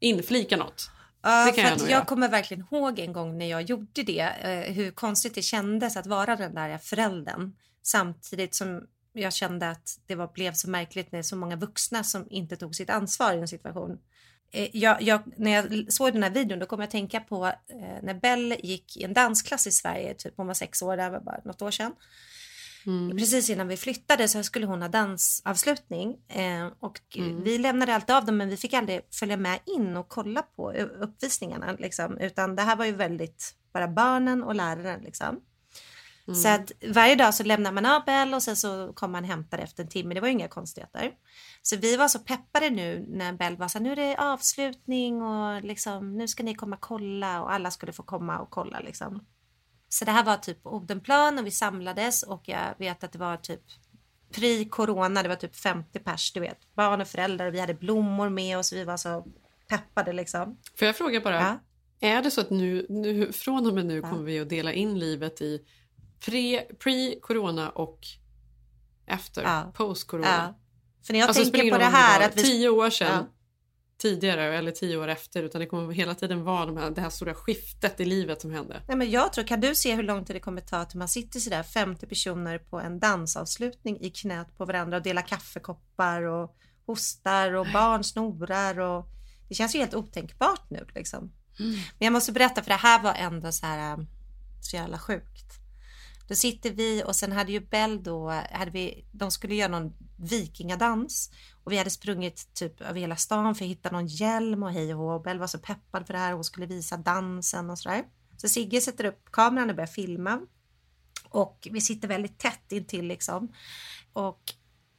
Inflika 0.00 0.56
något. 0.56 0.90
Ja, 1.22 1.52
för 1.54 1.62
jag 1.62 1.90
jag 1.90 2.06
kommer 2.06 2.28
verkligen 2.28 2.64
ihåg 2.70 2.98
en 2.98 3.12
gång 3.12 3.38
när 3.38 3.46
jag 3.46 3.62
gjorde 3.62 4.02
det, 4.02 4.20
eh, 4.20 4.74
hur 4.74 4.90
konstigt 4.90 5.34
det 5.34 5.42
kändes 5.42 5.96
att 5.96 6.06
vara 6.06 6.36
den 6.36 6.54
där 6.54 6.78
föräldern. 6.78 7.52
Samtidigt 7.82 8.54
som 8.54 8.82
jag 9.12 9.32
kände 9.32 9.70
att 9.70 9.98
det 10.06 10.14
var, 10.14 10.28
blev 10.34 10.52
så 10.52 10.70
märkligt 10.70 11.12
när 11.12 11.22
så 11.22 11.36
många 11.36 11.56
vuxna 11.56 12.04
som 12.04 12.26
inte 12.30 12.56
tog 12.56 12.74
sitt 12.74 12.90
ansvar 12.90 13.32
i 13.32 13.40
en 13.40 13.48
situation. 13.48 13.98
Eh, 14.52 14.76
Jag, 14.76 15.02
jag, 15.02 15.22
när 15.36 15.50
jag 15.50 15.92
såg 15.92 16.12
den 16.12 16.22
här 16.22 16.30
videon 16.30 16.58
då 16.58 16.66
kom 16.66 16.80
jag 16.80 16.84
att 16.86 16.90
tänka 16.90 17.20
på 17.20 17.46
eh, 17.46 18.02
när 18.02 18.14
Bell 18.14 18.54
gick 18.62 18.96
i 18.96 19.04
en 19.04 19.12
dansklass 19.14 19.66
i 19.66 19.70
Sverige, 19.72 20.14
typ 20.14 20.34
hon 20.36 20.46
var 20.46 20.54
sex 20.54 20.82
år, 20.82 20.96
det 20.96 21.02
här 21.02 21.10
var 21.10 21.20
bara 21.20 21.40
något 21.44 21.62
år 21.62 21.70
sedan. 21.70 21.92
Mm. 22.86 23.16
Precis 23.16 23.50
innan 23.50 23.68
vi 23.68 23.76
flyttade 23.76 24.28
så 24.28 24.42
skulle 24.42 24.66
hon 24.66 24.82
ha 24.82 24.88
dansavslutning 24.88 26.16
eh, 26.28 26.66
och 26.80 26.98
Mm. 27.16 27.42
vi 27.42 27.58
lämnade 27.58 27.94
alltid 27.94 28.16
av 28.16 28.24
dem 28.24 28.36
men 28.36 28.48
vi 28.48 28.56
fick 28.56 28.74
aldrig 28.74 29.00
följa 29.14 29.36
med 29.36 29.58
in 29.66 29.96
och 29.96 30.08
kolla 30.08 30.42
på 30.42 30.72
uppvisningarna 31.00 31.72
liksom, 31.78 32.18
utan 32.18 32.56
det 32.56 32.62
här 32.62 32.76
var 32.76 32.84
ju 32.84 32.92
väldigt 32.92 33.54
bara 33.72 33.88
barnen 33.88 34.42
och 34.42 34.54
läraren 34.54 35.00
liksom. 35.00 35.40
Mm. 36.28 36.40
Så 36.40 36.48
att 36.48 36.72
varje 36.94 37.14
dag 37.14 37.34
så 37.34 37.44
lämnar 37.44 37.72
man 37.72 37.86
av 37.86 38.04
Bell 38.04 38.34
och 38.34 38.42
sen 38.42 38.56
så 38.56 38.92
kom 38.92 39.12
man 39.12 39.24
hämta 39.24 39.56
det 39.56 39.62
efter 39.62 39.82
en 39.82 39.88
timme. 39.88 40.14
Det 40.14 40.20
var 40.20 40.28
ju 40.28 40.32
inga 40.34 40.48
konstigheter. 40.48 41.10
Så 41.66 41.76
vi 41.76 41.96
var 41.96 42.08
så 42.08 42.18
peppade 42.18 42.70
nu 42.70 43.04
när 43.08 43.32
Bell 43.32 43.56
var 43.56 43.68
så 43.68 43.78
här, 43.78 43.82
nu 43.82 43.92
är 43.92 43.96
det 43.96 44.16
avslutning 44.18 45.22
och 45.22 45.64
liksom 45.64 46.16
nu 46.16 46.28
ska 46.28 46.42
ni 46.42 46.54
komma 46.54 46.76
kolla 46.80 47.42
och 47.42 47.52
alla 47.52 47.70
skulle 47.70 47.92
få 47.92 48.02
komma 48.02 48.38
och 48.38 48.50
kolla 48.50 48.80
liksom. 48.80 49.24
Så 49.88 50.04
det 50.04 50.10
här 50.10 50.24
var 50.24 50.36
typ 50.36 50.62
på 50.62 50.70
Odenplan 50.74 51.38
och 51.38 51.46
vi 51.46 51.50
samlades 51.50 52.22
och 52.22 52.42
jag 52.48 52.74
vet 52.78 53.04
att 53.04 53.12
det 53.12 53.18
var 53.18 53.36
typ 53.36 53.60
pre-corona, 54.32 55.22
det 55.22 55.28
var 55.28 55.36
typ 55.36 55.56
50 55.56 55.98
pers, 55.98 56.32
du 56.32 56.40
vet, 56.40 56.74
barn 56.74 57.00
och 57.00 57.08
föräldrar 57.08 57.46
och 57.46 57.54
vi 57.54 57.60
hade 57.60 57.74
blommor 57.74 58.28
med 58.28 58.58
oss, 58.58 58.72
vi 58.72 58.84
var 58.84 58.96
så 58.96 59.26
peppade 59.68 60.12
liksom. 60.12 60.58
Får 60.78 60.86
jag 60.86 60.96
fråga 60.96 61.20
bara, 61.20 61.40
Ja. 61.40 61.58
är 62.08 62.22
det 62.22 62.30
så 62.30 62.40
att 62.40 62.50
nu, 62.50 62.86
nu 62.88 63.32
från 63.32 63.66
och 63.66 63.74
med 63.74 63.86
nu 63.86 63.96
Ja. 64.00 64.10
kommer 64.10 64.24
vi 64.24 64.40
att 64.40 64.48
dela 64.48 64.72
in 64.72 64.98
livet 64.98 65.40
i 65.40 65.60
pre- 66.20 66.76
pre-corona 66.78 67.68
och 67.68 67.98
efter, 69.06 69.42
Ja. 69.42 69.72
post-corona? 69.74 70.54
För 71.06 71.12
när 71.12 71.20
jag 71.20 71.28
Alltså, 71.28 71.42
tänker 71.42 71.70
på 71.70 71.78
det 71.78 71.84
här 71.84 72.18
var 72.20 72.26
att 72.26 72.36
vi... 72.36 72.42
tio 72.42 72.68
år 72.68 72.90
sedan 72.90 73.08
Ja. 73.26 73.32
tidigare 73.98 74.58
eller 74.58 74.70
tio 74.70 74.96
år 74.96 75.08
efter 75.08 75.42
utan 75.42 75.60
det 75.60 75.66
kommer 75.66 75.92
hela 75.94 76.14
tiden 76.14 76.44
vara 76.44 76.66
de 76.66 76.76
här, 76.76 76.90
det 76.90 77.00
här 77.00 77.10
stora 77.10 77.34
skiftet 77.34 78.00
i 78.00 78.04
livet 78.04 78.40
som 78.40 78.50
händer. 78.50 78.82
Nej, 78.88 78.96
men 78.96 79.10
jag 79.10 79.32
tror, 79.32 79.44
kan 79.44 79.60
du 79.60 79.74
se 79.74 79.94
hur 79.94 80.02
lång 80.02 80.24
tid 80.24 80.36
det 80.36 80.40
kommer 80.40 80.60
ta 80.60 80.84
till 80.84 80.98
man 80.98 81.08
sitter 81.08 81.40
sådär 81.40 81.62
50 81.62 82.06
personer 82.06 82.58
på 82.58 82.80
en 82.80 82.98
dansavslutning 83.00 84.00
i 84.00 84.10
knät 84.10 84.56
på 84.58 84.64
varandra 84.64 84.96
och 84.96 85.02
delar 85.02 85.22
kaffekoppar 85.22 86.22
och 86.22 86.56
hostar 86.86 87.52
och 87.52 87.66
barn 87.72 88.04
snorar 88.04 88.78
och 88.80 89.06
det 89.48 89.54
känns 89.54 89.74
ju 89.74 89.78
helt 89.78 89.94
otänkbart 89.94 90.70
nu 90.70 90.86
liksom. 90.94 91.32
Men 91.98 92.06
jag 92.06 92.12
måste 92.12 92.32
berätta 92.32 92.62
för 92.62 92.70
det 92.70 92.76
här 92.76 93.02
var 93.02 93.14
ändå 93.14 93.52
så 93.52 93.66
här 93.66 93.92
äh, 93.92 93.98
så 94.62 94.76
jävla 94.76 94.98
sjukt. 94.98 95.65
Då 96.28 96.34
sitter 96.34 96.70
vi 96.70 97.02
och 97.06 97.16
sen 97.16 97.32
hade 97.32 97.52
ju 97.52 97.60
Bell 97.60 98.02
då, 98.02 98.30
hade 98.52 98.70
vi, 98.70 99.04
de 99.12 99.30
skulle 99.30 99.54
göra 99.54 99.68
någon 99.68 99.92
vikingadans 100.16 101.30
och 101.64 101.72
vi 101.72 101.78
hade 101.78 101.90
sprungit 101.90 102.54
typ 102.54 102.80
över 102.80 103.00
hela 103.00 103.16
stan 103.16 103.54
för 103.54 103.64
att 103.64 103.70
hitta 103.70 103.90
någon 103.90 104.06
hjälm 104.06 104.62
och 104.62 104.72
hej 104.72 104.94
och 104.94 105.00
hå. 105.00 105.18
Bell 105.18 105.38
var 105.38 105.46
så 105.46 105.58
peppad 105.58 106.06
för 106.06 106.12
det 106.12 106.18
här 106.18 106.32
och 106.32 106.36
hon 106.36 106.44
skulle 106.44 106.66
visa 106.66 106.96
dansen 106.96 107.70
och 107.70 107.78
sådär. 107.78 108.04
Så 108.36 108.48
Sigge 108.48 108.80
sätter 108.80 109.04
upp 109.04 109.32
kameran 109.32 109.70
och 109.70 109.76
börjar 109.76 109.86
filma 109.86 110.40
och 111.28 111.68
vi 111.70 111.80
sitter 111.80 112.08
väldigt 112.08 112.38
tätt 112.38 112.72
intill 112.72 113.06
liksom. 113.06 113.52
Och 114.12 114.40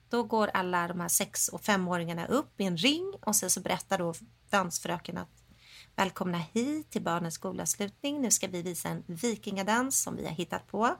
då 0.09 0.23
går 0.23 0.47
alla 0.47 0.87
de 0.87 0.99
här 0.99 1.07
sex 1.07 1.47
och 1.47 1.61
femåringarna 1.61 2.25
upp 2.25 2.61
i 2.61 2.63
en 2.63 2.77
ring 2.77 3.13
och 3.21 3.35
sen 3.35 3.49
så 3.49 3.59
berättar 3.59 3.97
då 3.97 4.13
dansfröken 4.49 5.17
att 5.17 5.37
Välkomna 5.97 6.37
hit 6.37 6.89
till 6.89 7.01
barnens 7.01 7.33
skolavslutning. 7.33 8.21
Nu 8.21 8.31
ska 8.31 8.47
vi 8.47 8.61
visa 8.61 8.89
en 8.89 9.03
vikingadans 9.07 10.01
som 10.01 10.15
vi 10.15 10.25
har 10.25 10.31
hittat 10.31 10.67
på. 10.67 10.95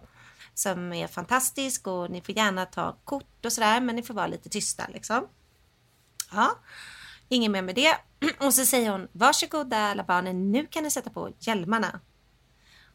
Som 0.54 0.94
är 0.94 1.08
fantastisk 1.08 1.88
och 1.88 2.12
ni 2.12 2.22
får 2.22 2.38
gärna 2.38 2.66
ta 2.66 2.98
kort 3.04 3.46
och 3.46 3.54
sådär 3.54 3.82
men 3.82 3.96
ni 3.96 4.04
får 4.04 4.14
vara 4.14 4.28
lite 4.28 4.50
tysta 4.50 4.88
liksom. 4.88 5.28
Ja, 6.32 6.60
inget 7.30 7.52
mer 7.52 7.62
med 7.62 7.76
det. 7.76 7.98
Och 8.40 8.54
så 8.54 8.66
säger 8.66 8.92
hon 8.92 9.08
varsågoda 9.12 9.78
alla 9.78 10.04
barnen, 10.04 10.52
nu 10.52 10.66
kan 10.66 10.84
ni 10.84 10.92
sätta 10.92 11.10
på 11.10 11.32
hjälmarna. 11.40 12.00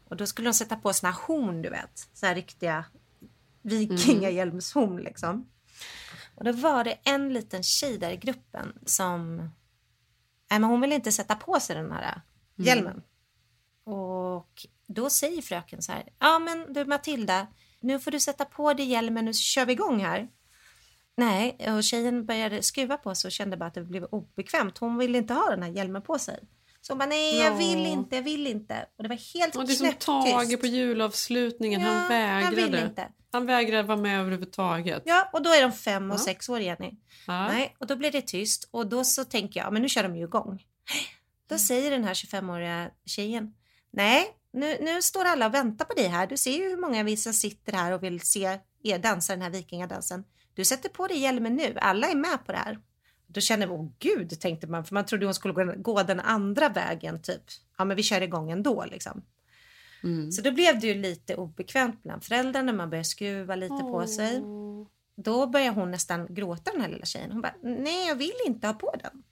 Och 0.09 0.17
då 0.17 0.27
skulle 0.27 0.49
de 0.49 0.55
sätta 0.55 0.77
på 0.77 0.93
såna 0.93 1.13
horn 1.13 1.63
du 1.63 1.71
vet, 1.71 2.09
så 2.13 2.27
här 2.27 2.35
riktiga 2.35 2.85
vikingahjälmshorn 3.63 4.97
liksom. 5.03 5.49
Och 6.35 6.45
då 6.45 6.53
var 6.53 6.85
det 6.85 6.99
en 7.05 7.33
liten 7.33 7.63
tjej 7.63 7.99
där 7.99 8.11
i 8.11 8.17
gruppen 8.17 8.79
som 8.87 9.37
Nej, 10.51 10.61
men 10.61 10.71
hon 10.71 10.81
ville 10.81 10.95
inte 10.95 11.13
sätta 11.13 11.37
på 11.37 11.61
sig 11.61 11.77
den 11.77 11.93
här 11.93 12.21
hjälmen. 12.57 13.03
Och 13.85 14.67
då 14.87 15.11
säger 15.11 15.43
fröken 15.43 15.83
så 15.83 15.93
här. 15.93 16.05
Ja, 16.19 16.39
men 16.39 16.73
du 16.73 16.85
Matilda, 16.85 17.47
nu 17.81 17.99
får 17.99 18.11
du 18.11 18.21
sätta 18.21 18.45
på 18.45 18.75
dig 18.75 18.87
hjälmen, 18.87 19.25
nu 19.25 19.33
kör 19.33 19.67
vi 19.67 19.73
igång 19.73 20.01
här. 20.01 20.29
Nej, 21.17 21.57
och 21.77 21.85
tjejen 21.85 22.27
började 22.27 22.63
skruva 22.63 22.97
på 22.97 23.15
sig 23.15 23.29
och 23.29 23.33
kände 23.33 23.57
bara 23.57 23.67
att 23.67 23.75
det 23.75 23.85
blev 23.85 24.05
obekvämt. 24.05 24.79
Hon 24.79 24.99
ville 24.99 25.19
inte 25.19 25.35
ha 25.35 25.51
den 25.51 25.63
här 25.63 25.71
hjälmen 25.71 26.03
på 26.03 26.19
sig. 26.19 26.39
Så 26.81 26.93
hon 26.93 26.99
bara, 26.99 27.07
nej 27.09 27.39
jag 27.39 27.57
vill 27.57 27.87
inte, 27.87 28.17
jag 28.17 28.23
vill 28.23 28.47
inte. 28.47 28.87
Och 28.97 29.03
det 29.03 29.09
var 29.09 29.35
helt 29.35 29.57
Och 29.57 29.67
det 29.67 29.73
är 29.73 29.75
som 29.75 29.93
Tage 29.93 30.61
på 30.61 30.67
julavslutningen, 30.67 31.81
Ja, 31.81 31.87
han 31.89 31.99
han 31.99 32.09
vägrade. 32.09 32.57
ville 32.57 32.85
inte. 32.85 33.09
Han 33.33 33.47
vägrade 33.47 33.83
vara 33.83 33.99
med 33.99 34.21
överhuvudtaget. 34.21 35.03
Ja, 35.07 35.31
och 35.33 35.43
då 35.43 35.51
är 35.51 35.63
de 35.63 35.73
fem 35.73 36.11
och 36.11 36.15
Ja. 36.15 36.19
sex 36.19 36.49
år 36.49 36.61
Jenny. 36.61 36.93
Ja. 37.27 37.49
Nej, 37.49 37.77
och 37.79 37.87
då 37.87 37.97
blir 37.97 38.13
det 38.13 38.23
tyst 38.23 38.69
och 38.71 38.87
då 38.87 39.05
så 39.05 39.25
tänker 39.25 39.61
jag, 39.61 39.73
men 39.73 39.83
nu 39.83 39.89
kör 39.89 40.03
de 40.03 40.17
ju 40.17 40.25
igång. 40.25 40.63
Då 41.49 41.59
säger 41.59 41.91
den 41.91 42.05
här 42.05 42.15
25-åriga 42.15 42.91
tjejen, 43.07 43.55
nej, 43.93 44.37
nu, 44.53 44.79
nu 44.81 45.03
står 45.03 45.25
alla 45.25 45.47
och 45.47 45.55
väntar 45.55 45.85
på 45.85 45.95
dig 45.95 46.07
här. 46.07 46.27
Du 46.27 46.37
ser 46.37 46.53
ju 46.53 46.69
hur 46.69 46.77
många 46.77 47.03
vi 47.03 47.17
som 47.17 47.33
sitter 47.33 47.73
här 47.73 47.93
och 47.93 48.03
vill 48.03 48.21
se 48.21 48.59
er 48.83 48.99
dansa 48.99 49.33
den 49.33 49.43
här 49.43 49.51
vikingadansen. 49.51 50.25
Du 50.55 50.65
sätter 50.65 50.89
på 50.89 51.07
dig 51.07 51.19
hjälmen 51.19 51.57
nu, 51.57 51.79
alla 51.81 52.09
är 52.09 52.15
med 52.15 52.47
på 52.47 52.53
det 52.53 52.59
här. 52.59 52.79
Då 53.27 53.41
känner 53.41 53.67
vi, 53.67 53.73
åh 53.73 53.91
gud, 53.99 54.41
tänkte 54.41 54.67
man, 54.67 54.85
för 54.85 54.95
man 54.95 55.07
trodde 55.07 55.27
hon 55.27 55.35
skulle 55.35 55.77
gå, 55.77 56.03
den 56.03 56.21
andra 56.21 56.69
vägen, 56.69 57.23
typ. 57.23 57.43
Ja, 57.79 57.85
men 57.85 57.97
vi 57.97 58.03
kör 58.03 58.21
igång 58.21 58.51
ändå 58.51 58.85
liksom. 58.85 59.23
Mm. 60.03 60.33
Så 60.33 60.43
då 60.43 60.51
blev 60.51 60.81
det 60.81 60.87
ju 60.87 60.95
lite 60.95 61.35
obekvämt 61.35 62.03
bland 62.03 62.25
föräldrarna, 62.25 62.73
man 62.73 62.91
började 62.91 63.05
skruva 63.05 63.55
lite 63.55 63.75
på 63.75 64.07
sig. 64.07 64.43
Då 65.17 65.47
börjar 65.47 65.73
hon 65.73 65.91
nästan 65.91 66.35
gråta 66.35 66.73
den 66.73 66.81
här 66.81 66.89
lilla 66.89 67.05
tjejen. 67.05 67.33
Hon 67.33 67.41
bara, 67.41 67.55
nej 67.63 68.09
jag 68.09 68.17
vill 68.17 68.33
inte 68.47 68.67
ha 68.67 68.75
på 68.75 68.95
den. 69.03 69.23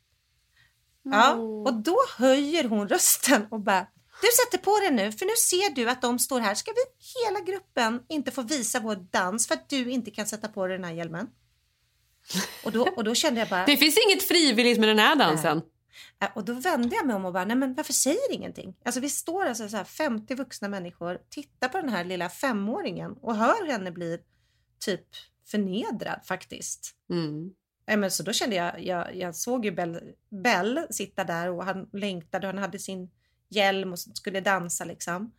Ja, 1.02 1.34
och 1.66 1.74
då 1.74 1.96
höjer 2.18 2.64
hon 2.64 2.88
rösten 2.88 3.46
och 3.50 3.60
bara, 3.60 3.86
du 4.20 4.28
sätter 4.44 4.64
på 4.64 4.80
den 4.84 4.96
nu 4.96 5.12
för 5.12 5.26
nu 5.26 5.32
ser 5.36 5.74
du 5.74 5.90
att 5.90 6.02
de 6.02 6.18
står 6.18 6.40
här. 6.40 6.54
Ska 6.54 6.70
vi 6.70 6.82
hela 7.24 7.40
gruppen 7.40 8.02
inte 8.08 8.30
få 8.30 8.42
visa 8.42 8.80
vår 8.80 8.96
dans 8.96 9.48
för 9.48 9.54
att 9.54 9.68
du 9.68 9.90
inte 9.90 10.10
kan 10.10 10.26
sätta 10.26 10.48
på 10.48 10.66
dig 10.66 10.76
den 10.76 10.84
här 10.84 10.92
hjälmen? 10.92 11.30
Och 12.64 12.72
då, 12.72 12.88
och 12.96 13.04
då 13.04 13.14
kände 13.14 13.40
jag 13.40 13.48
bara... 13.48 13.66
Det 13.66 13.76
finns 13.76 13.98
inget 14.08 14.22
frivilligt 14.28 14.80
med 14.80 14.88
den 14.88 14.98
här 14.98 15.16
dansen. 15.16 15.62
Ja, 16.18 16.32
Och 16.34 16.44
då 16.44 16.52
vände 16.52 16.96
jag 16.96 17.06
mig 17.06 17.16
om 17.16 17.24
och 17.24 17.32
bara, 17.32 17.44
nej 17.44 17.56
men 17.56 17.74
varför 17.74 17.92
säger 17.92 18.32
ingen 18.32 18.74
Alltså 18.84 19.00
vi 19.00 19.08
står 19.08 19.46
alltså 19.46 19.68
så 19.68 19.76
här 19.76 19.84
50 19.84 20.34
vuxna 20.34 20.68
människor, 20.68 21.18
tittar 21.30 21.68
på 21.68 21.80
den 21.80 21.88
här 21.88 22.04
lilla 22.04 22.28
femåringen 22.28 23.12
och 23.12 23.36
hör 23.36 23.66
henne 23.66 23.90
bli 23.90 24.18
typ 24.78 25.06
förnedrad 25.50 26.20
faktiskt. 26.24 26.94
Mm. 27.10 27.50
Nej, 27.86 27.96
men 27.96 28.10
så 28.10 28.22
då 28.22 28.32
kände 28.32 28.56
jag, 28.56 28.84
jag, 28.84 29.16
jag 29.16 29.36
såg 29.36 29.64
ju 29.64 29.70
Bell, 29.70 30.00
Bell 30.44 30.86
sitta 30.90 31.24
där 31.24 31.50
och 31.50 31.64
han 31.64 31.88
längtade 31.92 32.46
och 32.46 32.52
han 32.52 32.62
hade 32.62 32.78
sin 32.78 33.10
hjälm 33.50 33.92
och 33.92 33.98
skulle 33.98 34.40
dansa 34.40 34.84
liksom. 34.84 35.32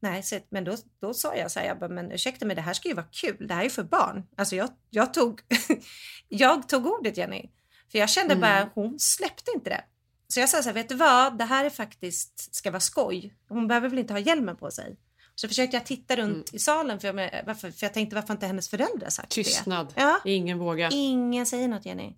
Nej, 0.00 0.22
så, 0.22 0.38
men 0.48 0.64
då, 0.64 0.76
då 1.00 1.14
sa 1.14 1.36
jag 1.36 1.50
så 1.50 1.60
här, 1.60 1.66
jag 1.66 1.78
bara, 1.78 1.88
men 1.90 2.12
ursäkta 2.12 2.46
mig, 2.46 2.56
det 2.56 2.62
här 2.62 2.74
ska 2.74 2.88
ju 2.88 2.94
vara 2.94 3.06
kul. 3.12 3.46
Det 3.48 3.54
här 3.54 3.60
är 3.60 3.64
ju 3.64 3.70
för 3.70 3.82
barn. 3.82 4.26
Alltså 4.36 4.56
jag, 4.56 4.68
jag, 4.90 5.14
tog, 5.14 5.40
jag 6.28 6.68
tog 6.68 6.86
ordet 6.86 7.16
Jenny. 7.16 7.50
För 7.92 7.98
jag 7.98 8.10
kände 8.10 8.36
bara, 8.36 8.56
Mm. 8.56 8.68
hon 8.74 8.98
släppte 9.00 9.50
inte 9.54 9.70
det. 9.70 9.84
Så 10.28 10.40
jag 10.40 10.48
sa 10.48 10.62
så 10.62 10.68
här, 10.68 10.74
vet 10.74 10.88
du 10.88 10.94
vad, 10.94 11.38
det 11.38 11.44
här 11.44 11.64
är 11.64 11.70
faktiskt, 11.70 12.54
ska 12.54 12.70
vara 12.70 12.80
skoj. 12.80 13.34
Hon 13.48 13.68
behöver 13.68 13.88
väl 13.88 13.98
inte 13.98 14.12
ha 14.12 14.20
hjälmen 14.20 14.56
på 14.56 14.70
sig. 14.70 14.96
Så 15.34 15.48
försökte 15.48 15.76
jag 15.76 15.86
titta 15.86 16.16
runt 16.16 16.32
Mm. 16.32 16.44
i 16.52 16.58
salen 16.58 17.00
för 17.00 17.08
jag, 17.08 17.44
varför, 17.46 17.70
för 17.70 17.86
jag 17.86 17.94
tänkte 17.94 18.16
varför 18.16 18.34
inte 18.34 18.46
hennes 18.46 18.68
föräldrar 18.68 19.08
sagt 19.08 19.30
Tystnad. 19.30 19.92
det. 19.94 20.00
Ja. 20.02 20.20
Ingen 20.24 20.58
vågar. 20.58 20.90
Ingen 20.92 21.46
säger 21.46 21.68
något 21.68 21.86
Jenny. 21.86 22.16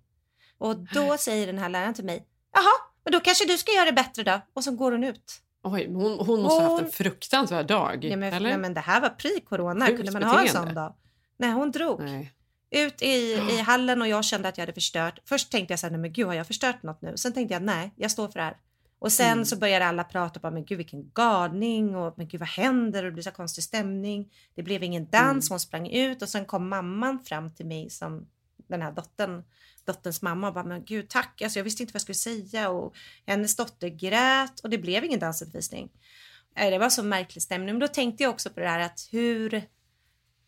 Och 0.57 0.77
då 0.77 1.17
säger 1.17 1.47
den 1.47 1.57
här 1.57 1.69
läraren 1.69 1.93
till 1.93 2.05
mig, 2.05 2.25
jaha, 2.53 2.73
men 3.07 3.11
då 3.11 3.19
kanske 3.19 3.45
du 3.45 3.57
ska 3.57 3.71
göra 3.71 3.85
det 3.85 3.93
bättre 3.93 4.23
då. 4.23 4.41
Och 4.53 4.63
så 4.63 4.71
går 4.71 4.91
hon 4.91 5.03
ut. 5.03 5.41
Oj, 5.63 5.87
hon, 5.87 6.19
hon 6.27 6.41
måste 6.41 6.61
ha 6.63 6.69
haft 6.69 6.79
en 6.79 6.85
Hon- 6.85 6.91
fruktansvärd 6.91 7.67
dag. 7.67 7.99
Nej 8.03 8.15
men, 8.17 8.33
eller? 8.33 8.49
nej, 8.49 8.57
men 8.57 8.73
det 8.73 8.79
här 8.81 9.01
var 9.01 9.09
pre-corona, 9.09 9.87
kunde 9.87 10.11
man 10.11 10.23
ha 10.23 10.41
en 10.41 10.49
sån 10.49 10.73
dag? 10.73 10.93
Nej, 11.37 11.51
hon 11.51 11.71
drog. 11.71 12.03
Nej. 12.03 12.33
Ut 12.71 13.01
i, 13.01 13.07
i 13.51 13.57
hallen 13.65 14.01
och 14.01 14.07
jag 14.07 14.25
kände 14.25 14.47
att 14.49 14.57
jag 14.57 14.61
hade 14.61 14.73
förstört. 14.73 15.19
Först 15.25 15.51
tänkte 15.51 15.71
jag 15.71 15.79
så 15.79 15.85
här, 15.85 15.91
nej 15.91 15.99
men 15.99 16.13
gud 16.13 16.27
har 16.27 16.33
jag 16.33 16.47
förstört 16.47 16.83
något 16.83 17.01
nu? 17.01 17.13
Sen 17.17 17.33
tänkte 17.33 17.53
jag, 17.53 17.63
nej, 17.63 17.91
jag 17.95 18.11
står 18.11 18.27
för 18.27 18.39
det 18.39 18.45
här. 18.45 18.57
Och 18.99 19.11
sen 19.11 19.31
Mm. 19.31 19.45
så 19.45 19.55
började 19.57 19.85
alla 19.85 20.03
prata 20.03 20.47
om, 20.47 20.53
men 20.53 20.65
gud 20.65 20.77
vilken 20.77 21.11
galning 21.13 21.95
och 21.95 22.13
men 22.17 22.27
gud 22.27 22.39
vad 22.39 22.49
händer? 22.49 23.03
Och 23.03 23.09
det 23.09 23.11
blir 23.13 23.23
så 23.23 23.31
konstig 23.31 23.63
stämning. 23.63 24.29
Det 24.55 24.63
blev 24.63 24.83
ingen 24.83 25.05
dans, 25.09 25.49
Mm. 25.49 25.53
hon 25.53 25.59
sprang 25.59 25.89
ut 25.89 26.21
och 26.21 26.29
sen 26.29 26.45
kom 26.45 26.69
mamman 26.69 27.19
fram 27.19 27.51
till 27.55 27.65
mig 27.65 27.89
som 27.89 28.27
den 28.69 28.81
här 28.81 28.91
dottern, 28.91 29.43
dotterns 29.87 30.21
mamma 30.21 30.47
och 30.47 30.53
bara, 30.53 30.63
men 30.63 30.85
gud 30.85 31.09
tack, 31.09 31.41
alltså 31.41 31.59
jag 31.59 31.63
visste 31.63 31.83
inte 31.83 31.91
vad 31.93 31.95
jag 31.95 32.01
skulle 32.01 32.15
säga 32.49 32.69
och 32.69 32.95
hennes 33.25 33.55
dotter 33.55 33.87
grät 33.87 34.59
och 34.59 34.69
det 34.69 34.77
blev 34.77 35.05
ingen 35.05 35.19
dansuppvisning. 35.19 35.89
Eh, 36.55 36.69
Det 36.69 36.77
var 36.77 36.89
så 36.89 37.03
märklig 37.03 37.43
stämning, 37.43 37.69
men 37.75 37.79
då 37.79 37.87
tänkte 37.87 38.23
jag 38.23 38.29
också 38.29 38.49
på 38.49 38.59
det 38.59 38.67
här 38.69 38.79
att 38.79 39.07
hur 39.11 39.67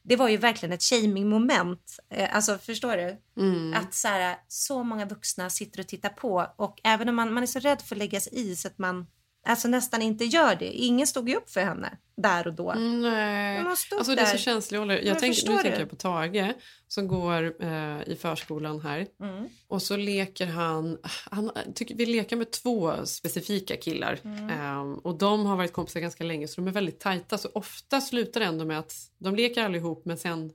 det 0.04 0.16
var 0.16 0.30
ju 0.30 0.38
verkligen 0.38 0.74
ett 0.74 0.84
shaming 0.84 1.30
moment. 1.30 2.00
Eh, 2.10 2.36
Alltså 2.36 2.58
förstår 2.58 2.98
du? 2.98 3.18
Mm. 3.42 3.74
Att 3.74 3.94
så, 3.94 4.08
här, 4.08 4.38
så 4.48 4.84
många 4.84 5.06
vuxna 5.06 5.50
sitter 5.50 5.80
och 5.80 5.88
tittar 5.88 6.10
på 6.10 6.54
och 6.58 6.80
även 6.84 7.10
om 7.10 7.16
man, 7.16 7.34
man 7.34 7.44
är 7.44 7.48
så 7.48 7.60
rädd 7.60 7.82
för 7.82 7.96
att 7.96 8.00
lägga 8.00 8.20
sig 8.20 8.34
i 8.36 8.56
så 8.56 8.68
att 8.68 8.78
man 8.78 9.08
alltså 9.46 9.68
nästan 9.68 10.02
inte 10.02 10.26
gör 10.26 10.56
det. 10.56 10.72
Ingen 10.72 11.08
stod 11.08 11.30
ju 11.30 11.36
upp 11.36 11.50
för 11.50 11.62
henne 11.62 11.98
där 12.18 12.48
och 12.48 12.54
då. 12.54 12.72
Mm, 12.72 13.02
Nej, 13.02 13.58
alltså 13.58 14.16
det 14.16 14.22
är 14.22 14.26
så 14.26 14.38
känslig 14.38 14.82
ålder. 14.82 15.02
Jag 15.04 15.20
tänk, 15.20 15.38
nu 15.48 15.52
du? 15.56 15.62
tänker 15.62 15.80
jag 15.80 15.90
på 15.90 15.96
Tage 15.96 16.54
som 16.88 17.08
går 17.08 17.64
eh, 17.64 18.02
i 18.08 18.18
förskolan 18.22 18.80
här. 18.82 19.08
Mm. 19.22 19.50
Och 19.68 19.82
så 19.82 19.98
leker 19.98 20.46
han, 20.46 20.98
han 21.32 21.52
tycker, 21.76 21.96
vi 21.96 22.06
leker 22.06 22.36
med 22.36 22.52
två 22.52 23.06
specifika 23.06 23.78
killar. 23.78 24.20
Mm. 24.24 24.50
Ehm, 24.50 24.94
och 24.94 25.18
de 25.18 25.46
har 25.46 25.56
varit 25.56 25.74
kompisar 25.74 26.00
ganska 26.00 26.24
länge 26.24 26.48
så 26.48 26.62
de 26.62 26.68
är 26.68 26.72
väldigt 26.72 27.00
tajta. 27.00 27.38
Så 27.38 27.50
ofta 27.54 28.02
slutar 28.02 28.40
det 28.40 28.46
ändå 28.46 28.66
med 28.66 28.80
att 28.80 28.94
de 29.18 29.36
leker 29.36 29.64
allihop 29.64 30.06
men 30.06 30.18
sen 30.18 30.52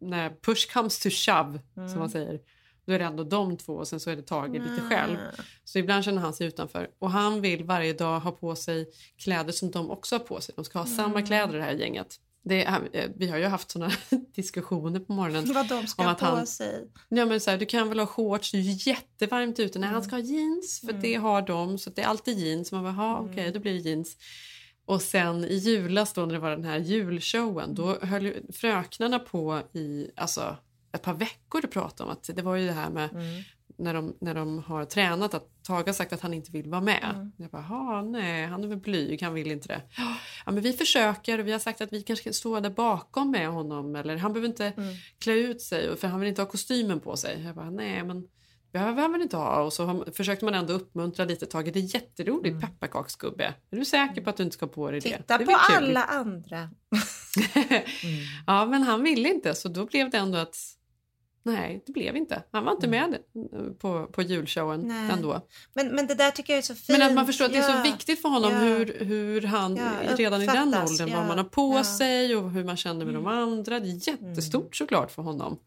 när 0.00 0.30
push 0.30 0.72
comes 0.72 0.98
to 0.98 1.08
shove 1.10 1.60
Mm. 1.76 1.88
som 1.88 1.98
man 1.98 2.10
säger. 2.10 2.40
Då 2.86 2.92
är 2.92 2.98
det 2.98 3.04
ändå 3.04 3.24
de 3.24 3.56
två 3.56 3.72
och 3.72 3.88
sen 3.88 4.00
så 4.00 4.10
är 4.10 4.16
det 4.16 4.22
Tage 4.22 4.52
lite 4.52 4.64
Mm. 4.64 4.88
själv. 4.88 5.16
Så 5.64 5.78
ibland 5.78 6.04
känner 6.04 6.22
han 6.22 6.32
sig 6.34 6.46
utanför. 6.46 6.88
Och 6.98 7.10
han 7.10 7.40
vill 7.40 7.64
varje 7.64 7.92
dag 7.92 8.20
ha 8.20 8.30
på 8.32 8.54
sig 8.56 8.86
kläder 9.18 9.52
som 9.52 9.70
de 9.70 9.90
också 9.90 10.14
har 10.14 10.20
på 10.20 10.40
sig. 10.40 10.54
De 10.56 10.64
ska 10.64 10.78
ha 10.78 10.86
samma 10.86 11.14
Mm. 11.14 11.26
kläder 11.26 11.58
det 11.58 11.64
här 11.64 11.72
gänget. 11.72 12.16
Det 12.42 12.64
eh, 12.64 13.08
vi 13.16 13.28
har 13.28 13.38
ju 13.38 13.44
haft 13.44 13.70
såna 13.70 13.90
diskussioner 14.34 15.00
på 15.00 15.12
morgonen. 15.12 15.52
Vad 15.54 15.68
de 15.68 15.86
ska 15.86 16.02
om 16.02 16.08
att 16.08 16.18
på 16.18 16.24
han- 16.24 16.46
sig. 16.46 16.88
Ja, 17.08 17.26
men 17.26 17.40
så 17.40 17.50
här, 17.50 17.58
du 17.58 17.66
kan 17.66 17.88
väl 17.88 17.98
ha 17.98 18.06
shorts, 18.06 18.52
det 18.52 18.58
är 18.58 18.88
jättevarmt 18.88 19.58
ute. 19.60 19.78
Nej, 19.78 19.88
han 19.88 20.02
ska 20.02 20.16
ha 20.16 20.22
jeans 20.22 20.80
för 20.86 20.92
det 20.92 21.14
har 21.14 21.42
de. 21.42 21.78
Så 21.78 21.90
det 21.90 22.02
är 22.02 22.06
alltid 22.06 22.38
jeans. 22.38 22.72
Man 22.72 22.82
bara, 22.82 22.92
"Ha, 22.92 23.18
okej, 23.18 23.50
då 23.52 23.60
blir 23.60 23.72
det 23.72 23.78
jeans. 23.78 24.16
Och 24.84 25.02
sen 25.02 25.44
i 25.44 25.54
julas 25.54 26.12
då 26.12 26.20
när 26.26 26.32
det 26.34 26.38
var 26.40 26.50
den 26.50 26.64
här 26.64 26.78
julshowen 26.78 27.74
då 27.74 27.98
höll 28.02 28.24
ju 28.26 28.42
fröknarna 28.52 29.18
på 29.18 29.60
i 29.72 30.10
alltså, 30.16 30.56
ett 30.92 31.02
par 31.02 31.14
veckor 31.14 31.64
att 31.64 31.70
prata 31.70 32.04
om 32.04 32.10
att 32.10 32.30
det 32.34 32.42
var 32.42 32.56
ju 32.56 32.66
det 32.66 32.72
här 32.72 32.90
med 32.90 33.08
när, 33.78 33.94
de, 33.94 34.16
när 34.20 34.34
de 34.34 34.58
har 34.58 34.84
tränat 34.84 35.34
att 35.34 35.46
Tage 35.66 35.86
har 35.86 35.92
sagt 35.92 36.12
att 36.12 36.20
han 36.20 36.34
inte 36.34 36.52
vill 36.52 36.68
vara 36.70 36.80
med. 36.80 37.30
Jag 37.36 37.50
bara, 37.50 37.62
"Ha, 37.62 38.02
nej, 38.02 38.46
han 38.46 38.64
är 38.64 38.68
väl 38.68 38.78
blyg, 38.78 39.22
han 39.22 39.34
vill 39.34 39.50
inte 39.50 39.68
det. 39.68 39.82
Ja, 40.46 40.52
men 40.52 40.62
vi 40.62 40.72
försöker 40.72 41.38
och 41.38 41.46
vi 41.46 41.52
har 41.52 41.58
sagt 41.58 41.80
att 41.80 41.92
vi 41.92 42.02
kanske 42.02 42.22
ska 42.22 42.32
stå 42.32 42.60
där 42.60 42.70
bakom 42.70 43.30
med 43.30 43.48
honom 43.48 43.96
eller 43.96 44.16
han 44.16 44.32
behöver 44.32 44.48
inte 44.48 44.72
klä 45.18 45.32
ut 45.32 45.62
sig 45.62 45.96
för 45.96 46.08
han 46.08 46.20
vill 46.20 46.28
inte 46.28 46.42
ha 46.42 46.46
kostymen 46.48 47.00
på 47.00 47.16
sig. 47.16 47.42
Jag 47.44 47.54
bara, 47.54 47.70
nej 47.70 48.04
men 48.04 48.28
behöver 48.72 49.02
han 49.02 49.12
väl 49.12 49.22
inte 49.22 49.36
ha. 49.36 49.62
Och 49.62 49.72
så 49.72 50.04
försökte 50.12 50.44
man 50.44 50.54
ändå 50.54 50.72
uppmuntra 50.72 51.24
lite 51.24 51.46
Tage. 51.46 51.72
Det 51.72 51.78
är 51.78 51.94
jätteroligt 51.94 52.60
pepparkaksgubbe. 52.60 53.54
Är 53.70 53.76
du 53.76 53.84
säker 53.84 54.20
på 54.20 54.30
att 54.30 54.36
du 54.36 54.42
inte 54.42 54.54
ska 54.54 54.66
ha 54.66 54.72
på 54.72 54.90
dig 54.90 55.00
det? 55.00 55.16
Titta 55.16 55.38
det 55.38 55.44
är 55.44 55.46
på 55.46 55.52
kul. 55.68 55.76
alla 55.76 56.04
andra. 56.04 56.70
Ja 58.46 58.66
men 58.66 58.82
han 58.82 59.02
ville 59.02 59.28
inte 59.28 59.54
så 59.54 59.68
då 59.68 59.86
blev 59.86 60.10
det 60.10 60.18
ändå 60.18 60.38
att 60.38 60.56
Nej, 61.42 61.82
det 61.86 61.92
blev 61.92 62.16
inte. 62.16 62.42
Han 62.52 62.64
var 62.64 62.72
inte 62.72 62.88
med 62.88 63.14
eh, 63.52 63.60
på, 63.78 64.06
på 64.06 64.22
julshowen 64.22 64.80
Nej. 64.80 65.10
ändå. 65.10 65.40
Men, 65.74 65.88
men 65.94 66.06
det 66.06 66.14
där 66.14 66.30
tycker 66.30 66.52
jag 66.52 66.58
är 66.58 66.62
så 66.62 66.74
fint. 66.74 66.98
Men 66.98 67.08
att 67.08 67.14
man 67.14 67.26
förstår 67.26 67.44
att 67.44 67.52
det 67.52 67.58
är 67.58 67.62
så 67.62 67.70
Ja. 67.78 67.82
viktigt 67.82 68.22
för 68.22 68.28
honom 68.28 68.52
Ja. 68.52 68.58
hur, 68.58 69.04
hur 69.04 69.42
han 69.42 69.76
Ja, 69.76 69.90
redan 70.16 70.42
i 70.42 70.46
den 70.46 70.74
åldern, 70.74 71.08
ja, 71.08 71.16
vad 71.16 71.26
man 71.26 71.38
har 71.38 71.44
på 71.44 71.74
ja. 71.76 71.84
sig 71.84 72.36
och 72.36 72.50
hur 72.50 72.64
man 72.64 72.76
känner 72.76 73.04
med 73.04 73.14
de 73.14 73.26
andra. 73.26 73.80
Det 73.80 73.88
är 73.88 74.08
jättestort 74.08 74.76
såklart 74.76 75.10
för 75.10 75.22
honom. 75.22 75.58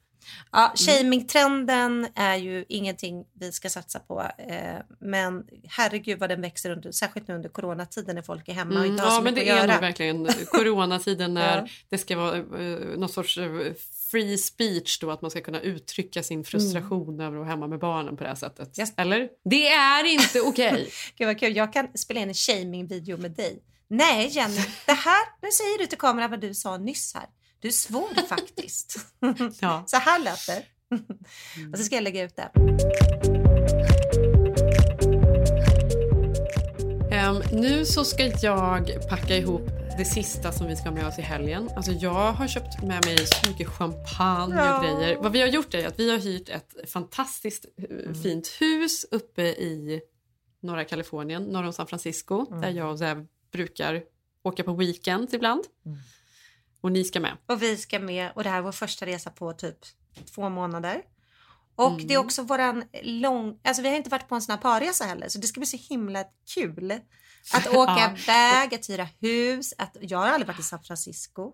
Ja, 0.52 0.74
shaming-trenden 0.76 2.08
är 2.16 2.36
ju 2.36 2.66
ingenting 2.70 3.26
vi 3.40 3.52
ska 3.52 3.70
satsa 3.70 4.00
på. 4.00 4.22
Eh, 4.38 4.76
men 5.00 5.44
herregud 5.68 6.20
vad 6.20 6.30
den 6.30 6.42
växer, 6.42 6.70
under, 6.70 6.92
särskilt 6.92 7.28
nu 7.28 7.36
under 7.36 7.50
coronatiden 7.50 8.16
när 8.16 8.22
folk 8.22 8.48
är 8.48 8.54
hemma 8.54 8.72
och 8.72 8.78
Mm, 8.80 8.92
inte 8.92 9.04
har 9.04 9.10
ja 9.10 9.16
så 9.18 9.22
men 9.22 9.36
det 9.36 9.50
är 9.50 9.68
nog 9.68 9.82
verkligen 9.82 10.28
coronatiden 10.52 11.34
när 11.34 11.58
Ja. 11.58 11.68
det 11.90 11.98
ska 11.98 12.18
vara 12.18 12.38
uh, 12.38 12.98
någon 12.98 13.10
sorts 13.10 13.38
eh, 13.38 13.50
free 14.12 14.38
speech 14.38 15.00
då 15.00 15.12
att 15.12 15.22
man 15.22 15.32
ska 15.32 15.42
kunna 15.42 15.62
uttrycka 15.62 16.24
sin 16.24 16.44
frustration 16.44 17.20
över 17.20 17.28
att 17.32 17.40
vara 17.40 17.50
hemma 17.50 17.68
med 17.68 17.80
barnen 17.80 18.18
på 18.18 18.24
det 18.24 18.30
här 18.30 18.36
sättet. 18.36 18.78
Eller? 18.98 19.30
Det 19.50 19.68
är 19.68 20.04
inte 20.06 20.42
okej! 20.42 20.90
Gud 21.18 21.28
vad 21.28 21.40
kul, 21.40 21.56
jag 21.56 21.74
kan 21.74 21.88
spela 21.98 22.20
in 22.20 22.28
en 22.28 22.34
shaming-video 22.34 23.18
med 23.18 23.32
dig. 23.32 23.64
Nej 23.88 24.28
Jenny, 24.32 24.62
det 24.86 24.94
här, 24.94 25.26
nu 25.42 25.52
säger 25.52 25.78
du 25.78 25.86
till 25.86 25.98
kameran 25.98 26.30
vad 26.30 26.40
du 26.42 26.54
sa 26.54 26.78
nyss 26.78 27.14
här. 27.14 27.26
Du 27.64 27.72
svor 27.72 28.28
faktiskt. 28.28 28.97
Ja. 29.61 29.84
Så 29.88 29.97
här 29.97 30.20
lät 30.20 30.47
det. 30.47 30.64
Och 31.72 31.78
så 31.78 31.84
ska 31.84 31.95
jag 31.95 32.03
lägga 32.03 32.24
ut 32.24 32.36
det. 32.36 32.51
Ehm, 37.11 37.41
nu 37.51 37.86
så 37.86 38.03
ska 38.05 38.32
jag 38.41 39.09
packa 39.09 39.38
ihop 39.38 39.61
det 39.97 40.05
sista 40.05 40.51
som 40.51 40.68
vi 40.68 40.76
ska 40.76 40.86
ha 40.89 40.95
med 40.95 41.07
oss 41.07 41.20
i 41.20 41.22
helgen. 41.22 41.70
Alltså 41.76 41.91
jag 41.91 42.32
har 42.34 42.47
köpt 42.47 42.82
med 42.84 43.05
mig 43.05 43.18
så 43.18 43.49
mycket 43.49 43.68
champagne 43.68 44.55
Ja. 44.55 44.78
och 44.78 44.84
grejer. 44.99 45.18
Vad 45.18 45.32
vi 45.32 45.41
har 45.41 45.47
gjort 45.47 45.74
är 45.74 45.88
att 45.88 45.99
vi 45.99 46.11
har 46.11 46.18
hyrt 46.18 46.49
ett 46.49 46.89
fantastiskt 46.91 47.66
eh, 47.78 48.14
fint 48.14 48.47
hus 48.47 49.05
uppe 49.11 49.41
i 49.43 50.01
norra 50.61 50.84
Kalifornien, 50.84 51.43
norr 51.43 51.64
om 51.64 51.74
San 51.74 51.88
Francisco, 51.88 52.59
där 52.61 52.70
jag 52.70 52.91
och 52.91 52.99
Zev 52.99 53.26
brukar 53.51 54.03
åka 54.43 54.64
på 54.64 54.74
weekends 54.74 55.34
ibland. 55.34 55.64
Och 56.84 56.92
ni 56.92 57.04
ska 57.04 57.20
med. 57.20 57.38
Och 57.48 57.62
vi 57.62 57.78
ska 57.78 58.00
med 58.00 58.32
och 58.36 58.44
det 58.44 58.50
här 58.50 58.58
är 58.58 58.62
vår 58.62 58.72
första 58.72 59.06
resa 59.06 59.30
på 59.30 59.54
typ 59.54 59.78
två 60.36 60.50
månader. 60.50 61.02
Och 61.76 61.92
Mm. 61.92 62.08
det 62.08 62.14
är 62.14 62.18
också 62.18 62.42
våran 62.44 62.84
lång, 63.04 63.60
alltså 63.64 63.82
vi 63.82 63.90
har 63.90 63.96
inte 63.96 64.10
varit 64.10 64.28
på 64.30 64.36
en 64.36 64.42
sån 64.42 64.54
här 64.54 64.62
parresa 64.62 65.06
heller 65.06 65.28
så 65.30 65.40
det 65.40 65.48
ska 65.48 65.60
bli 65.60 65.68
så 65.68 65.78
himla 65.90 66.24
kul. 66.54 66.92
Att 67.54 67.68
åka 67.76 67.92
Ja. 67.98 68.16
iväg, 68.18 68.76
att 68.76 68.90
hyra 68.90 69.08
hus, 69.20 69.74
att 69.78 69.98
jag 70.02 70.18
har 70.18 70.28
aldrig 70.28 70.48
varit 70.48 70.60
i 70.60 70.64
San 70.64 70.84
Francisco. 70.84 71.54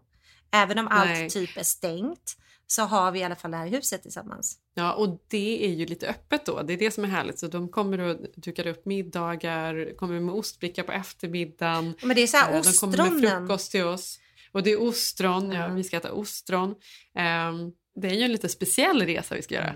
Även 0.51 0.79
om 0.79 0.85
Nej. 0.91 1.23
allt 1.23 1.33
typ 1.33 1.57
är 1.57 1.63
stängt 1.63 2.35
så 2.67 2.81
har 2.81 3.11
vi 3.11 3.19
i 3.19 3.23
alla 3.23 3.35
fall 3.35 3.51
det 3.51 3.57
här 3.57 3.67
huset 3.67 4.01
tillsammans. 4.03 4.57
Ja, 4.73 4.93
och 4.93 5.23
det 5.27 5.65
är 5.65 5.69
ju 5.69 5.85
lite 5.85 6.07
öppet 6.07 6.45
då. 6.45 6.61
Det 6.61 6.73
är 6.73 6.77
det 6.77 6.91
som 6.91 7.03
är 7.03 7.07
härligt. 7.07 7.39
Så 7.39 7.47
de 7.47 7.69
kommer 7.69 7.99
att 7.99 8.33
duka 8.35 8.69
upp 8.69 8.85
middagar, 8.85 9.97
kommer 9.97 10.19
med 10.19 10.35
ostbricka 10.35 10.83
på 10.83 10.91
eftermiddagen. 10.91 11.93
Men 12.03 12.15
det 12.15 12.21
är 12.23 12.27
så 12.27 12.37
här 12.37 12.53
Eh, 12.55 12.61
De 12.61 12.71
kommer 12.73 12.97
med 12.97 13.05
ostronen. 13.07 13.47
frukost 13.47 13.71
till 13.71 13.83
oss. 13.83 14.19
Och 14.51 14.63
det 14.63 14.71
är 14.71 14.81
ostron, 14.81 15.51
ja, 15.51 15.67
vi 15.67 15.83
ska 15.83 15.97
äta 15.97 16.11
ostron. 16.11 16.75
Ehm, 17.15 17.71
det 17.95 18.07
är 18.07 18.13
ju 18.13 18.23
en 18.23 18.31
lite 18.31 18.49
speciell 18.49 19.05
resa 19.05 19.35
vi 19.35 19.41
ska 19.41 19.55
göra. 19.55 19.75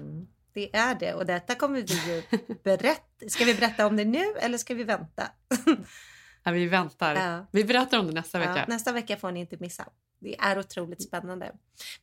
Det 0.54 0.76
är 0.76 0.96
det 0.96 1.14
och 1.14 1.26
detta 1.26 1.56
kommer 1.56 1.82
vi 1.82 1.94
ju 2.14 2.24
berätta. 2.64 3.30
Ska 3.30 3.46
vi 3.46 3.54
berätta 3.56 3.88
om 3.88 3.96
det 3.98 4.06
nu 4.06 4.26
eller 4.40 4.58
ska 4.58 4.74
vi 4.74 4.84
vänta? 4.84 5.24
Ja, 6.44 6.52
vi 6.52 6.66
väntar. 6.68 7.16
Ja. 7.16 7.48
Vi 7.52 7.64
berättar 7.64 8.00
om 8.00 8.08
det 8.08 8.14
nästa 8.14 8.40
vecka. 8.40 8.58
Ja, 8.58 8.66
nästa 8.68 8.92
vecka 8.92 9.18
får 9.18 9.32
ni 9.32 9.40
inte 9.40 9.58
missa. 9.60 9.86
Det 10.20 10.40
är 10.40 10.60
otroligt 10.60 11.04
spännande. 11.04 11.52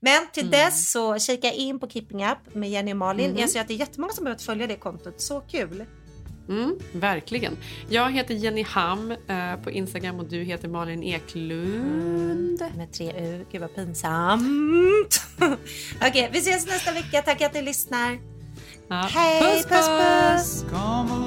Men 0.01 0.27
till 0.33 0.43
Mm. 0.47 0.51
dess 0.51 0.91
så 0.93 1.19
kika 1.19 1.53
in 1.53 1.81
på 1.81 1.89
Keeping 1.89 2.25
Up 2.27 2.55
med 2.55 2.71
Jenny 2.71 2.93
och 2.93 2.97
Malin. 2.97 3.31
Mhm. 3.31 3.39
Jag 3.41 3.51
ser 3.51 3.61
att 3.61 3.69
det 3.69 3.75
är 3.75 3.79
jättemånga 3.79 4.13
som 4.13 4.25
behövt 4.25 4.43
följa 4.43 4.67
det 4.67 4.77
kontot. 4.77 5.21
Så 5.21 5.41
kul! 5.41 5.85
Mm, 6.51 6.79
verkligen. 6.93 7.57
Jag 7.89 8.13
heter 8.13 8.35
Jenny 8.35 8.63
Ham 8.63 9.11
eh, 9.11 9.57
på 9.65 9.71
Instagram 9.71 10.19
och 10.19 10.25
du 10.25 10.43
heter 10.43 10.69
Malin 10.69 11.03
Eklund. 11.03 12.63
Med 12.77 12.93
tre 12.93 13.13
U. 13.19 13.45
Gud 13.53 13.61
vad 13.61 13.75
pinsamt. 13.75 15.23
Okej, 16.09 16.31
vi 16.33 16.39
ses 16.39 16.67
nästa 16.67 16.93
vecka. 16.93 17.23
Tack 17.23 17.41
att 17.41 17.55
ni 17.55 17.63
lyssnar. 17.63 18.19
Ja. 18.89 19.09
Hej, 19.15 19.63
puss 19.63 19.89
puss! 19.89 20.65
Come 20.71 21.13
a 21.13 21.27